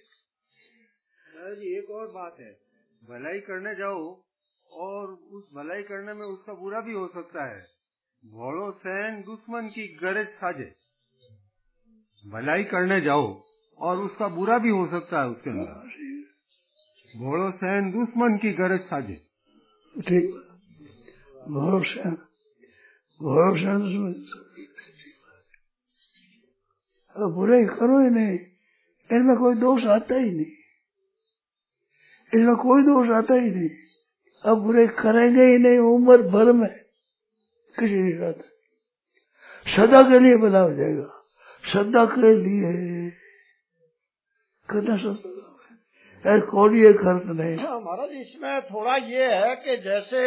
जी 1.54 1.78
एक 1.78 1.90
और 1.90 2.08
बात 2.08 2.38
है। 2.40 2.60
भलाई 3.10 3.40
करने 3.40 3.76
जाओ 3.76 4.24
और 4.72 5.08
उस 5.08 5.52
भलाई 5.56 5.84
करने 5.84 6.14
में 6.14 6.26
उसका 6.26 6.54
बुरा 6.54 6.82
भी 6.82 6.94
हो 6.94 7.08
सकता 7.08 7.46
है। 7.46 7.60
भोड़ो 8.26 8.72
सैन 8.72 9.22
दुश्मन 9.22 9.68
की 9.68 9.88
गरज 9.88 10.28
साजे। 10.28 10.76
भलाई 12.28 12.64
करने 12.64 13.02
जाओ 13.02 13.44
और 13.78 13.98
उसका 13.98 14.28
बुरा 14.28 14.58
भी 14.58 14.70
हो 14.70 14.88
सकता 14.88 15.22
है 15.22 15.28
उसके 15.28 15.50
अंदर। 15.50 15.90
भोड़ो 17.20 17.52
सैन 17.52 17.92
दुश्मन 17.92 18.38
की 18.38 18.54
गरज 18.54 18.82
साजे। 18.82 19.16
ठीक। 20.02 20.26
भरोसा 21.36 22.10
भरोसा 23.22 23.72
अब 27.16 27.34
बुराई 27.34 27.66
करो 27.66 28.00
ही 28.00 28.10
नहीं। 28.10 28.40
इनमें 29.12 29.38
कोई 29.38 29.56
दोष 29.56 29.84
आता 29.84 30.16
ही 30.16 30.32
नहीं। 30.32 30.65
इसमें 32.34 32.56
कोई 32.56 32.84
दोष 32.84 33.10
आता 33.10 33.34
ही 33.34 33.50
नहीं। 33.50 33.70
अब 34.46 34.58
बुरे 34.58 34.88
करेंगे 34.88 35.46
ही 35.46 35.58
नहीं 35.58 35.78
उम्र 35.78 36.22
भर 36.22 36.52
में 36.52 36.70
किसी 37.76 38.02
के 38.04 38.18
साथ। 38.18 38.44
सदा 39.66 40.02
के 40.10 40.20
लिए 40.20 40.36
बना 40.38 40.60
हो 40.60 40.74
जाएगा। 40.74 41.08
सदा 41.64 42.06
के 42.06 42.34
लिए 42.36 43.10
कितना 44.70 44.98
सस्ता 44.98 45.30
काम 45.30 46.32
है। 46.32 46.40
कोई 46.42 46.82
ये 46.82 46.94
खर्च 46.94 47.26
नहीं? 47.26 47.58
हाँ, 47.58 47.80
महाराज 47.80 48.12
इसमें 48.12 48.62
थोड़ा 48.62 48.96
ये 48.96 49.34
है 49.36 49.56
कि 49.56 49.78
जैसे 49.78 50.22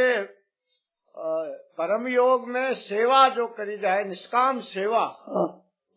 परम 1.79 2.07
योग 2.09 2.49
में 2.49 2.75
सेवा 2.75 3.29
जो 3.29 3.47
करी 3.47 3.77
जाए 3.79 4.05
निष्काम 4.05 4.61
सेवा 4.61 5.01
हाँ। 5.29 5.49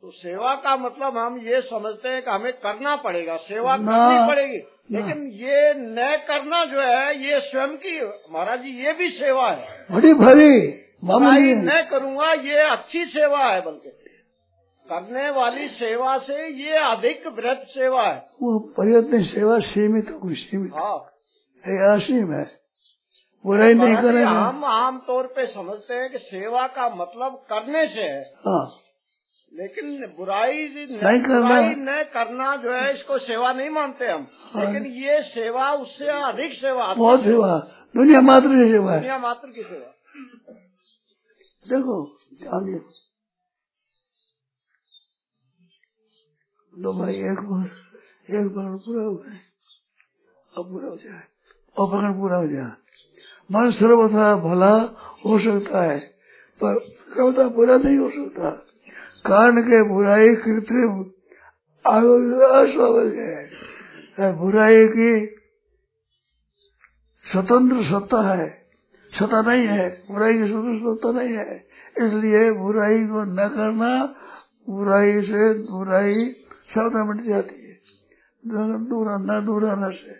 तो 0.02 0.12
सेवा 0.12 0.56
का 0.56 0.78
मतलब 0.78 1.18
हम 1.18 1.38
ये 1.48 1.62
समझते 1.62 2.10
हैं 2.10 2.22
कि 2.22 2.32
हमें 2.32 2.54
करना 2.54 2.96
पड़ेगा 2.96 3.38
सेवा 3.38 3.78
करनी 3.78 4.28
पड़ेगी। 4.28 4.58
लेकिन 4.92 5.28
ये 5.28 5.74
न 5.78 6.18
करना 6.28 6.66
जो 6.66 6.82
है 6.82 7.32
ये 7.32 7.40
स्वयं 7.40 7.68
की 7.68 8.02
महाराज 8.06 8.60
जी 8.60 8.86
ये 8.86 8.94
भी 8.94 9.10
सेवा 9.10 9.50
है। 9.50 9.86
बड़ी 9.92 10.14
भारी 10.14 10.82
मामूली। 11.04 11.56
न 11.56 11.70
करूँगा 11.92 12.34
ये 12.34 12.56
अच्छी 12.56 13.06
सेवा 13.06 13.40
है 13.40 13.62
बल्कि। 13.62 13.90
करने 14.90 15.30
वाली 15.30 15.68
सेवा 15.68 16.18
से 16.18 16.64
ये 16.64 16.72
अधिक 16.72 17.28
वृत 17.28 17.66
सेवा 17.70 18.04
है। 18.04 18.26
वो 18.42 18.60
प्रयत्न 18.60 19.22
सेवा 19.22 19.60
सीमित 19.60 20.10
होगी 20.10 20.36
सीमित। 20.36 20.72
हाँ। 20.74 20.98
असीम 21.96 22.34
है। 22.34 22.46
बुराई 23.46 23.74
नहीं 23.74 23.96
करेगा। 23.96 24.30
हम 24.30 24.66
आमतौर 24.66 25.28
पे 25.28 25.46
समझते 25.46 25.94
हैं 25.94 26.12
कि 26.12 26.18
सेवा 26.18 26.68
का 26.68 26.96
मतलब 26.96 27.44
करने 27.50 27.88
से 27.88 28.02
है। 28.02 28.22
हाँ। 28.22 28.76
लेकिन 29.54 30.14
बुराई 30.18 30.68
नहीं 30.68 31.22
करना। 31.22 31.62
न 31.62 32.04
करना 32.04 32.56
जो 32.56 32.74
है 32.74 32.94
इसको 32.94 33.18
सेवा 33.18 33.54
नहीं 33.54 33.70
मानते 33.70 34.08
हम। 34.08 34.28
हाँ। 34.32 34.66
लेकिन 34.66 34.92
ये 34.92 35.24
सेवा 35.24 35.74
उससे 35.74 36.08
अधिक 36.08 36.54
सेवा 36.54 36.94
बहुत 36.94 37.24
सेवा। 37.24 37.58
दुनिया 37.96 38.22
मात्र 38.22 38.48
की 38.48 38.72
सेवा 38.72 38.96
दुनिया 38.96 39.18
मात्र 39.18 39.48
की 39.48 39.64
सेवा। 39.64 39.96
देखो 41.70 42.18
आगे। 42.58 42.76
दो 46.82 46.94
भाई 46.94 47.14
एक 47.14 47.40
बार 47.40 47.66
एक 48.36 48.48
बार 48.48 48.78
पूरा 48.78 49.04
हो 49.04 49.16
गए। 49.16 49.38
अब 50.58 50.72
पूरा 50.72 50.88
हो 50.88 50.96
जाए। 50.96 51.24
और 51.78 51.88
पकड़ 51.88 52.20
पूरा 52.20 52.38
हो 52.38 52.48
जाए। 52.48 52.72
मन 53.52 53.72
सर्वथा 53.72 54.36
भला 54.36 54.76
हो 55.26 55.40
सकता 55.40 55.82
है 55.82 56.00
पर 56.64 56.80
सर्वथा 56.90 57.48
बुरा 57.48 57.78
नहीं 57.78 57.98
हो 57.98 58.10
सकता। 58.10 58.71
कारण 59.26 59.62
के 59.62 59.84
बुराई 59.84 60.36
कृत्रिम 60.36 61.04
अस्वाभाविक 61.86 63.14
है। 63.14 64.34
बुराई 64.34 64.88
की 64.88 65.36
स्वतंत्र 67.24 67.84
सत्ता 67.84 68.22
है। 68.22 68.66
सत्ता 69.20 69.42
नहीं 69.42 69.68
है। 69.68 70.04
बुराई 70.12 70.34
की 70.34 70.48
स्वतंत्र 70.48 70.80
सत्ता 70.80 71.12
नहीं 71.12 71.34
है। 71.34 71.68
इसलिए 71.98 72.52
बुराई 72.52 73.04
को 73.04 73.24
न 73.24 73.48
करना, 73.48 74.16
बुराई 74.70 75.22
से 75.22 75.54
बुराई 75.54 76.26
सर्वथा 76.68 77.06
मिट 77.06 77.26
जाती 77.26 77.62
है। 77.62 77.80
दूरा, 78.46 79.18
न 79.18 79.46
दूरा 79.46 79.76
न 79.76 79.90
से 79.90 80.12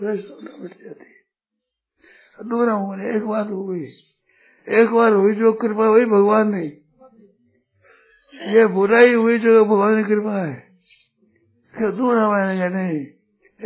बुराई 0.00 0.16
सर्वथा 0.16 0.62
मिट 0.62 0.70
जाती 0.70 1.04
है। 1.04 1.12
दूरा 2.48 2.72
होने 2.72 3.16
एक 3.16 3.26
बार 3.26 3.48
हो 3.48 3.64
गई 3.64 3.84
एक 4.68 4.90
बार 4.90 5.12
हुई 5.12 5.34
जो 5.34 5.52
कृपा 5.52 5.86
हुई, 5.86 6.04
भगवान 6.04 6.54
ने 6.54 6.81
ये 8.46 8.66
बुराई 8.66 9.14
हुई 9.14 9.38
जो 9.38 9.64
भगवान 9.64 10.02
की 10.02 10.08
कृपा 10.08 10.46
है। 10.46 10.78
कि 11.78 11.96
दूरा 11.96 12.30
मैंने 12.30 12.58
कहा 12.58 12.68
नहीं? 12.68 13.06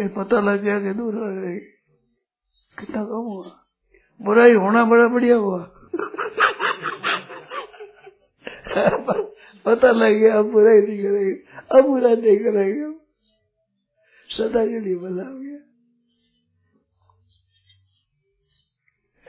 ये 0.02 0.08
पता 0.08 0.40
लग 0.40 0.62
गया 0.62 0.80
कि 0.80 0.90
दूरा 0.90 1.18
रहेगी 1.20 1.58
कितना 2.78 3.04
कम 3.04 3.10
हुआ। 3.10 3.64
बुराई 4.22 4.52
होना 4.52 4.84
बड़ा 4.84 5.08
बढ़िया 5.08 5.36
हुआ। 5.36 5.72
पता 9.64 9.90
लग 9.90 10.12
गया, 10.12 10.38
अब 10.38 10.50
बुराई 10.52 10.76
नहीं 10.76 11.02
करेंगे। 11.02 11.32
अब 11.78 11.84
बुरा 11.84 12.08
नहीं 12.08 12.36
करेंगे। 12.36 12.98
सदा 14.30 14.66
के 14.66 14.80
लिए 14.80 14.94
हो 14.94 15.08
गया। 15.10 15.56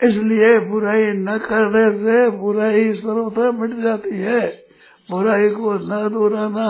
इसलिए 0.07 0.59
बुराई 0.59 1.03
न 1.03 1.37
करने 1.37 1.97
से 1.97 2.29
बुराई 2.29 2.93
सर्वथा 2.93 3.51
मिट 3.51 3.69
जाती 3.69 4.09
है। 4.09 4.66
बुराई 5.09 5.49
को 5.49 5.73
न 5.73 6.09
दोहराना, 6.09 6.67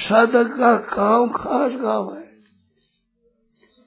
साधक 0.00 0.48
का 0.58 0.76
काम 0.76 1.28
खास 1.28 1.72
काम 1.72 2.14
है। 2.14 2.24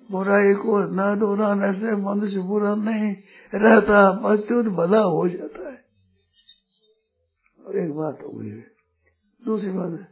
बुराई 0.10 0.54
को 0.54 0.80
न 0.96 1.20
दोहराने 1.20 1.72
से 1.74 1.96
मनुष्य 1.96 2.40
बुरा 2.40 2.76
नहीं 2.76 3.16
रहता 3.54 4.00
प्रत्युत 4.12 4.66
भला 4.66 5.02
हो 5.02 5.28
जाता 5.30 5.70
है। 5.70 5.78
और 7.60 7.78
एक 7.78 7.92
बात 7.94 8.24
हो 8.24 8.30
गई 8.30 8.52
दूसरी 9.42 9.72
बात 9.72 9.92
है 9.92 10.08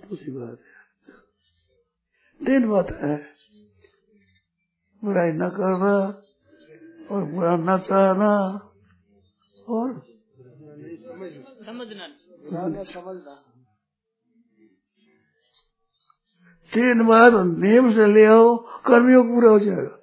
दूसरी 0.00 0.32
बात 0.32 0.58
है, 0.58 0.62
तीन 2.40 2.68
बात 2.68 2.90
है, 2.92 3.16
बुराई 5.02 5.32
न 5.32 5.48
करना 5.48 5.94
और 7.10 7.24
बुरा 7.24 7.56
न 7.56 7.78
चाहना। 7.78 8.32
और 9.70 9.90
समझना। 11.60 12.06
समझना 12.84 13.34
तीन 16.72 17.06
बार 17.06 17.32
नियम 17.44 17.92
से 17.92 18.06
ले 18.06 18.24
आओ 18.24 18.56
कर्मयोग 18.86 19.26
पूरा 19.26 19.50
हो 19.50 19.58
जाएगा। 19.58 19.96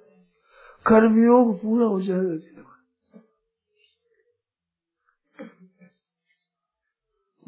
कर्मयोग 0.86 1.56
पूरा 1.62 1.86
हो 1.86 2.00
जाएगा 2.00 2.36
जीवन 2.36 2.64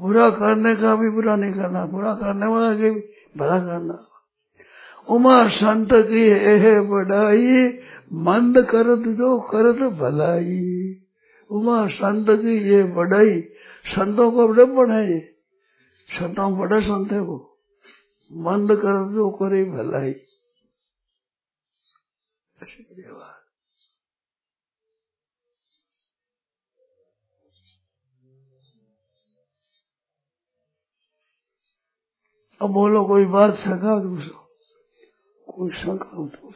बुरा। 0.01 0.31
करने 0.31 0.75
का 0.77 0.95
भी 0.97 1.11
बुरा 1.11 1.37
नहीं 1.37 1.53
करना 1.53 1.85
बुरा 1.87 2.14
करने 2.14 2.47
वाला 2.47 2.75
के 2.75 2.91
भी 2.91 3.01
भला 3.37 3.59
करना। 3.59 3.97
उमा 5.09 5.49
संत 5.49 5.89
की 5.93 6.29
है 6.29 6.81
बढ़ाई 6.81 7.68
मंद 8.12 8.62
करत 8.64 9.09
जो 9.16 9.41
करत 9.41 9.83
भलाई। 9.93 10.80
उमा 11.51 11.88
संत 11.88 12.26
की 12.28 12.70
ये 12.70 12.82
बढ़ाई 12.82 13.40
संतों 13.84 14.30
को 14.32 14.48
बड़प्पन 14.48 14.90
है 14.90 15.12
ये 15.12 15.36
संतों 16.09 16.59
बड़ा 16.59 16.80
संत 16.80 17.12
है 17.12 17.20
वो। 17.20 17.46
मंद 18.32 18.68
कर 18.72 19.12
जो 19.12 19.30
करे 19.30 19.64
भलाई। 19.64 20.14
अब 32.62 32.70
बोलो, 32.70 33.05
कोई 33.05 33.24
बात 33.24 33.55
शंका 33.55 33.98
तो 34.01 34.38
कोई 35.53 35.70
शंका 35.70 36.16
हो 36.16 36.28
तो 36.28 36.53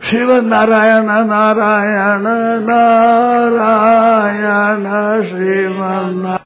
शिव 0.00 0.30
नारायण 0.40 1.06
नारायण 1.28 2.26
नारायण 2.66 4.84
श्रीमन 5.28 6.36